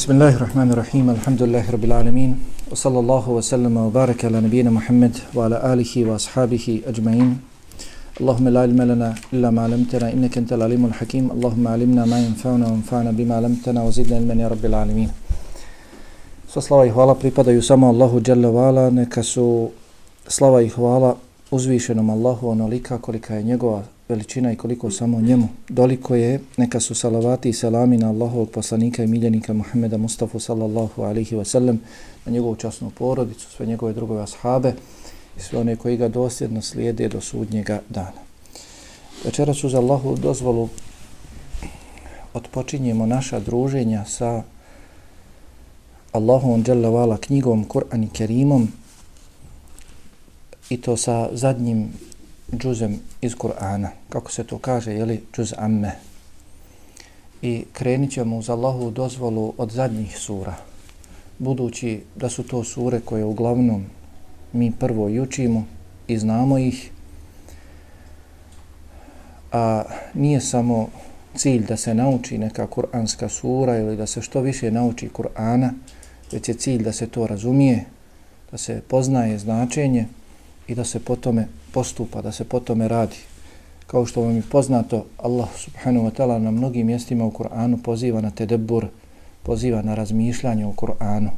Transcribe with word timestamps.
بسم 0.00 0.10
الله 0.16 0.32
الرحمن 0.36 0.68
الرحيم 0.72 1.06
الحمد 1.16 1.40
لله 1.42 1.64
رب 1.76 1.84
العالمين 1.84 2.30
وصلى 2.72 2.98
الله 2.98 3.24
وسلم 3.38 3.74
وبارك 3.76 4.24
على 4.24 4.40
نبينا 4.40 4.70
محمد 4.78 5.14
وعلى 5.36 5.56
آله 5.72 5.92
وأصحابه 6.08 6.66
أجمعين 6.90 7.30
اللهم 8.20 8.46
لا 8.48 8.60
علم 8.64 8.80
لنا 8.92 9.08
إلا 9.32 9.48
ما 9.50 9.60
علمتنا 9.68 10.06
إنك 10.16 10.34
أنت 10.40 10.50
العليم 10.56 10.82
الحكيم 10.90 11.24
اللهم 11.36 11.64
علمنا 11.74 12.02
ما 12.12 12.18
ينفعنا 12.26 12.64
وانفعنا 12.70 13.10
بما 13.18 13.34
علمتنا 13.38 13.80
وزدنا 13.86 14.16
علما 14.16 14.34
يا 14.44 14.48
رب 14.48 14.64
العالمين 14.64 15.10
Sva 16.48 16.60
slava 16.62 16.86
i 16.86 16.90
hvala 16.90 17.14
pripadaju 17.14 17.62
samo 17.62 17.88
Allahu 17.88 18.20
Jalla 18.26 18.48
Vala, 18.50 18.90
neka 18.90 19.22
su 19.22 19.70
slava 20.28 20.62
i 20.62 20.68
hvala 20.68 21.16
uzvišenom 21.50 22.10
Allahu 22.10 22.48
onolika 22.48 22.98
kolika 22.98 23.34
je 23.34 23.42
njegova 23.42 23.82
veličina 24.11 24.51
i 24.51 24.55
koliko 24.55 24.91
samo 24.91 25.21
njemu 25.21 25.47
doliko 25.69 26.15
je, 26.15 26.39
neka 26.57 26.79
su 26.79 26.95
salavati 26.95 27.49
i 27.49 27.53
selami 27.53 27.97
na 27.97 28.09
Allahovog 28.09 28.49
poslanika 28.49 29.03
i 29.03 29.07
miljenika 29.07 29.53
Muhammeda 29.53 29.97
Mustafa 29.97 30.39
sallallahu 30.39 31.01
alaihi 31.01 31.35
wa 31.35 31.45
sallam, 31.45 31.79
na 32.25 32.31
njegovu 32.31 32.55
časnu 32.55 32.89
porodicu, 32.89 33.51
sve 33.51 33.65
njegove 33.65 33.93
drugove 33.93 34.23
ashabe 34.23 34.73
i 35.37 35.39
sve 35.39 35.59
one 35.59 35.75
koji 35.75 35.97
ga 35.97 36.07
dosljedno 36.07 36.61
slijede 36.61 37.07
do 37.07 37.21
sudnjega 37.21 37.81
dana. 37.89 38.21
Večera 39.25 39.53
ću 39.53 39.69
za 39.69 39.77
Allahu 39.77 40.15
dozvolu 40.15 40.69
odpočinjemo 42.33 43.05
naša 43.05 43.39
druženja 43.39 44.05
sa 44.05 44.43
Allahom 46.11 46.63
Jalla 46.67 46.89
Vala 46.89 47.17
knjigom 47.17 47.65
Kur'an 47.65 48.03
i 48.03 48.09
Kerimom 48.09 48.67
i 50.69 50.81
to 50.81 50.97
sa 50.97 51.29
zadnjim 51.31 51.93
džuzem 52.57 52.99
iz 53.21 53.35
Kur'ana, 53.35 53.87
kako 54.09 54.31
se 54.31 54.43
to 54.43 54.57
kaže, 54.57 54.93
jeli, 54.93 55.23
džuz 55.33 55.53
amme. 55.57 55.91
I 57.41 57.65
krenit 57.73 58.11
ćemo 58.11 58.37
uz 58.37 58.49
Allahu 58.49 58.91
dozvolu 58.91 59.53
od 59.57 59.71
zadnjih 59.71 60.17
sura, 60.17 60.55
budući 61.39 62.03
da 62.15 62.29
su 62.29 62.43
to 62.43 62.63
sure 62.63 62.99
koje 62.99 63.25
uglavnom 63.25 63.85
mi 64.53 64.71
prvo 64.71 65.09
i 65.09 65.19
učimo 65.19 65.65
i 66.07 66.17
znamo 66.17 66.57
ih, 66.57 66.91
a 69.51 69.83
nije 70.13 70.41
samo 70.41 70.89
cilj 71.35 71.65
da 71.65 71.77
se 71.77 71.93
nauči 71.93 72.37
neka 72.37 72.67
kuranska 72.67 73.29
sura 73.29 73.77
ili 73.77 73.97
da 73.97 74.07
se 74.07 74.21
što 74.21 74.41
više 74.41 74.71
nauči 74.71 75.09
Kur'ana, 75.13 75.69
već 76.31 76.49
je 76.49 76.55
cilj 76.55 76.83
da 76.83 76.91
se 76.91 77.07
to 77.07 77.27
razumije, 77.27 77.85
da 78.51 78.57
se 78.57 78.81
poznaje 78.87 79.37
značenje 79.37 80.05
i 80.67 80.75
da 80.75 80.83
se 80.83 80.99
potome 80.99 81.47
postupa, 81.73 82.21
da 82.21 82.31
se 82.31 82.43
potome 82.43 82.87
radi. 82.87 83.17
Kao 83.87 84.05
što 84.05 84.21
vam 84.21 84.35
je 84.35 84.43
poznato, 84.51 85.05
Allah 85.17 85.49
subhanahu 85.55 86.05
wa 86.05 86.11
ta'ala 86.11 86.39
na 86.39 86.51
mnogim 86.51 86.87
mjestima 86.87 87.25
u 87.25 87.31
Kur'anu 87.31 87.77
poziva 87.83 88.21
na 88.21 88.31
tedebur, 88.31 88.87
poziva 89.43 89.81
na 89.81 89.95
razmišljanje 89.95 90.65
u 90.65 90.73
Kur'anu. 90.73 91.29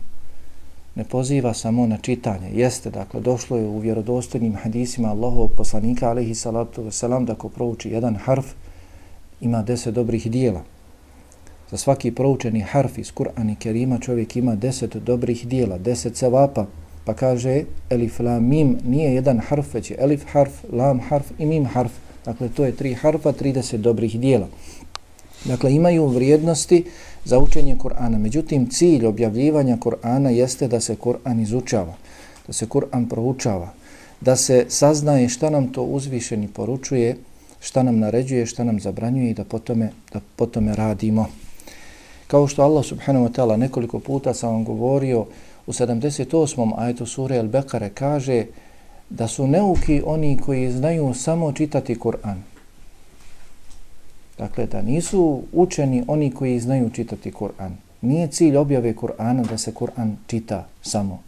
Ne 0.96 1.04
poziva 1.04 1.54
samo 1.54 1.88
na 1.88 1.98
čitanje. 1.98 2.50
Jeste, 2.54 2.90
dakle, 2.90 3.22
došlo 3.22 3.58
je 3.58 3.66
u 3.66 3.80
vjerodostojnim 3.80 4.56
hadisima 4.56 5.10
Allahovog 5.10 5.52
poslanika, 5.58 6.10
alaihi 6.10 6.36
salatu 6.36 6.84
wasalam, 6.84 7.26
da 7.26 7.36
ko 7.36 7.50
prouči 7.50 7.90
jedan 7.90 8.16
harf, 8.16 8.46
ima 9.42 9.62
deset 9.62 9.94
dobrih 9.94 10.32
dijela. 10.32 10.62
Za 11.72 11.78
svaki 11.78 12.12
proučeni 12.12 12.62
harf 12.62 12.98
iz 12.98 13.12
Kur'ana 13.14 13.52
i 13.52 13.56
Kerima 13.56 14.00
čovjek 14.00 14.36
ima 14.36 14.56
deset 14.56 14.96
dobrih 14.96 15.48
dijela, 15.48 15.78
deset 15.78 16.18
sevapa, 16.18 16.66
Pa 17.06 17.14
kaže 17.14 17.64
elif, 17.90 18.20
lam, 18.20 18.44
mim 18.50 18.78
nije 18.86 19.14
jedan 19.14 19.40
harf, 19.40 19.74
već 19.74 19.92
je 19.92 19.98
elif 20.00 20.24
harf, 20.32 20.52
lam 20.72 21.00
harf 21.00 21.32
i 21.40 21.46
mim 21.46 21.66
harf. 21.66 21.92
Dakle, 22.26 22.50
to 22.50 22.66
je 22.66 22.76
tri 22.76 22.94
harfa, 22.94 23.32
30 23.32 23.78
dobrih 23.78 24.20
dijela. 24.20 24.48
Dakle, 25.46 25.74
imaju 25.74 26.08
vrijednosti 26.08 26.86
za 27.26 27.40
učenje 27.40 27.76
Kur'ana. 27.76 28.18
Međutim, 28.18 28.70
cilj 28.70 29.06
objavljivanja 29.06 29.78
Kur'ana 29.78 30.30
jeste 30.30 30.68
da 30.68 30.80
se 30.80 30.96
Kur'an 30.96 31.42
izučava, 31.42 31.94
da 32.48 32.54
se 32.54 32.66
Kur'an 32.66 33.10
proučava, 33.10 33.74
da 34.22 34.36
se 34.36 34.66
saznaje 34.70 35.30
šta 35.30 35.50
nam 35.50 35.68
to 35.68 35.84
uzvišeni 35.84 36.48
poručuje, 36.48 37.18
šta 37.60 37.84
nam 37.84 38.00
naređuje, 38.00 38.46
šta 38.46 38.64
nam 38.64 38.80
zabranjuje 38.80 39.30
i 39.30 39.34
da 39.34 39.44
potome, 39.44 39.92
da 40.14 40.20
potome 40.36 40.76
radimo. 40.76 41.28
Kao 42.28 42.48
što 42.48 42.64
Allah 42.64 42.86
subhanahu 42.86 43.26
wa 43.26 43.32
ta'ala 43.32 43.58
nekoliko 43.58 44.00
puta 44.00 44.34
sam 44.34 44.54
vam 44.54 44.64
govorio, 44.64 45.26
u 45.67 45.73
78. 45.73 46.73
ajetu 46.77 47.07
sure 47.07 47.39
Al-Bekare 47.39 47.89
kaže 47.89 48.45
da 49.11 49.29
su 49.29 49.47
neuki 49.47 50.03
oni 50.07 50.39
koji 50.47 50.73
znaju 50.73 51.15
samo 51.15 51.53
čitati 51.53 51.95
Kur'an. 51.95 52.37
Dakle, 54.39 54.67
da 54.67 54.83
nisu 54.83 55.43
učeni 55.53 56.05
oni 56.07 56.31
koji 56.31 56.61
znaju 56.61 56.91
čitati 56.91 57.33
Kur'an. 57.33 57.71
Nije 58.01 58.29
cilj 58.29 58.57
objave 58.57 58.95
Kur'ana 58.95 59.49
da 59.49 59.59
se 59.59 59.73
Kur'an 59.73 60.17
čita 60.27 60.67
samo. 60.83 61.23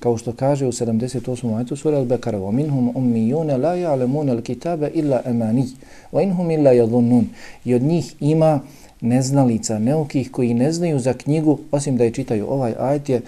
Kao 0.00 0.16
što 0.16 0.32
kaže 0.32 0.66
u 0.66 0.72
78. 0.72 1.56
ajetu 1.56 1.76
sura 1.76 1.98
Al-Bekare 1.98 2.36
وَمِنْهُمْ 2.36 2.92
أُمِّيُونَ 2.96 3.50
لَا 3.50 3.74
يَعْلَمُونَ 3.74 4.30
الْكِتَابَ 4.30 4.84
إِلَّا 4.84 5.30
أَمَانِي 5.30 5.66
وَإِنْهُمْ 6.12 6.50
إِلَّا 6.50 6.72
يَظُنُّونَ 6.72 7.24
I 7.64 7.74
od 7.74 7.82
njih 7.82 8.14
ima 8.20 8.60
neznalica, 9.00 9.78
neukih 9.78 10.30
koji 10.30 10.54
ne 10.54 10.72
znaju 10.72 10.98
za 10.98 11.12
knjigu, 11.12 11.58
osim 11.70 11.96
da 11.96 12.04
je 12.04 12.10
čitaju 12.10 12.46
ovaj 12.50 12.74
ajet 12.78 13.08
je 13.08 13.20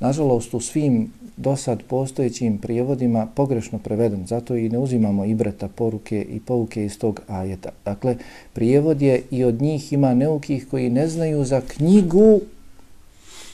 nažalost 0.00 0.54
u 0.54 0.60
svim 0.60 1.12
do 1.36 1.56
sad 1.56 1.82
postojećim 1.82 2.58
prijevodima 2.58 3.26
pogrešno 3.34 3.78
preveden, 3.78 4.26
zato 4.26 4.56
i 4.56 4.68
ne 4.68 4.78
uzimamo 4.78 5.24
ibreta, 5.24 5.68
poruke 5.68 6.26
i 6.30 6.40
pouke 6.40 6.84
iz 6.84 6.98
tog 6.98 7.20
ajeta. 7.28 7.70
Dakle, 7.84 8.16
prijevod 8.52 9.02
je 9.02 9.22
i 9.30 9.44
od 9.44 9.62
njih 9.62 9.92
ima 9.92 10.14
neukih 10.14 10.66
koji 10.70 10.90
ne 10.90 11.08
znaju 11.08 11.44
za 11.44 11.60
knjigu 11.60 12.40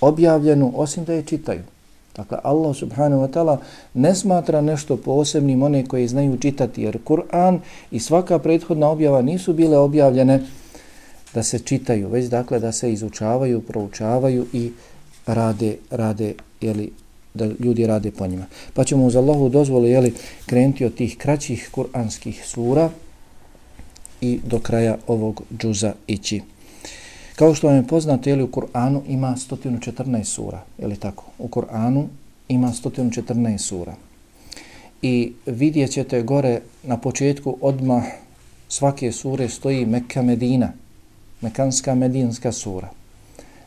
objavljenu, 0.00 0.72
osim 0.75 1.04
da 1.04 1.12
je 1.12 1.22
čitaju. 1.22 1.60
Dakle, 2.16 2.38
Allah 2.43 2.77
subhanahu 2.77 3.22
wa 3.22 3.31
ta'ala 3.31 3.56
ne 3.94 4.15
smatra 4.15 4.60
nešto 4.60 4.97
posebnim 4.97 5.62
one 5.62 5.84
koji 5.87 6.09
znaju 6.09 6.38
čitati, 6.38 6.83
jer 6.83 6.99
Kur'an 7.04 7.59
i 7.91 8.00
svaka 8.00 8.38
prethodna 8.38 8.88
objava 8.88 9.22
nisu 9.22 9.53
bile 9.53 9.78
objavljene 9.78 10.41
da 11.34 11.43
se 11.43 11.59
čitaju, 11.59 12.09
već 12.09 12.27
dakle 12.27 12.59
da 12.59 12.72
se 12.72 12.93
izučavaju, 12.93 13.60
proučavaju 13.60 14.47
i 14.53 14.72
rade, 15.26 15.76
rade, 15.90 16.34
jeli, 16.60 16.90
da 17.34 17.46
ljudi 17.58 17.86
rade 17.86 18.10
po 18.10 18.26
njima. 18.26 18.46
Pa 18.74 18.84
ćemo 18.84 19.06
uz 19.06 19.16
Allahu 19.16 19.48
dozvolu, 19.48 19.86
jeli, 19.86 20.14
krenuti 20.46 20.84
od 20.84 20.94
tih 20.94 21.16
kraćih 21.18 21.68
kuranskih 21.72 22.44
sura 22.46 22.90
i 24.20 24.40
do 24.46 24.58
kraja 24.58 24.96
ovog 25.06 25.42
džuza 25.58 25.94
ići. 26.06 26.40
Kao 27.36 27.54
što 27.54 27.66
vam 27.66 27.76
je 27.76 27.86
poznato, 27.86 28.30
jeli, 28.30 28.42
u 28.42 28.48
Kur'anu 28.48 29.00
ima 29.08 29.36
114 29.50 30.24
sura, 30.24 30.62
jeli 30.78 30.96
tako? 30.96 31.24
U 31.38 31.48
Kur'anu 31.48 32.06
ima 32.48 32.68
114 32.68 33.58
sura. 33.58 33.94
I 35.02 35.32
vidjet 35.46 35.91
ćete 35.91 36.22
gore 36.22 36.60
na 36.82 36.96
početku 36.96 37.56
odmah 37.60 38.04
svake 38.68 39.12
sure 39.12 39.48
stoji 39.48 39.86
Mekka 39.86 40.22
Medina, 40.22 40.72
Mekanska 41.41 41.94
Medinska 41.94 42.52
sura. 42.52 42.91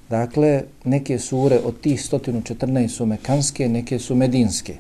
Dakle, 0.10 0.64
neke 0.84 1.20
sure 1.20 1.60
od 1.66 1.82
tih 1.82 2.00
114 2.00 2.88
su 2.88 3.06
mekanske, 3.06 3.70
neke 3.70 4.00
su 4.00 4.16
medinske. 4.16 4.76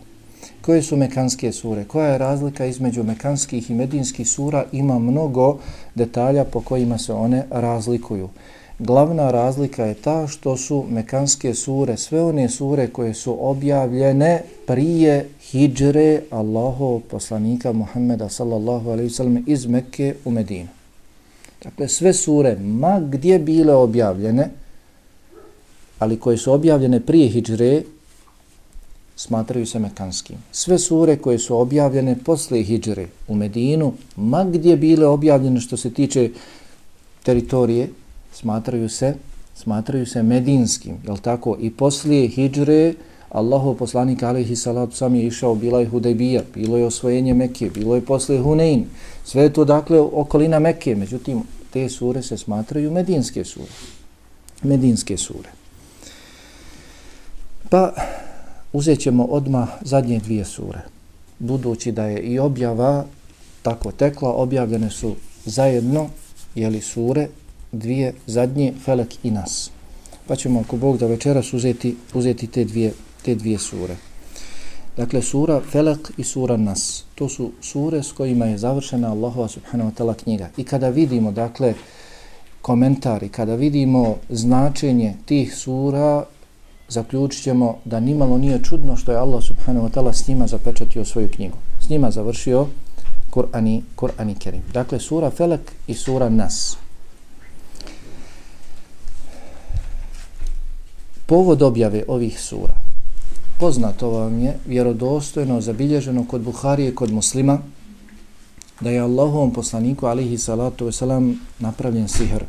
Koje 0.61 0.81
su 0.81 0.97
mekanske 0.97 1.51
sure? 1.51 1.83
Koja 1.83 2.07
je 2.07 2.17
razlika 2.17 2.65
između 2.65 3.03
mekanskih 3.03 3.69
i 3.71 3.73
medinskih 3.73 4.29
sura? 4.29 4.65
Ima 4.71 4.99
mnogo 4.99 5.57
detalja 5.95 6.43
po 6.43 6.61
kojima 6.61 6.97
se 6.97 7.13
one 7.13 7.43
razlikuju. 7.51 8.29
Glavna 8.79 9.31
razlika 9.31 9.85
je 9.85 9.93
ta 9.93 10.27
što 10.27 10.57
su 10.57 10.85
mekanske 10.89 11.53
sure, 11.53 11.97
sve 11.97 12.23
one 12.23 12.49
sure 12.49 12.87
koje 12.87 13.13
su 13.13 13.37
objavljene 13.39 14.41
prije 14.67 15.29
hijdžre 15.41 16.21
Allahov 16.31 16.99
poslanika 16.99 17.71
Muhammeda 17.71 18.29
sallallahu 18.29 18.89
alaihi 18.89 19.09
sallam 19.09 19.43
iz 19.47 19.65
Mekke 19.65 20.15
u 20.25 20.31
Medinu. 20.31 20.67
Dakle, 21.63 21.87
sve 21.87 22.13
sure, 22.13 22.55
ma 22.55 22.99
gdje 22.99 23.39
bile 23.39 23.73
objavljene, 23.73 24.49
ali 25.99 26.19
koje 26.19 26.37
su 26.37 26.53
objavljene 26.53 26.99
prije 26.99 27.29
hijdžre, 27.29 27.83
smatraju 29.15 29.65
se 29.65 29.79
mekanskim. 29.79 30.37
Sve 30.51 30.79
sure 30.79 31.17
koje 31.17 31.39
su 31.39 31.57
objavljene 31.57 32.15
posle 32.25 32.63
hijdžre 32.63 33.07
u 33.27 33.35
Medinu, 33.35 33.93
ma 34.15 34.43
gdje 34.43 34.77
bile 34.77 35.05
objavljene 35.05 35.59
što 35.59 35.77
se 35.77 35.93
tiče 35.93 36.29
teritorije, 37.23 37.89
smatraju 38.33 38.89
se 38.89 39.15
smatraju 39.57 40.05
se 40.05 40.23
medinskim, 40.23 40.97
je 41.07 41.21
tako? 41.21 41.57
I 41.59 41.69
poslije 41.69 42.27
hijdžre, 42.27 42.93
Allahov 43.29 43.73
poslanik 43.75 44.23
alaihi 44.23 44.55
salatu 44.55 44.95
sam 44.95 45.15
je 45.15 45.27
išao, 45.27 45.55
bila 45.55 45.79
je 45.79 45.89
Hudejbija, 45.89 46.43
bilo 46.53 46.77
je 46.77 46.85
osvojenje 46.85 47.33
Mekke, 47.33 47.69
bilo 47.69 47.95
je 47.95 48.05
posle 48.05 48.37
Hunein, 48.39 48.85
sve 49.25 49.43
je 49.43 49.53
to 49.53 49.65
dakle 49.65 49.99
okolina 49.99 50.59
Mekke, 50.59 50.95
međutim, 50.95 51.41
te 51.73 51.89
sure 51.89 52.21
se 52.21 52.37
smatraju 52.37 52.91
medinske 52.91 53.45
sure. 53.45 53.71
Medinske 54.63 55.17
sure. 55.17 55.56
Pa 57.69 57.91
uzet 58.73 58.99
ćemo 58.99 59.25
odmah 59.25 59.69
zadnje 59.81 60.19
dvije 60.19 60.45
sure. 60.45 60.79
Budući 61.39 61.91
da 61.91 62.05
je 62.05 62.21
i 62.21 62.39
objava 62.39 63.05
tako 63.61 63.91
tekla, 63.91 64.33
objavljene 64.33 64.89
su 64.89 65.15
zajedno, 65.45 66.09
jeli 66.55 66.81
sure, 66.81 67.27
dvije 67.71 68.13
zadnje, 68.27 68.73
Felek 68.85 69.15
i 69.23 69.31
Nas. 69.31 69.71
Pa 70.27 70.35
ćemo 70.35 70.59
ako 70.59 70.77
Bog 70.77 70.97
da 70.97 71.07
večeras 71.07 71.53
uzeti, 71.53 71.95
uzeti 72.13 72.47
te, 72.47 72.65
dvije, 72.65 72.93
te 73.25 73.35
dvije 73.35 73.59
sure. 73.59 73.95
Dakle, 74.97 75.21
sura 75.21 75.61
Felak 75.71 76.11
i 76.17 76.23
sura 76.23 76.57
Nas. 76.57 77.03
To 77.15 77.29
su 77.29 77.51
sure 77.61 78.03
s 78.03 78.11
kojima 78.11 78.45
je 78.45 78.57
završena 78.57 79.11
Allahova 79.11 79.47
subhanahu 79.47 79.91
wa 79.91 79.93
ta'ala 79.93 80.13
knjiga. 80.13 80.49
I 80.57 80.63
kada 80.63 80.89
vidimo, 80.89 81.31
dakle, 81.31 81.73
komentari, 82.61 83.29
kada 83.29 83.55
vidimo 83.55 84.15
značenje 84.29 85.13
tih 85.25 85.55
sura, 85.55 86.23
zaključit 86.89 87.43
ćemo 87.43 87.77
da 87.85 87.99
nimalo 87.99 88.37
nije 88.37 88.63
čudno 88.63 88.95
što 88.95 89.11
je 89.11 89.17
Allah 89.17 89.43
subhanahu 89.43 89.87
wa 89.87 89.91
ta'ala 89.91 90.13
s 90.13 90.27
njima 90.27 90.47
zapečatio 90.47 91.05
svoju 91.05 91.29
knjigu. 91.31 91.57
S 91.81 91.89
njima 91.89 92.11
završio 92.11 92.67
Kur'ani, 93.31 93.81
Kur'ani 93.95 94.35
Kerim. 94.39 94.61
Dakle, 94.73 94.99
sura 94.99 95.29
Felak 95.29 95.71
i 95.87 95.93
sura 95.93 96.29
Nas. 96.29 96.77
Povod 101.25 101.61
objave 101.61 102.03
ovih 102.07 102.39
sura. 102.41 102.73
Poznato 103.59 104.09
vam 104.09 104.39
je, 104.39 104.57
vjerodostojno, 104.65 105.61
zabilježeno 105.61 106.25
kod 106.27 106.41
Buharije, 106.41 106.95
kod 106.95 107.11
muslima, 107.11 107.59
da 108.81 108.89
je 108.89 108.99
Allahovom 108.99 109.53
poslaniku, 109.53 110.05
alihi 110.05 110.37
salatu 110.37 110.85
wasalam, 110.85 111.35
napravljen 111.59 112.07
sihr. 112.07 112.43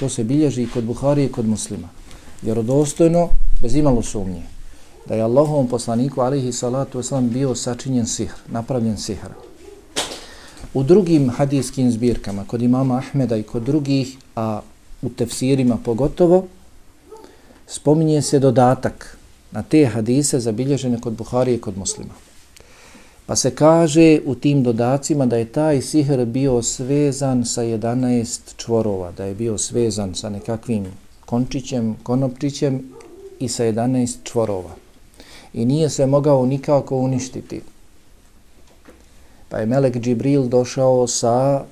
To 0.00 0.08
se 0.08 0.24
bilježi 0.24 0.62
i 0.62 0.68
kod 0.68 0.84
Buharije, 0.84 1.32
kod 1.32 1.46
muslima. 1.46 1.88
Vjerodostojno, 2.42 3.28
bez 3.60 3.74
imalo 3.74 4.02
sumnje, 4.02 4.42
da 5.06 5.14
je 5.14 5.22
Allahovom 5.22 5.68
poslaniku, 5.68 6.20
alihi 6.20 6.52
salatu 6.52 6.98
wasalam, 6.98 7.28
bio 7.28 7.54
sačinjen 7.54 8.06
sihr, 8.06 8.32
napravljen 8.48 8.96
sihr. 8.96 9.30
U 10.74 10.82
drugim 10.82 11.30
hadijskim 11.30 11.90
zbirkama, 11.90 12.44
kod 12.44 12.62
imama 12.62 12.98
Ahmeda 12.98 13.36
i 13.36 13.42
kod 13.42 13.62
drugih, 13.62 14.16
a 14.36 14.60
u 15.02 15.08
tefsirima 15.08 15.78
pogotovo, 15.84 16.46
spominje 17.66 18.22
se 18.22 18.38
dodatak 18.38 19.18
na 19.50 19.62
te 19.62 19.86
hadise 19.86 20.40
zabilježene 20.40 21.00
kod 21.00 21.12
Buhari 21.12 21.54
i 21.54 21.60
kod 21.60 21.78
muslima. 21.78 22.14
Pa 23.26 23.36
se 23.36 23.50
kaže 23.50 24.20
u 24.24 24.34
tim 24.34 24.62
dodacima 24.62 25.26
da 25.26 25.36
je 25.36 25.44
taj 25.44 25.82
sihr 25.82 26.24
bio 26.24 26.62
svezan 26.62 27.44
sa 27.44 27.62
11 27.62 28.56
čvorova, 28.56 29.12
da 29.12 29.24
je 29.24 29.34
bio 29.34 29.58
svezan 29.58 30.14
sa 30.14 30.28
nekakvim 30.30 30.86
končićem, 31.26 31.96
konopčićem 32.02 32.95
i 33.38 33.48
sa 33.48 33.64
11 33.64 34.16
čvorova. 34.24 34.70
I 35.52 35.64
nije 35.64 35.90
se 35.90 36.06
mogao 36.06 36.46
nikako 36.46 36.96
uništiti. 36.96 37.62
Pa 39.48 39.58
je 39.58 39.66
Melek 39.66 39.96
Džibril 39.96 40.48
došao 40.48 41.06
sa 41.06 41.64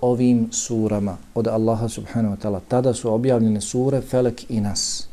ovim 0.00 0.48
surama 0.52 1.16
od 1.34 1.46
Allaha 1.46 1.88
subhanahu 1.88 2.36
wa 2.36 2.38
ta'ala. 2.42 2.60
Tada 2.68 2.94
su 2.94 3.14
objavljene 3.14 3.60
sure 3.60 4.00
Felek 4.00 4.50
i 4.50 4.60
Nas. 4.60 5.06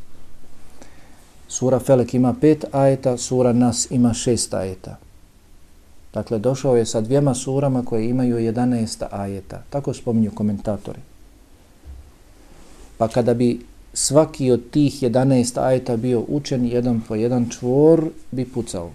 Sura 1.48 1.80
Felek 1.80 2.14
ima 2.14 2.36
pet 2.42 2.66
ajeta, 2.72 3.18
sura 3.18 3.54
Nas 3.54 3.88
ima 3.92 4.14
šest 4.14 4.54
ajeta. 4.54 4.98
Dakle, 6.14 6.40
došao 6.40 6.78
je 6.78 6.86
sa 6.86 7.02
dvijema 7.02 7.34
surama 7.34 7.86
koje 7.86 8.10
imaju 8.10 8.38
11 8.38 9.06
ajeta. 9.12 9.62
Tako 9.70 9.94
spominju 9.94 10.32
komentatori. 10.36 11.00
Pa 12.98 13.08
kada 13.08 13.34
bi 13.34 13.66
svaki 13.98 14.52
od 14.52 14.70
tih 14.72 15.04
11 15.04 15.60
ajeta 15.62 15.98
bio 15.98 16.26
učen 16.28 16.66
jedan 16.66 17.02
po 17.08 17.16
jedan 17.16 17.50
čvor, 17.50 18.10
bi 18.32 18.46
pucao. 18.46 18.92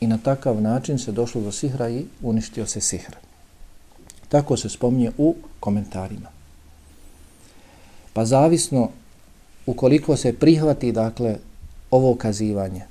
I 0.00 0.06
na 0.06 0.18
takav 0.18 0.60
način 0.62 0.98
se 0.98 1.12
došlo 1.12 1.40
do 1.40 1.52
sihra 1.52 1.88
i 1.88 2.04
uništio 2.22 2.66
se 2.66 2.80
sihr. 2.80 3.16
Tako 4.28 4.56
se 4.56 4.68
spominje 4.68 5.10
u 5.18 5.34
komentarima. 5.60 6.28
Pa 8.12 8.24
zavisno 8.24 8.88
ukoliko 9.66 10.16
se 10.16 10.32
prihvati 10.32 10.92
dakle 10.92 11.36
ovo 11.90 12.14
kazivanje, 12.14 12.82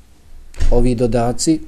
ovi 0.72 0.96
dodaci, 0.96 1.60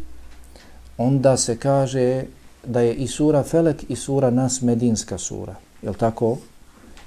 onda 0.98 1.38
se 1.38 1.58
kaže 1.58 2.24
da 2.66 2.82
je 2.82 2.94
i 2.94 3.08
sura 3.08 3.44
Felek 3.44 3.90
i 3.90 3.96
sura 3.96 4.30
Nas 4.30 4.62
Medinska 4.62 5.18
sura. 5.18 5.56
Je 5.82 5.94
tako? 5.94 6.38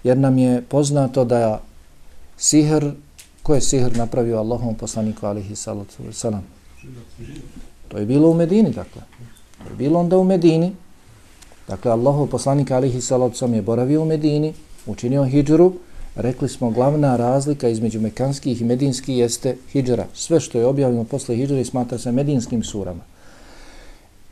Jer 0.04 0.18
nam 0.18 0.38
je 0.38 0.62
poznato 0.62 1.24
da 1.24 1.60
sihr, 2.36 2.92
ko 3.42 3.54
je 3.54 3.60
sihr 3.60 3.96
napravio 3.96 4.38
Allahom 4.38 4.74
poslaniku 4.74 5.26
alihi 5.26 5.56
salatu 5.56 6.02
wasalam? 6.02 6.42
To 7.88 7.98
je 7.98 8.06
bilo 8.06 8.30
u 8.30 8.34
Medini, 8.34 8.70
dakle. 8.70 9.02
To 9.58 9.70
je 9.70 9.76
bilo 9.76 10.00
onda 10.00 10.18
u 10.18 10.24
Medini. 10.24 10.72
Dakle, 11.68 11.92
Allahov 11.92 12.26
poslanik 12.26 12.70
alihi 12.70 13.00
salatu 13.00 13.34
wasalam 13.34 13.54
je 13.54 13.62
boravio 13.62 14.02
u 14.02 14.04
Medini, 14.04 14.54
učinio 14.86 15.24
hijđru, 15.24 15.72
Rekli 16.14 16.48
smo, 16.48 16.70
glavna 16.70 17.16
razlika 17.16 17.68
između 17.68 18.00
mekanskih 18.00 18.60
i 18.60 18.64
medinskih 18.64 19.18
jeste 19.18 19.56
hijđara. 19.72 20.06
Sve 20.14 20.40
što 20.40 20.58
je 20.58 20.66
objavljeno 20.66 21.04
posle 21.04 21.36
hijđara 21.36 21.64
smatra 21.64 21.98
se 21.98 22.12
medinskim 22.12 22.62
surama. 22.62 23.00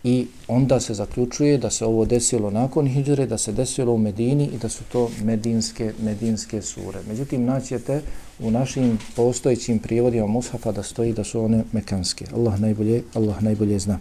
I 0.05 0.27
onda 0.49 0.81
se 0.81 0.95
zaključuje 0.95 1.59
da 1.59 1.71
se 1.71 1.85
ovo 1.85 2.05
desilo 2.05 2.50
nakon 2.50 2.87
hijđre, 2.87 3.27
da 3.27 3.39
se 3.39 3.53
desilo 3.53 3.93
u 3.93 3.99
Medini 3.99 4.45
i 4.45 4.59
da 4.59 4.69
su 4.69 4.85
to 4.93 5.11
medinske, 5.25 5.93
medinske 6.03 6.62
sure. 6.62 6.99
Međutim, 7.09 7.45
naćete 7.45 8.03
u 8.39 8.50
našim 8.50 8.99
postojećim 9.17 9.79
prijevodima 9.79 10.27
Mushafa 10.27 10.73
da 10.73 10.83
stoji 10.83 11.12
da 11.12 11.25
su 11.25 11.41
one 11.45 11.65
mekanske. 11.73 12.25
Allah 12.35 12.61
najbolje, 12.61 13.03
Allah 13.15 13.43
najbolje 13.43 13.79
zna. 13.79 13.99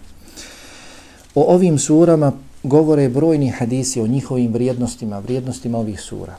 O 1.35 1.53
ovim 1.53 1.79
surama 1.79 2.31
govore 2.63 3.09
brojni 3.09 3.49
hadisi 3.49 4.01
o 4.01 4.07
njihovim 4.07 4.53
vrijednostima, 4.53 5.19
vrijednostima 5.19 5.77
ovih 5.77 6.01
sura. 6.01 6.35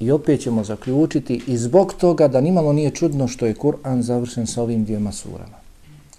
I 0.00 0.10
opet 0.10 0.40
ćemo 0.40 0.64
zaključiti 0.64 1.42
i 1.46 1.56
zbog 1.56 1.94
toga 1.94 2.28
da 2.28 2.40
nimalo 2.40 2.72
nije 2.72 2.90
čudno 2.90 3.28
što 3.28 3.46
je 3.46 3.54
Kur'an 3.54 4.00
završen 4.00 4.46
sa 4.46 4.62
ovim 4.62 4.84
dvijema 4.84 5.12
surama. 5.12 5.67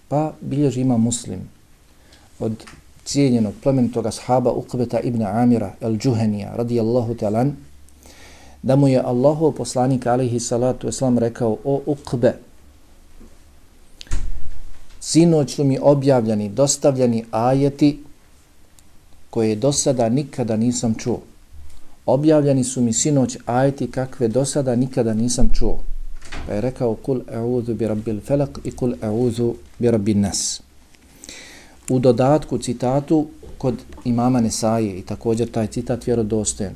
Pa 0.09 0.33
bilježi 0.41 0.81
ima 0.81 0.97
muslim 0.97 1.39
od 2.39 2.65
cijenjenog 3.05 3.53
plemenitog 3.63 4.05
ashaba 4.05 4.51
Uqbeta 4.51 4.99
ibn 4.99 5.21
Amira 5.21 5.73
el-đuhenija 5.81 6.55
radijallahu 6.55 7.15
talan 7.15 7.55
da 8.63 8.75
mu 8.75 8.87
je 8.87 9.01
Allahu 9.01 9.51
poslanik 9.51 10.07
alaihi 10.07 10.39
salatu 10.39 10.87
eslam 10.87 11.17
rekao 11.17 11.57
o 11.63 11.81
Uqbe 11.85 12.33
sinoć 14.99 15.55
su 15.55 15.63
mi 15.63 15.77
objavljeni, 15.81 16.49
dostavljeni 16.49 17.25
ajeti 17.31 18.03
koje 19.29 19.55
do 19.55 19.71
sada 19.71 20.09
nikada 20.09 20.57
nisam 20.57 20.95
čuo 20.95 21.19
objavljeni 22.13 22.63
su 22.63 22.81
mi 22.81 22.93
sinoć 22.93 23.37
ajeti 23.45 23.91
kakve 23.91 24.27
do 24.27 24.45
sada 24.45 24.75
nikada 24.75 25.13
nisam 25.13 25.49
čuo. 25.53 25.79
Pa 26.47 26.53
je 26.53 26.61
rekao 26.61 26.95
kul 26.95 27.21
e'udhu 27.33 27.73
bi 27.73 27.87
rabbil 27.87 28.19
felak 28.21 28.59
i 28.63 28.71
kul 28.71 28.93
e'udhu 29.01 29.55
bi 29.79 29.91
rabbin 29.91 30.21
nas. 30.21 30.61
U 31.89 31.99
dodatku 31.99 32.57
citatu 32.57 33.27
kod 33.57 33.75
imama 34.05 34.41
Nesaje 34.41 34.97
i 34.97 35.01
također 35.01 35.51
taj 35.51 35.67
citat 35.67 36.07
vjerodostojen 36.07 36.73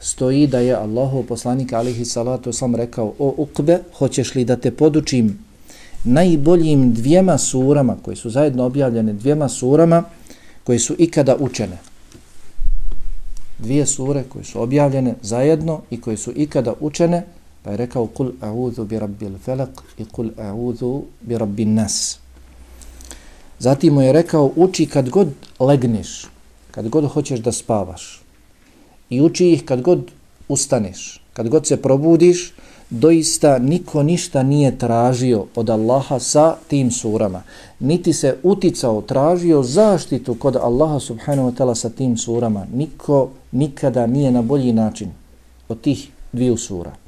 stoji 0.00 0.46
da 0.46 0.58
je 0.58 0.74
Allahov 0.74 1.22
poslanik 1.22 1.72
alihi 1.72 2.04
salatu 2.04 2.52
sam 2.52 2.74
rekao 2.74 3.14
o 3.18 3.34
ukbe, 3.36 3.78
hoćeš 3.98 4.34
li 4.34 4.44
da 4.44 4.56
te 4.56 4.70
podučim 4.70 5.38
najboljim 6.04 6.94
dvijema 6.94 7.38
surama 7.38 7.96
koje 8.02 8.16
su 8.16 8.30
zajedno 8.30 8.64
objavljene 8.64 9.12
dvijema 9.12 9.48
surama 9.48 10.04
koje 10.64 10.78
su 10.78 10.94
ikada 10.98 11.36
učene 11.40 11.78
dvije 13.62 13.86
sure 13.86 14.24
koje 14.28 14.44
su 14.44 14.62
objavljene 14.62 15.14
zajedno 15.22 15.80
i 15.90 16.00
koje 16.00 16.16
su 16.16 16.32
ikada 16.36 16.74
učene, 16.80 17.24
pa 17.62 17.70
je 17.70 17.76
rekao 17.76 18.06
kul 18.06 18.32
a'udhu 18.40 18.84
bi 18.84 18.98
rabbil 18.98 19.38
felak 19.44 19.82
i 19.98 20.04
kul 20.04 20.30
a'udhu 20.38 21.02
bi 21.20 21.38
rabbin 21.38 21.74
nas. 21.74 22.18
Zatim 23.58 23.94
mu 23.94 24.02
je 24.02 24.12
rekao 24.12 24.52
uči 24.56 24.86
kad 24.86 25.08
god 25.08 25.28
legneš, 25.60 26.26
kad 26.70 26.88
god 26.88 27.08
hoćeš 27.08 27.40
da 27.40 27.52
spavaš 27.52 28.22
i 29.10 29.20
uči 29.20 29.52
ih 29.52 29.64
kad 29.64 29.82
god 29.82 30.10
ustaneš, 30.48 31.22
kad 31.32 31.48
god 31.48 31.66
se 31.66 31.76
probudiš, 31.76 32.52
doista 32.90 33.58
niko 33.58 34.02
ništa 34.02 34.42
nije 34.42 34.78
tražio 34.78 35.46
od 35.54 35.70
Allaha 35.70 36.18
sa 36.18 36.56
tim 36.68 36.90
surama. 36.90 37.42
Niti 37.80 38.12
se 38.12 38.36
uticao, 38.42 39.02
tražio 39.02 39.62
zaštitu 39.62 40.34
kod 40.34 40.56
Allaha 40.56 41.00
subhanahu 41.00 41.50
wa 41.50 41.54
ta'ala 41.54 41.74
sa 41.74 41.90
tim 41.90 42.16
surama. 42.16 42.66
Niko 42.74 43.30
nikada 43.52 44.06
nije 44.06 44.30
na 44.30 44.42
bolji 44.42 44.72
način 44.72 45.10
od 45.68 45.80
tih 45.80 46.08
dviju 46.32 46.56
sura. 46.56 46.99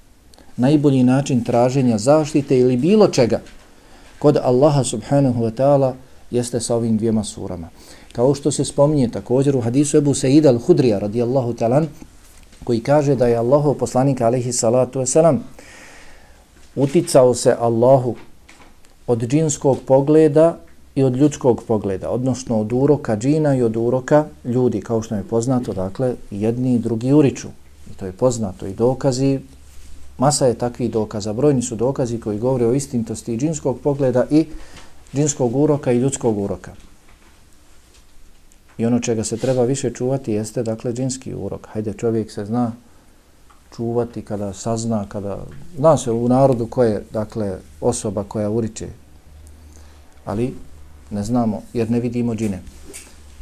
Najbolji 0.56 1.02
način 1.04 1.44
traženja 1.44 1.98
zaštite 1.98 2.58
ili 2.58 2.76
bilo 2.76 3.08
čega 3.08 3.40
kod 4.18 4.36
Allaha 4.42 4.84
subhanahu 4.84 5.44
wa 5.44 5.50
ta'ala 5.50 5.92
jeste 6.30 6.60
sa 6.60 6.76
ovim 6.76 6.96
dvijema 6.96 7.24
surama. 7.24 7.68
Kao 8.12 8.34
što 8.34 8.50
se 8.50 8.64
spominje 8.64 9.08
također 9.08 9.56
u 9.56 9.60
hadisu 9.60 9.96
Ebu 9.96 10.14
Sejida 10.14 10.52
al-Hudrija 10.52 10.98
radijallahu 10.98 11.52
talan 11.52 11.86
koji 12.64 12.80
kaže 12.80 13.14
da 13.14 13.26
je 13.26 13.36
Allahov 13.36 13.74
poslanik 13.74 14.20
alaihi 14.20 14.52
salatu 14.52 15.00
wasalam 15.00 15.38
uticao 16.76 17.34
se 17.34 17.56
Allahu 17.60 18.14
od 19.06 19.26
džinskog 19.26 19.78
pogleda 19.86 20.58
i 20.94 21.02
od 21.02 21.16
ljudskog 21.16 21.62
pogleda, 21.68 22.10
odnosno 22.10 22.60
od 22.60 22.72
uroka 22.72 23.16
džina 23.16 23.56
i 23.56 23.62
od 23.62 23.76
uroka 23.76 24.26
ljudi, 24.44 24.80
kao 24.80 25.02
što 25.02 25.14
je 25.14 25.22
poznato, 25.22 25.72
dakle, 25.72 26.14
jedni 26.30 26.74
i 26.74 26.78
drugi 26.78 27.12
uriču. 27.12 27.48
I 27.90 27.94
to 27.94 28.06
je 28.06 28.12
poznato 28.12 28.66
i 28.66 28.74
dokazi, 28.74 29.40
masa 30.18 30.46
je 30.46 30.58
takvih 30.58 30.90
dokaza, 30.90 31.32
brojni 31.32 31.62
su 31.62 31.76
dokazi 31.76 32.20
koji 32.20 32.38
govore 32.38 32.66
o 32.66 32.74
istintosti 32.74 33.36
džinskog 33.36 33.80
pogleda 33.80 34.26
i 34.30 34.46
džinskog 35.14 35.56
uroka 35.56 35.92
i 35.92 35.98
ljudskog 35.98 36.38
uroka. 36.38 36.72
I 38.78 38.86
ono 38.86 39.00
čega 39.00 39.24
se 39.24 39.36
treba 39.36 39.64
više 39.64 39.90
čuvati 39.90 40.32
jeste, 40.32 40.62
dakle, 40.62 40.92
džinski 40.92 41.34
urok. 41.34 41.66
Hajde, 41.72 41.92
čovjek 41.92 42.32
se 42.32 42.44
zna 42.44 42.72
čuvati 43.76 44.22
kada 44.22 44.52
sazna, 44.52 45.06
kada... 45.08 45.38
Zna 45.76 45.96
se 45.96 46.10
u 46.10 46.28
narodu 46.28 46.66
ko 46.66 46.84
je, 46.84 47.04
dakle, 47.10 47.58
osoba 47.80 48.24
koja 48.24 48.50
uriče. 48.50 48.88
Ali 50.24 50.54
ne 51.10 51.22
znamo, 51.22 51.62
jer 51.72 51.90
ne 51.90 52.00
vidimo 52.00 52.34
džine. 52.34 52.62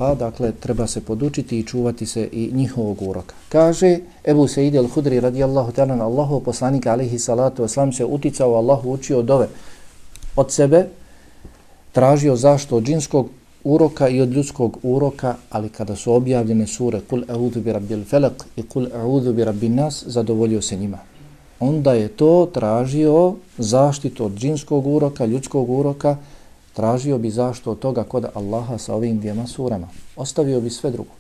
Pa, 0.01 0.15
dakle, 0.15 0.53
treba 0.53 0.87
se 0.87 1.01
podučiti 1.01 1.59
i 1.59 1.63
čuvati 1.63 2.07
se 2.07 2.29
i 2.33 2.51
njihovog 2.53 3.03
uroka. 3.03 3.35
Kaže 3.49 3.99
Ebu 4.25 4.49
Seidi 4.49 4.79
al-Hudri 4.79 5.21
radijallahu 5.21 5.73
ta'ala 5.73 6.01
Allahu 6.03 6.41
poslanika 6.41 6.93
alihi 6.93 7.19
salatu 7.19 7.63
oslam 7.63 7.93
se 7.93 8.05
uticao 8.05 8.55
Allahu 8.55 8.93
učio 8.93 9.23
dove 9.23 9.49
od 10.37 10.53
sebe, 10.53 10.87
tražio 11.93 12.37
zašto 12.37 12.77
od 12.77 12.85
džinskog 12.85 13.29
uroka 13.65 14.09
i 14.09 14.21
od 14.21 14.33
ljudskog 14.33 14.79
uroka, 14.83 15.35
ali 15.51 15.69
kada 15.69 15.97
su 15.97 16.13
objavljene 16.13 16.67
sure 16.67 17.01
Kul 17.01 17.23
e'udhu 17.29 17.61
bi 17.61 17.73
rabbil 17.73 18.05
felak 18.05 18.47
i 18.57 18.63
Kul 18.63 18.87
e'udhu 18.87 19.33
bi 19.33 19.45
rabbin 19.45 19.75
nas, 19.75 20.05
zadovoljio 20.07 20.63
se 20.63 20.77
njima. 20.77 20.99
Onda 21.61 21.93
je 21.93 22.09
to 22.09 22.51
tražio 22.55 23.35
zaštitu 23.59 24.25
od 24.25 24.33
džinskog 24.35 24.87
uroka, 24.87 25.27
ljudskog 25.27 25.71
uroka, 25.71 26.17
tražio 26.73 27.19
bi 27.19 27.31
zašto 27.31 27.71
od 27.71 27.79
toga 27.79 28.05
kod 28.05 28.27
Allaha 28.35 28.79
sa 28.79 28.95
ovim 28.95 29.19
dvijema 29.19 29.47
surama. 29.47 29.89
Ostavio 30.17 30.61
bi 30.61 30.71
sve 30.71 30.91
drugo. 30.91 31.11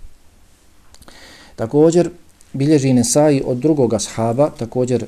Također, 1.56 2.10
bilježi 2.52 2.92
Nesai 2.92 3.42
od 3.46 3.56
drugoga 3.56 3.98
sahaba, 3.98 4.50
također 4.58 5.06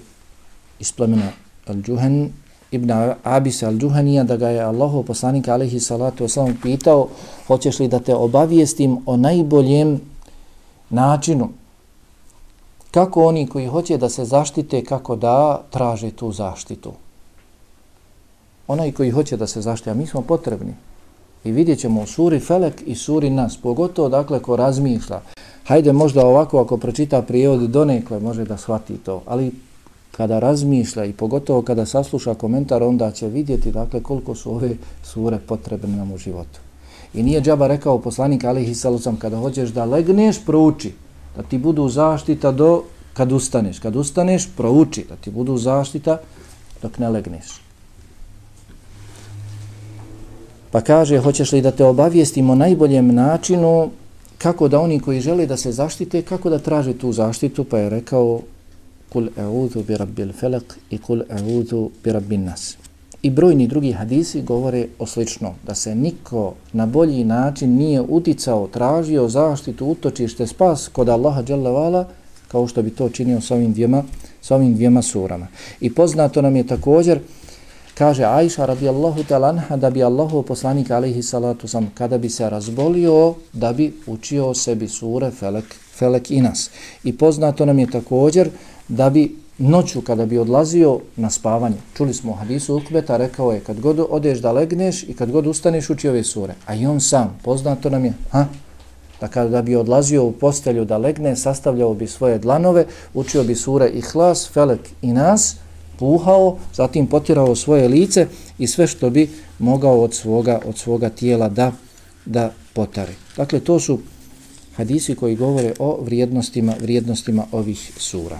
iz 0.80 0.92
plemena 0.92 1.32
Al-Džuhen, 1.66 2.28
Ibn 2.70 2.90
Abis 3.22 3.62
al-Džuhanija, 3.62 4.24
da 4.24 4.36
ga 4.36 4.48
je 4.48 4.60
Allahu 4.60 5.02
poslanik 5.02 5.48
alaihi 5.48 5.80
salatu 5.80 6.24
wasalam 6.24 6.54
pitao, 6.62 7.08
hoćeš 7.46 7.78
li 7.78 7.88
da 7.88 7.98
te 7.98 8.14
obavijestim 8.14 8.98
o 9.06 9.16
najboljem 9.16 10.00
načinu 10.90 11.48
kako 12.90 13.24
oni 13.24 13.46
koji 13.46 13.66
hoće 13.66 13.98
da 13.98 14.08
se 14.08 14.24
zaštite, 14.24 14.84
kako 14.84 15.16
da 15.16 15.62
traže 15.70 16.10
tu 16.10 16.32
zaštitu 16.32 16.92
onaj 18.72 18.92
koji 18.92 19.10
hoće 19.10 19.36
da 19.36 19.46
se 19.46 19.60
zaštiti, 19.60 19.90
a 19.90 19.94
mi 19.94 20.06
smo 20.06 20.22
potrebni. 20.22 20.74
I 21.44 21.52
vidjet 21.52 21.78
ćemo 21.78 22.02
u 22.02 22.06
suri 22.06 22.40
Felek 22.40 22.82
i 22.86 22.94
suri 22.94 23.30
Nas, 23.30 23.56
pogotovo 23.56 24.08
dakle 24.08 24.38
ko 24.42 24.56
razmišlja. 24.56 25.20
Hajde 25.64 25.92
možda 25.92 26.26
ovako 26.26 26.60
ako 26.60 26.76
pročita 26.76 27.22
prijevod 27.22 27.70
donekle 27.70 28.20
može 28.20 28.44
da 28.44 28.56
shvati 28.56 28.96
to, 28.96 29.22
ali 29.26 29.52
kada 30.16 30.38
razmišlja 30.38 31.04
i 31.04 31.12
pogotovo 31.12 31.62
kada 31.62 31.86
sasluša 31.86 32.34
komentar, 32.34 32.82
onda 32.82 33.10
će 33.10 33.28
vidjeti 33.28 33.72
dakle 33.72 34.02
koliko 34.02 34.34
su 34.34 34.54
ove 34.54 34.70
sure 35.02 35.38
potrebne 35.38 35.96
nam 35.96 36.12
u 36.12 36.18
životu. 36.18 36.60
I 37.14 37.22
nije 37.22 37.40
džaba 37.40 37.66
rekao 37.66 37.98
poslanik 37.98 38.44
Alihi 38.44 38.74
Salucam, 38.74 39.16
kada 39.16 39.36
hoćeš 39.36 39.70
da 39.70 39.84
legneš, 39.84 40.44
prouči, 40.46 40.92
da 41.36 41.42
ti 41.42 41.58
budu 41.58 41.88
zaštita 41.88 42.52
do 42.52 42.82
kad 43.14 43.32
ustaneš. 43.32 43.78
Kad 43.78 43.96
ustaneš, 43.96 44.48
prouči, 44.56 45.04
da 45.08 45.16
ti 45.16 45.30
budu 45.30 45.56
zaštita 45.56 46.18
dok 46.82 46.98
ne 46.98 47.08
legneš. 47.08 47.61
Pa 50.72 50.80
kaže, 50.80 51.18
hoćeš 51.18 51.52
li 51.52 51.60
da 51.62 51.70
te 51.70 51.84
obavijestimo 51.84 52.54
najboljem 52.54 53.14
načinu 53.14 53.90
kako 54.38 54.68
da 54.68 54.80
oni 54.80 55.00
koji 55.00 55.20
žele 55.20 55.46
da 55.46 55.56
se 55.56 55.72
zaštite, 55.72 56.22
kako 56.22 56.50
da 56.50 56.58
traže 56.58 56.94
tu 56.98 57.12
zaštitu, 57.12 57.64
pa 57.64 57.78
je 57.78 57.90
rekao 57.90 58.40
kul 59.12 59.28
e'udhu 59.36 59.84
bi 59.84 59.96
rabbil 59.96 60.32
felak 60.32 60.78
i 60.90 60.98
kul 60.98 61.20
e'udhu 61.28 61.90
bi 62.04 62.12
rabbin 62.12 62.44
nas. 62.44 62.76
I 63.22 63.30
brojni 63.30 63.66
drugi 63.68 63.92
hadisi 63.92 64.42
govore 64.42 64.86
o 64.98 65.06
slično, 65.06 65.54
da 65.66 65.74
se 65.74 65.94
niko 65.94 66.54
na 66.72 66.86
bolji 66.86 67.24
način 67.24 67.76
nije 67.76 68.00
uticao, 68.00 68.66
tražio 68.66 69.28
zaštitu, 69.28 69.86
utočište, 69.86 70.46
spas 70.46 70.88
kod 70.88 71.08
Allaha 71.08 71.42
dželle 71.42 72.04
kao 72.48 72.66
što 72.66 72.82
bi 72.82 72.90
to 72.90 73.08
činio 73.08 73.40
sa 73.40 73.54
ovim 73.54 73.72
dvijema, 73.72 74.04
sa 74.40 74.54
ovim 74.54 74.74
dvijema 74.74 75.02
surama. 75.02 75.46
I 75.80 75.94
poznato 75.94 76.42
nam 76.42 76.56
je 76.56 76.66
također 76.66 77.20
Kaže 78.02 78.24
Ajša 78.24 78.66
radijallahu 78.66 79.22
talanha 79.24 79.76
da 79.76 79.90
bi 79.90 80.02
Allahu 80.02 80.42
poslanik 80.42 80.90
alaihi 80.90 81.22
salatu 81.22 81.68
sam 81.68 81.90
kada 81.94 82.18
bi 82.18 82.28
se 82.28 82.50
razbolio 82.50 83.34
da 83.52 83.72
bi 83.72 83.92
učio 84.06 84.54
sebi 84.54 84.88
sure 84.88 85.30
Felek, 85.30 85.64
Felek 85.94 86.30
i 86.30 86.40
nas. 86.40 86.70
I 87.04 87.16
poznato 87.18 87.66
nam 87.66 87.78
je 87.78 87.90
također 87.90 88.50
da 88.88 89.10
bi 89.10 89.36
noću 89.58 90.00
kada 90.00 90.26
bi 90.26 90.38
odlazio 90.38 91.00
na 91.16 91.30
spavanje, 91.30 91.76
čuli 91.96 92.14
smo 92.14 92.32
u 92.32 92.34
hadisu 92.34 92.76
Ukbeta, 92.76 93.16
rekao 93.16 93.52
je 93.52 93.60
kad 93.60 93.80
god 93.80 94.06
odeš 94.10 94.38
da 94.38 94.52
legneš 94.52 95.02
i 95.02 95.14
kad 95.14 95.30
god 95.30 95.46
ustaneš 95.46 95.90
uči 95.90 96.08
ove 96.08 96.24
sure. 96.24 96.54
A 96.66 96.74
i 96.74 96.86
on 96.86 97.00
sam, 97.00 97.38
poznato 97.44 97.90
nam 97.90 98.04
je, 98.04 98.12
ha? 98.30 98.46
da 99.20 99.28
kada 99.28 99.62
bi 99.62 99.76
odlazio 99.76 100.24
u 100.24 100.32
postelju 100.32 100.84
da 100.84 100.98
legne, 100.98 101.36
sastavljao 101.36 101.94
bi 101.94 102.06
svoje 102.06 102.38
dlanove, 102.38 102.86
učio 103.14 103.44
bi 103.44 103.54
sure 103.54 103.88
Ihlas, 103.88 104.50
Felek 104.52 104.80
i 105.02 105.12
nas, 105.12 105.56
puhao, 106.02 106.56
zatim 106.74 107.06
potirao 107.06 107.54
svoje 107.54 107.88
lice 107.88 108.26
i 108.58 108.66
sve 108.66 108.86
što 108.86 109.10
bi 109.10 109.28
mogao 109.58 110.00
od 110.02 110.14
svoga 110.14 110.60
od 110.66 110.78
svoga 110.78 111.08
tijela 111.08 111.48
da 111.48 111.72
da 112.26 112.50
potari. 112.74 113.12
Dakle, 113.36 113.60
to 113.60 113.80
su 113.80 113.98
hadisi 114.76 115.14
koji 115.14 115.36
govore 115.36 115.74
o 115.78 115.98
vrijednostima 116.02 116.74
vrijednostima 116.80 117.44
ovih 117.52 117.92
sura. 117.96 118.38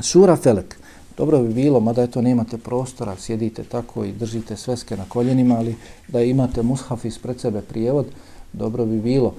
Sura 0.00 0.36
Felek. 0.36 0.76
Dobro 1.16 1.42
bi 1.42 1.54
bilo, 1.54 1.80
mada 1.80 2.02
eto 2.02 2.22
nemate 2.22 2.58
prostora, 2.58 3.16
sjedite 3.16 3.64
tako 3.64 4.04
i 4.04 4.12
držite 4.12 4.56
sveske 4.56 4.96
na 4.96 5.04
koljenima, 5.08 5.56
ali 5.56 5.74
da 6.08 6.22
imate 6.22 6.62
mushaf 6.62 7.04
ispred 7.04 7.40
sebe 7.40 7.60
prijevod, 7.60 8.06
dobro 8.52 8.84
bi 8.86 9.00
bilo. 9.00 9.34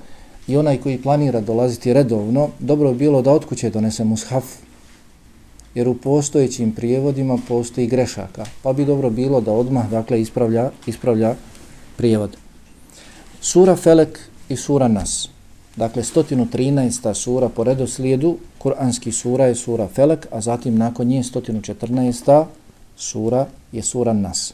I 0.47 0.57
onaj 0.57 0.77
koji 0.77 1.01
planira 1.01 1.41
dolaziti 1.41 1.93
redovno, 1.93 2.49
dobro 2.59 2.91
bi 2.91 2.97
bilo 2.97 3.21
da 3.21 3.31
od 3.31 3.45
kuće 3.45 3.69
donese 3.69 4.03
mushaf, 4.03 4.66
jer 5.77 5.87
u 5.87 5.93
postojećim 5.93 6.71
prijevodima 6.71 7.37
postoji 7.47 7.87
grešaka, 7.87 8.45
pa 8.63 8.73
bi 8.73 8.85
dobro 8.85 9.09
bilo 9.09 9.41
da 9.41 9.51
odmah 9.51 9.89
dakle 9.89 10.21
ispravlja, 10.21 10.71
ispravlja 10.87 11.35
prijevod. 11.97 12.37
Sura 13.41 13.75
Felek 13.75 14.19
i 14.49 14.55
sura 14.55 14.87
Nas. 14.87 15.29
Dakle, 15.75 16.03
113. 16.03 17.13
sura 17.13 17.49
po 17.49 17.63
redoslijedu, 17.63 18.37
kuranski 18.57 19.11
sura 19.11 19.45
je 19.45 19.55
sura 19.55 19.87
Felek, 19.87 20.27
a 20.31 20.41
zatim 20.41 20.77
nakon 20.77 21.07
nje 21.07 21.23
114. 21.23 22.45
sura 22.95 23.45
je 23.71 23.81
sura 23.83 24.13
Nas. 24.13 24.53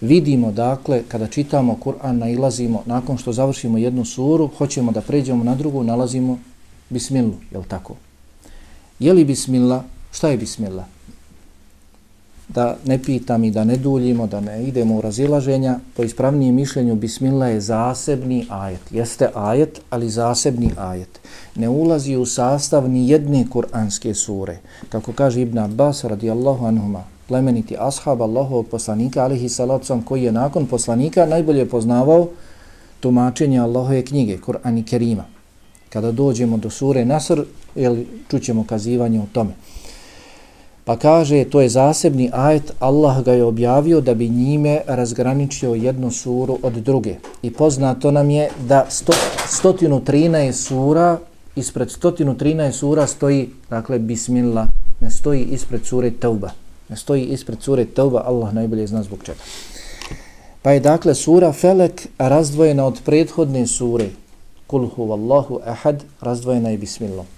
Vidimo, 0.00 0.52
dakle, 0.52 1.02
kada 1.08 1.26
čitamo 1.26 1.76
Kur'an, 1.84 2.18
nailazimo, 2.18 2.82
nakon 2.86 3.18
što 3.18 3.32
završimo 3.32 3.78
jednu 3.78 4.04
suru, 4.04 4.48
hoćemo 4.58 4.92
da 4.92 5.00
pređemo 5.00 5.44
na 5.44 5.54
drugu, 5.54 5.84
nalazimo 5.84 6.38
Bismilu, 6.90 7.34
je 7.52 7.58
li 7.58 7.64
tako? 7.68 7.94
Je 8.98 9.12
li 9.12 9.24
Bismillah 9.24 9.82
Šta 10.12 10.28
je 10.28 10.36
bismillah? 10.36 10.84
Da 12.48 12.76
ne 12.84 12.98
pitam 13.02 13.44
i 13.44 13.50
da 13.50 13.64
ne 13.64 13.76
duljimo, 13.76 14.26
da 14.26 14.40
ne 14.40 14.64
idemo 14.64 14.96
u 14.96 15.00
razilaženja, 15.00 15.78
po 15.96 16.02
ispravnijem 16.02 16.54
mišljenju 16.54 16.94
bismillah 16.94 17.50
je 17.50 17.60
zasebni 17.60 18.46
ajet. 18.48 18.80
Jeste 18.90 19.28
ajet, 19.34 19.80
ali 19.90 20.10
zasebni 20.10 20.70
ajet. 20.76 21.20
Ne 21.54 21.68
ulazi 21.68 22.16
u 22.16 22.26
sastav 22.26 22.88
ni 22.88 23.08
jedne 23.08 23.46
kuranske 23.50 24.14
sure. 24.14 24.58
Kako 24.88 25.12
kaže 25.12 25.42
Ibn 25.42 25.58
Abbas 25.58 26.04
radijallahu 26.04 26.66
anhuma, 26.66 27.04
plemeniti 27.28 27.76
ashab 27.78 28.22
Allahovog 28.22 28.66
poslanika, 28.66 29.24
alihi 29.24 29.48
salacom, 29.48 30.02
koji 30.02 30.22
je 30.22 30.32
nakon 30.32 30.66
poslanika 30.66 31.26
najbolje 31.26 31.68
poznavao 31.68 32.28
tumačenje 33.00 33.58
Allahove 33.60 34.04
knjige, 34.04 34.38
Kur'an 34.38 34.78
i 34.78 34.82
Kerima. 34.82 35.24
Kada 35.90 36.12
dođemo 36.12 36.56
do 36.56 36.70
sure 36.70 37.04
Nasr, 37.04 37.44
jel, 37.74 37.96
čućemo 38.30 38.64
kazivanje 38.64 39.20
o 39.20 39.26
tome. 39.32 39.50
Pa 40.88 40.96
kaže, 40.96 41.44
to 41.44 41.60
je 41.60 41.68
zasebni 41.68 42.32
ajet, 42.32 42.72
Allah 42.80 43.20
ga 43.20 43.32
je 43.36 43.44
objavio 43.44 44.00
da 44.00 44.14
bi 44.14 44.28
njime 44.28 44.80
razgraničio 44.86 45.74
jednu 45.74 46.10
suru 46.10 46.58
od 46.62 46.72
druge. 46.72 47.14
I 47.42 47.52
poznato 47.52 48.10
nam 48.10 48.30
je 48.30 48.48
da 48.68 48.86
113 48.88 50.52
sura, 50.52 51.18
ispred 51.56 51.88
113 51.88 52.72
sura 52.72 53.06
stoji, 53.06 53.50
dakle, 53.70 53.98
Bismillah, 53.98 54.68
ne 55.00 55.10
stoji 55.10 55.44
ispred 55.44 55.84
sure 55.84 56.10
Tauba. 56.10 56.50
Ne 56.88 56.96
stoji 56.96 57.24
ispred 57.24 57.62
sure 57.62 57.84
Tauba, 57.84 58.22
Allah 58.24 58.54
najbolje 58.54 58.86
zna 58.86 59.02
zbog 59.02 59.18
čega. 59.24 59.44
Pa 60.62 60.70
je 60.70 60.80
dakle 60.80 61.14
sura 61.14 61.52
Felek 61.52 62.08
razdvojena 62.18 62.86
od 62.86 63.00
prethodne 63.04 63.66
sure. 63.66 64.08
Kul 64.66 64.88
huvallahu 64.88 65.60
ahad, 65.66 66.04
razdvojena 66.20 66.70
je 66.70 66.78
Bismillah. 66.78 67.37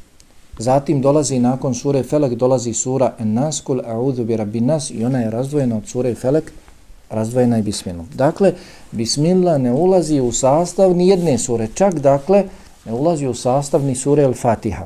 Zatim 0.60 1.00
dolazi 1.00 1.38
nakon 1.38 1.74
sure 1.74 2.02
Felek, 2.02 2.34
dolazi 2.36 2.74
sura 2.74 3.14
En-Nas, 3.18 3.62
kul 3.64 3.80
a'udhu 3.80 4.24
bi 4.28 4.36
rabbi 4.36 4.60
nas 4.60 4.90
i 4.90 5.04
ona 5.04 5.22
je 5.22 5.30
razdvojena 5.30 5.76
od 5.76 5.86
sure 5.88 6.14
Felek, 6.14 6.52
razdvojena 7.10 7.56
je 7.56 7.62
Bismilom. 7.62 8.06
Dakle, 8.14 8.52
Bismillah 8.92 9.60
ne 9.60 9.72
ulazi 9.72 10.20
u 10.20 10.32
sastav 10.32 10.96
ni 10.96 11.08
jedne 11.08 11.38
sure, 11.38 11.68
čak 11.74 11.98
dakle 11.98 12.44
ne 12.84 12.92
ulazi 12.92 13.26
u 13.26 13.34
sastav 13.34 13.84
ni 13.84 13.94
sure 13.94 14.22
El-Fatiha. 14.22 14.84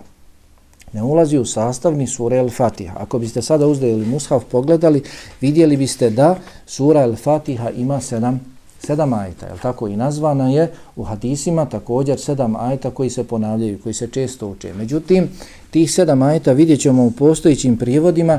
Ne 0.92 1.02
ulazi 1.02 1.38
u 1.38 1.44
sastav 1.44 1.96
ni 1.96 2.06
sure 2.06 2.38
El-Fatiha. 2.38 2.94
Ako 3.00 3.18
biste 3.18 3.42
sada 3.42 3.66
uzeli 3.66 4.06
mushaf, 4.06 4.44
pogledali, 4.50 5.02
vidjeli 5.40 5.76
biste 5.76 6.10
da 6.10 6.36
sura 6.66 7.02
El-Fatiha 7.02 7.70
ima 7.70 8.00
sedam, 8.00 8.40
sedam 8.86 9.12
ajta. 9.12 9.46
je 9.46 9.52
tako? 9.62 9.88
I 9.88 9.96
nazvana 9.96 10.48
je 10.50 10.72
u 10.96 11.04
hadisima 11.04 11.66
također 11.66 12.20
sedam 12.20 12.56
ajta 12.56 12.90
koji 12.90 13.10
se 13.10 13.24
ponavljaju, 13.24 13.78
koji 13.82 13.94
se 13.94 14.08
često 14.08 14.48
uče. 14.48 14.74
Međutim, 14.74 15.28
tih 15.70 15.92
sedam 15.92 16.22
ajta 16.22 16.52
vidjet 16.52 16.80
ćemo 16.80 17.04
u 17.04 17.10
postojićim 17.10 17.76
prijevodima 17.76 18.38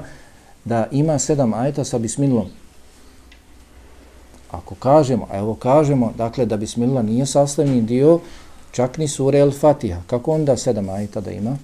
da 0.65 0.87
ima 0.91 1.19
sedam 1.19 1.53
ajta 1.53 1.83
sa 1.83 1.97
bismilom. 1.97 2.45
Ako 4.51 4.75
kažemo, 4.75 5.27
a 5.31 5.37
evo 5.37 5.55
kažemo, 5.55 6.13
dakle, 6.17 6.45
da 6.45 6.57
bismila 6.57 7.01
nije 7.01 7.25
sastavni 7.25 7.81
dio, 7.81 8.19
čak 8.71 8.97
ni 8.97 9.07
sure 9.07 9.39
El 9.39 9.51
Fatiha. 9.51 10.01
Kako 10.07 10.31
onda 10.31 10.57
sedam 10.57 10.89
ajeta 10.89 11.21
da 11.21 11.31
ima? 11.31 11.57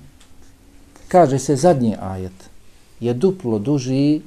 Kaže 1.08 1.40
se 1.40 1.56
zadnji 1.56 1.96
ajet 2.02 2.52
je 3.00 3.14
duplo 3.14 3.60
duži 3.60 4.22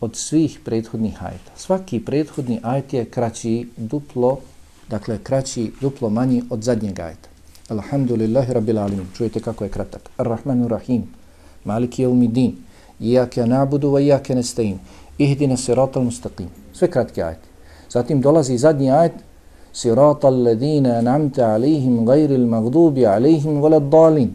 od 0.00 0.16
svih 0.16 0.60
prethodnih 0.64 1.24
ajeta. 1.24 1.52
Svaki 1.56 2.00
prethodni 2.00 2.60
ajet 2.62 2.92
je 2.92 3.04
kraći 3.04 3.68
duplo, 3.76 4.38
dakle 4.88 5.18
kraći 5.22 5.72
duplo 5.80 6.10
manji 6.10 6.42
od 6.50 6.62
zadnjeg 6.62 7.00
ajeta. 7.00 7.28
Alhamdulillahi 7.68 8.52
rabbil 8.52 8.78
alamin. 8.78 9.06
Čujete 9.16 9.40
kako 9.40 9.64
je 9.64 9.70
kratak. 9.70 10.10
Ar-Rahmanur 10.16 10.70
Rahim. 10.70 11.02
Maliki 11.64 12.04
yawmiddin. 12.04 12.52
Iyyaka 13.00 13.46
na'budu 13.46 13.90
wa 13.90 14.00
iyyaka 14.00 14.34
nasta'in. 14.34 14.78
Ihdina 15.18 15.56
siratal 15.56 16.02
mustaqim. 16.02 16.46
Sve 16.72 16.90
kratki 16.90 17.22
ajeti. 17.22 17.48
Zatim 17.90 18.20
dolazi 18.20 18.58
zadnji 18.58 18.90
ajet 18.90 19.12
siratal 19.72 20.42
ladina 20.42 20.98
an'amta 20.98 21.54
alayhim 21.54 22.04
ghayril 22.06 22.46
maghdubi 22.46 23.06
alayhim 23.06 23.60
waladdallin. 23.60 24.28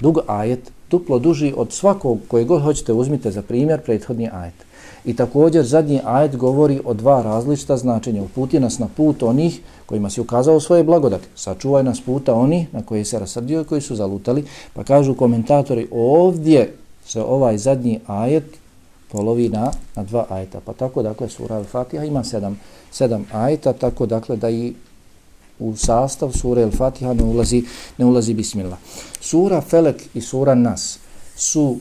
Dug 0.00 0.18
ajet, 0.26 0.70
duplo 0.90 1.18
duži 1.18 1.54
od 1.56 1.72
svakog 1.72 2.18
koji 2.28 2.44
god 2.44 2.62
hoćete 2.62 2.92
uzmite 2.92 3.30
za 3.30 3.42
primjer 3.42 3.80
prethodni 3.80 4.30
ajet. 4.32 4.63
I 5.04 5.16
također 5.16 5.64
zadnji 5.64 6.00
ajet 6.04 6.36
govori 6.36 6.80
o 6.84 6.94
dva 6.94 7.22
različita 7.22 7.76
značenja. 7.76 8.22
Uputi 8.22 8.60
nas 8.60 8.78
na 8.78 8.88
put 8.96 9.22
onih 9.22 9.60
kojima 9.86 10.10
si 10.10 10.20
ukazao 10.20 10.60
svoje 10.60 10.84
blagodati. 10.84 11.28
Sačuvaj 11.36 11.82
nas 11.82 12.00
puta 12.00 12.34
oni 12.34 12.66
na 12.72 12.82
koje 12.82 13.04
se 13.04 13.18
rasrdio 13.18 13.60
i 13.60 13.64
koji 13.64 13.80
su 13.80 13.96
zalutali. 13.96 14.44
Pa 14.72 14.84
kažu 14.84 15.14
komentatori 15.14 15.88
ovdje 15.92 16.74
se 17.06 17.22
ovaj 17.22 17.58
zadnji 17.58 18.00
ajet 18.06 18.44
polovi 19.12 19.48
na, 19.48 19.70
na 19.96 20.02
dva 20.02 20.26
ajeta. 20.30 20.60
Pa 20.60 20.72
tako, 20.72 21.02
dakle, 21.02 21.28
sura 21.28 21.56
Al-Fatiha 21.56 22.04
ima 22.04 22.24
sedam, 22.24 22.60
sedam 22.90 23.26
ajeta, 23.32 23.72
tako, 23.72 24.06
dakle, 24.06 24.36
da 24.36 24.50
i 24.50 24.74
u 25.58 25.76
sastav 25.76 26.32
sura 26.32 26.62
Al-Fatiha 26.62 27.14
ne 27.14 27.24
ulazi, 27.24 27.64
ne 27.98 28.04
ulazi 28.04 28.34
Bismillah. 28.34 28.78
Sura 29.20 29.60
Felek 29.60 30.02
i 30.14 30.20
sura 30.20 30.54
Nas 30.54 30.98
su 31.36 31.76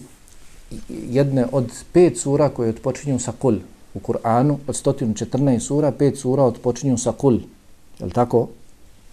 jedne 0.89 1.46
od 1.51 1.72
pet 1.94 2.18
sura 2.18 2.50
koje 2.50 2.70
odpočinju 2.70 3.20
sa 3.20 3.32
kul. 3.32 3.56
U 3.94 4.00
Kur'anu 4.00 4.58
od 4.68 4.75
114 4.75 5.60
sura, 5.60 5.92
pet 5.92 6.18
sura 6.18 6.44
odpočinju 6.44 6.98
sa 6.98 7.12
kul. 7.12 7.39
Je 8.00 8.10
tako? 8.10 8.48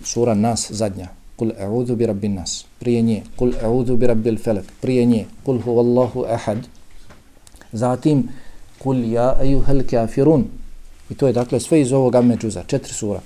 Sura 0.05 0.35
Nas 0.35 0.73
zadnja. 0.73 1.09
Kul 1.37 1.52
e'udhu 1.57 1.97
bi 1.97 2.07
rabbin 2.07 2.35
nas. 2.35 2.64
Prije 2.79 3.02
nje. 3.02 3.23
Kul 3.37 3.52
e'udhu 3.62 3.97
bi 3.97 4.07
rabbil 4.07 4.38
felek. 4.38 4.64
Prije 4.81 5.05
nje. 5.05 5.26
Kul 5.45 5.61
huvallahu 5.64 6.25
ahad. 6.29 6.67
Zatim, 7.73 8.29
kul 8.79 9.05
ja 9.05 9.37
ejuhel 9.43 9.83
kafirun. 9.90 10.45
I 11.11 11.14
to 11.14 11.26
je 11.26 11.33
dakle 11.33 11.61
sve 11.61 11.81
iz 11.81 11.93
ovog 11.93 12.25
međuza. 12.25 12.64
četiri 12.67 12.93
sura. 12.93 13.21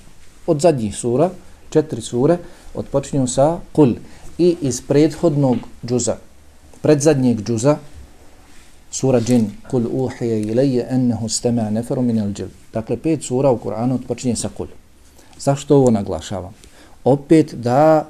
Od 0.47 0.61
zadnjih 0.61 0.95
sura, 0.95 1.29
četiri 1.69 2.01
sure, 2.01 2.37
odpočinju 2.75 3.27
sa 3.27 3.59
kul. 3.71 3.93
I 4.37 4.55
iz 4.61 4.81
prethodnog 4.81 5.57
džuza, 5.85 6.17
predzadnjeg 6.81 7.43
džuza, 7.43 7.77
sura 8.95 9.19
džin, 9.19 9.49
kul 9.69 9.83
uhije 9.91 10.41
ilaje 10.41 10.87
ennehu 10.89 11.29
stema 11.29 11.69
neferu 11.69 12.01
min 12.01 12.19
al 12.19 12.31
džil. 12.33 12.47
Dakle, 12.73 12.97
pet 12.97 13.23
sura 13.23 13.51
u 13.51 13.57
Kur'anu 13.57 13.95
odpočinje 13.95 14.35
sa 14.35 14.49
kul. 14.57 14.67
Zašto 15.39 15.75
ovo 15.75 15.91
naglašavam? 15.91 16.53
Opet 17.03 17.53
da 17.53 18.05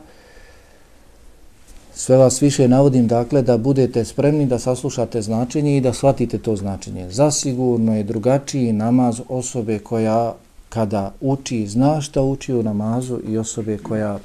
sve 1.93 2.17
vas 2.17 2.41
više 2.41 2.67
navodim 2.67 3.08
dakle 3.08 3.41
da 3.41 3.58
budete 3.58 4.06
spremni 4.06 4.45
da 4.45 4.60
saslušate 4.60 5.21
značenje 5.21 5.78
i 5.78 5.82
da 5.82 5.93
shvatite 5.93 6.38
to 6.38 6.56
značenje. 6.56 7.10
Zasigurno 7.10 7.95
je 7.95 8.04
drugačiji 8.04 8.74
namaz 8.74 9.21
osobe 9.30 9.80
koja 9.80 10.36
kada 10.69 11.13
uči, 11.21 11.67
zna 11.67 12.02
šta 12.02 12.21
uči 12.21 12.54
u 12.54 12.63
namazu 12.63 13.19
i 13.28 13.38
osobe 13.38 13.78
koja 13.78 14.19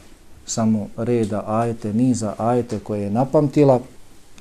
samo 0.46 0.88
reda 0.96 1.44
ajete, 1.46 1.92
niza 1.94 2.34
ajete 2.38 2.78
koje 2.78 3.02
je 3.02 3.10
napamtila 3.10 3.80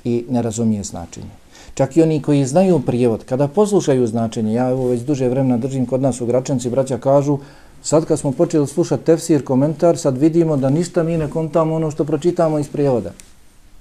i 0.04 0.26
ne 0.30 0.42
razumije 0.42 0.84
značenje. 0.84 1.30
Čak 1.74 1.98
i 1.98 2.02
oni 2.02 2.22
koji 2.22 2.46
znaju 2.46 2.80
prijevod, 2.80 3.24
kada 3.26 3.48
poslušaju 3.48 4.08
značenje, 4.08 4.54
ja 4.54 4.70
evo 4.70 4.88
već 4.88 5.02
duže 5.02 5.30
vremena 5.30 5.58
držim 5.58 5.86
kod 5.86 6.02
nas 6.02 6.22
u 6.22 6.26
Gračanci, 6.26 6.70
braća 6.70 6.98
kažu, 6.98 7.38
sad 7.84 8.06
kad 8.06 8.20
smo 8.20 8.32
počeli 8.32 8.68
slušati 8.68 9.04
tefsir, 9.04 9.44
komentar, 9.44 9.98
sad 9.98 10.18
vidimo 10.18 10.58
da 10.58 10.70
ništa 10.70 11.04
mi 11.04 11.18
ne 11.18 11.30
kontamo 11.30 11.76
ono 11.76 11.92
što 11.92 12.06
pročitamo 12.06 12.60
iz 12.60 12.70
prijevoda. 12.70 13.12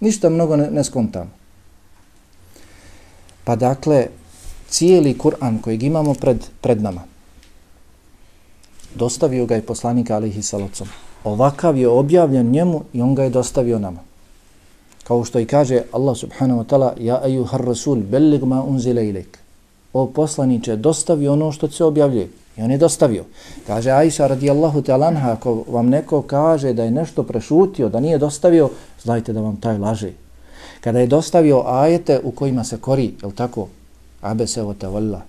Ništa 0.01 0.29
mnogo 0.29 0.57
ne, 0.57 0.71
ne 0.71 0.85
skontamo. 0.85 1.31
Pa 3.45 3.57
dakle, 3.57 4.07
cijeli 4.69 5.19
Kur'an 5.19 5.61
kojeg 5.61 5.83
imamo 5.83 6.15
pred, 6.15 6.45
pred 6.61 6.83
nama, 6.83 7.01
dostavio 8.95 9.47
ga 9.47 9.55
je 9.55 9.63
poslanik 9.63 10.11
Alihi 10.11 10.43
Salocom. 10.43 10.89
Ovakav 11.25 11.77
je 11.77 11.89
objavljen 11.89 12.51
njemu 12.51 12.83
i 12.93 13.03
on 13.03 13.15
ga 13.15 13.23
je 13.23 13.31
dostavio 13.31 13.79
nama. 13.79 14.08
Kao 15.09 15.25
što 15.25 15.41
i 15.41 15.47
kaže 15.47 15.83
Allah 15.93 16.17
subhanahu 16.17 16.61
wa 16.61 16.65
ta'ala, 16.65 16.93
Ja 17.01 17.21
ejuhar 17.25 17.65
rasul, 17.65 17.97
bellig 17.97 18.43
ma 18.45 18.63
unzile 18.63 19.09
ilik. 19.09 19.39
O 19.93 20.07
poslaniće, 20.07 20.77
dostavi 20.77 21.29
ono 21.29 21.53
što 21.53 21.69
se 21.69 21.85
objavljuje. 21.85 22.29
I 22.57 22.63
on 22.63 22.71
je 22.71 22.79
dostavio. 22.79 23.25
Kaže 23.67 23.91
Aisha 23.91 24.27
radijallahu 24.27 24.83
ta'ala 24.83 25.33
ako 25.33 25.65
vam 25.69 25.89
neko 25.89 26.23
kaže 26.23 26.73
da 26.73 26.85
je 26.85 26.91
nešto 26.91 27.23
prešutio, 27.23 27.89
da 27.89 28.01
nije 28.01 28.19
dostavio, 28.19 28.71
znajte 29.03 29.33
da 29.33 29.41
vam 29.41 29.57
taj 29.57 29.79
laže. 29.79 30.13
Kada 30.81 31.01
je 31.01 31.07
dostavio 31.07 31.63
ajete 31.67 32.21
u 32.25 32.31
kojima 32.31 32.65
se 32.65 32.77
kori, 32.77 33.15
je 33.23 33.33
tako? 33.35 33.69
Abe 34.21 34.47
se 34.47 34.63
o 34.63 34.75
tavalla. 34.75 35.23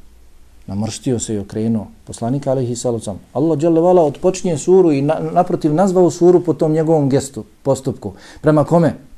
Namrštio 0.68 1.20
se 1.20 1.36
i 1.36 1.40
okrenuo. 1.40 1.88
Poslanik 2.06 2.48
alaihi 2.48 2.76
salucam. 2.76 3.20
Allah 3.34 3.58
dželle 3.58 3.82
vala 3.82 4.04
odpočinje 4.04 4.58
suru 4.58 4.92
i 4.92 5.02
na, 5.02 5.20
naprotiv 5.34 5.74
nazvao 5.74 6.12
suru 6.12 6.40
po 6.44 6.54
tom 6.54 6.74
njegovom 6.74 7.10
gestu, 7.10 7.44
postupku. 7.64 8.14
Prema 8.42 8.64
kome? 8.64 9.09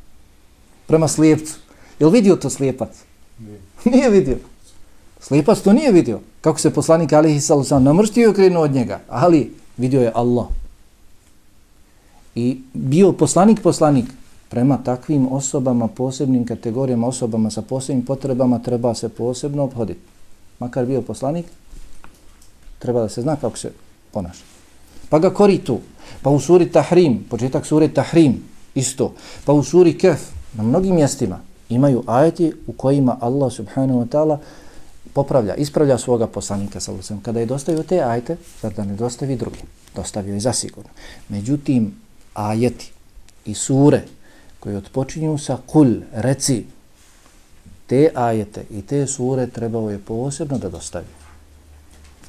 Prema 0.91 1.07
slijepcu. 1.07 1.53
Je 1.99 2.05
li 2.05 2.11
vidio 2.11 2.35
to 2.35 2.49
slijepac? 2.49 2.89
Nije. 3.39 3.59
Nije 3.85 4.09
vidio. 4.09 4.37
Slijepac 5.19 5.59
to 5.59 5.73
nije 5.73 5.91
vidio. 5.91 6.19
Kako 6.41 6.59
se 6.59 6.73
poslanik 6.73 7.13
alihi 7.13 7.39
sallam 7.39 7.83
namrštio 7.83 8.23
i 8.23 8.27
okrenuo 8.27 8.63
od 8.63 8.71
njega. 8.71 8.99
Ali 9.09 9.53
vidio 9.77 10.01
je 10.01 10.11
Allah. 10.15 10.47
I 12.35 12.61
bio 12.73 13.11
poslanik 13.11 13.61
poslanik. 13.61 14.05
Prema 14.49 14.77
takvim 14.83 15.31
osobama, 15.31 15.87
posebnim 15.87 16.45
kategorijama, 16.45 17.07
osobama 17.07 17.51
sa 17.51 17.61
posebnim 17.61 18.05
potrebama 18.05 18.59
treba 18.59 18.93
se 18.95 19.09
posebno 19.09 19.63
obhoditi. 19.63 19.99
Makar 20.59 20.85
bio 20.85 21.01
poslanik, 21.01 21.45
treba 22.79 23.01
da 23.01 23.09
se 23.09 23.21
zna 23.21 23.35
kako 23.35 23.57
se 23.57 23.71
ponaša. 24.11 24.43
Pa 25.09 25.19
ga 25.19 25.29
kori 25.29 25.57
tu. 25.57 25.79
Pa 26.21 26.29
u 26.29 26.39
suri 26.39 26.71
Tahrim, 26.71 27.23
početak 27.29 27.65
suri 27.65 27.87
Tahrim, 27.93 28.43
isto. 28.75 29.13
Pa 29.45 29.53
u 29.53 29.63
suri 29.63 29.97
Kef, 29.97 30.19
na 30.53 30.63
mnogim 30.63 30.95
mjestima 30.95 31.39
imaju 31.69 32.03
ajeti 32.07 32.53
u 32.67 32.73
kojima 32.73 33.17
Allah 33.21 33.53
subhanahu 33.53 33.99
wa 33.99 34.07
ta'ala 34.07 34.37
popravlja, 35.13 35.55
ispravlja 35.55 35.97
svoga 35.97 36.27
poslanika 36.27 36.79
sa 36.79 36.91
lucem. 36.91 37.21
Kada 37.21 37.39
je 37.39 37.45
dostavio 37.45 37.83
te 37.83 38.01
ajete, 38.03 38.37
zar 38.61 38.73
da 38.73 38.85
ne 38.85 38.95
dostavi 38.95 39.35
drugi? 39.35 39.59
Dostavio 39.95 40.33
je 40.33 40.39
zasigurno. 40.39 40.89
Međutim, 41.29 41.95
ajeti 42.33 42.91
i 43.45 43.53
sure 43.53 44.01
koje 44.59 44.77
otpočinju 44.77 45.37
sa 45.37 45.57
kul, 45.65 45.93
reci, 46.13 46.65
te 47.87 48.09
ajete 48.15 48.63
i 48.71 48.81
te 48.81 49.07
sure 49.07 49.47
trebao 49.47 49.89
je 49.89 49.99
posebno 49.99 50.57
da 50.57 50.69
dostavi. 50.69 51.05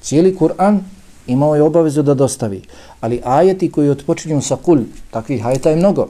Cijeli 0.03 0.37
Kur'an 0.37 0.81
imao 1.27 1.55
je 1.55 1.63
obavezu 1.63 2.03
da 2.03 2.15
dostavi, 2.15 2.63
ali 3.01 3.21
ajeti 3.25 3.71
koji 3.71 3.91
otpočinju 3.91 4.41
sa 4.43 4.57
kul, 4.57 4.81
takvih 5.11 5.47
ajeta 5.47 5.71
je 5.71 5.77
mnogo. 5.77 6.09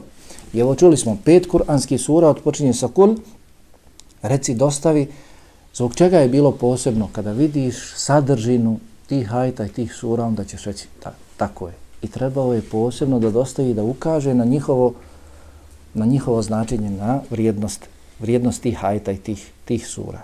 I 0.53 0.61
evo 0.61 0.75
čuli 0.75 0.97
smo, 0.97 1.19
pet 1.25 1.47
kur'anskih 1.47 1.99
sura 1.99 2.29
odpočinje 2.29 2.75
sa 2.75 2.88
kul, 2.88 3.17
reci 4.23 4.55
dostavi, 4.55 5.07
Zbog 5.75 5.95
čega 5.95 6.19
je 6.19 6.29
bilo 6.29 6.53
posebno 6.53 7.09
kada 7.12 7.33
vidiš 7.33 7.93
sadržinu 7.97 8.79
tih 9.07 9.29
hajta 9.29 9.65
i 9.65 9.69
tih 9.69 9.95
sura, 9.95 10.25
onda 10.25 10.45
ćeš 10.45 10.65
reći 10.65 10.87
ta, 11.03 11.12
tako 11.37 11.67
je. 11.67 11.75
I 12.03 12.09
trebao 12.09 12.55
je 12.55 12.62
posebno 12.62 13.19
da 13.19 13.31
dostavi 13.31 13.75
da 13.75 13.83
ukaže 13.83 14.35
na 14.35 14.45
njihovo, 14.45 14.95
na 15.95 16.07
njihovo 16.07 16.43
značenje, 16.43 16.91
na 16.91 17.21
vrijednost, 17.31 17.87
vrijednost 18.21 18.62
tih 18.62 18.77
hajta 18.77 19.12
i 19.12 19.17
tih, 19.17 19.51
tih 19.65 19.87
sura. 19.87 20.23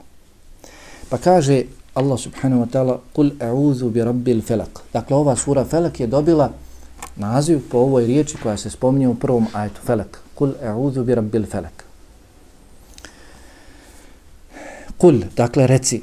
Pa 1.09 1.19
kaže 1.19 1.63
Allah 1.95 2.21
subhanahu 2.21 2.63
wa 2.63 2.69
ta'ala 2.71 2.99
Kul 3.13 3.31
e'udhu 3.41 3.91
bi 3.91 4.05
rabbil 4.05 4.43
felak. 4.43 4.81
Dakle, 4.93 5.17
ova 5.17 5.37
sura 5.37 5.65
felak 5.65 6.01
je 6.01 6.07
dobila 6.07 6.53
naziv 7.19 7.61
po 7.71 7.79
ovoj 7.79 8.07
riječi 8.07 8.37
koja 8.43 8.57
se 8.57 8.71
spominje 8.71 9.09
u 9.09 9.15
prvom 9.15 9.47
ajetu 9.53 9.81
felak. 9.85 10.23
Kul 10.35 10.53
e'udhu 10.63 11.05
bi 11.05 11.15
rabbil 11.15 11.47
felek. 11.47 11.85
Kul, 14.99 15.21
dakle, 15.37 15.67
reci. 15.67 16.03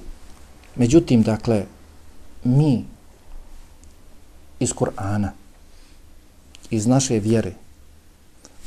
Međutim, 0.75 1.21
dakle, 1.21 1.65
mi 2.43 2.85
iz 4.59 4.73
Kur'ana, 4.73 5.29
iz 6.69 6.87
naše 6.87 7.19
vjere, 7.19 7.53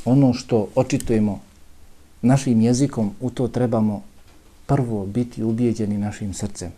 ono 0.05 0.33
što 0.33 0.67
očitujemo 0.75 1.41
našim 2.21 2.61
jezikom, 2.61 3.11
u 3.21 3.29
to 3.29 3.47
trebamo 3.47 4.03
prvo 4.65 5.05
biti 5.05 5.43
ubijeđeni 5.43 5.97
našim 5.97 6.33
srcem. 6.33 6.71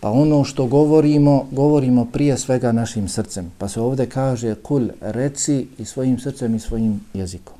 Pa 0.00 0.10
ono 0.10 0.44
što 0.44 0.66
govorimo, 0.66 1.46
govorimo 1.50 2.04
prije 2.04 2.38
svega 2.38 2.72
našim 2.72 3.08
srcem. 3.08 3.52
Pa 3.58 3.68
se 3.68 3.80
ovdje 3.80 4.06
kaže 4.06 4.54
kul, 4.54 4.88
reci 5.00 5.66
i 5.78 5.84
svojim 5.84 6.18
srcem 6.18 6.54
i 6.54 6.60
svojim 6.60 7.00
jezikom. 7.14 7.54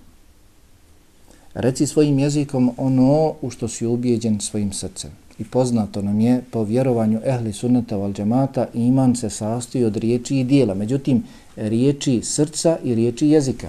Reci 1.54 1.86
svojim 1.86 2.18
jezikom 2.18 2.70
ono 2.76 3.34
u 3.42 3.50
što 3.50 3.68
si 3.68 3.86
ubijeđen 3.86 4.40
svojim 4.40 4.72
srcem. 4.72 5.10
I 5.38 5.44
poznato 5.44 6.02
nam 6.02 6.20
je 6.20 6.42
po 6.50 6.64
vjerovanju 6.64 7.20
ehli 7.24 7.52
sunnata 7.52 7.96
val 7.96 8.12
džemata 8.12 8.66
iman 8.74 9.16
se 9.16 9.30
sastoji 9.30 9.84
od 9.84 9.96
riječi 9.96 10.36
i 10.36 10.44
dijela. 10.44 10.74
Međutim, 10.74 11.24
riječi 11.56 12.20
srca 12.22 12.78
i 12.84 12.94
riječi 12.94 13.28
jezika. 13.28 13.68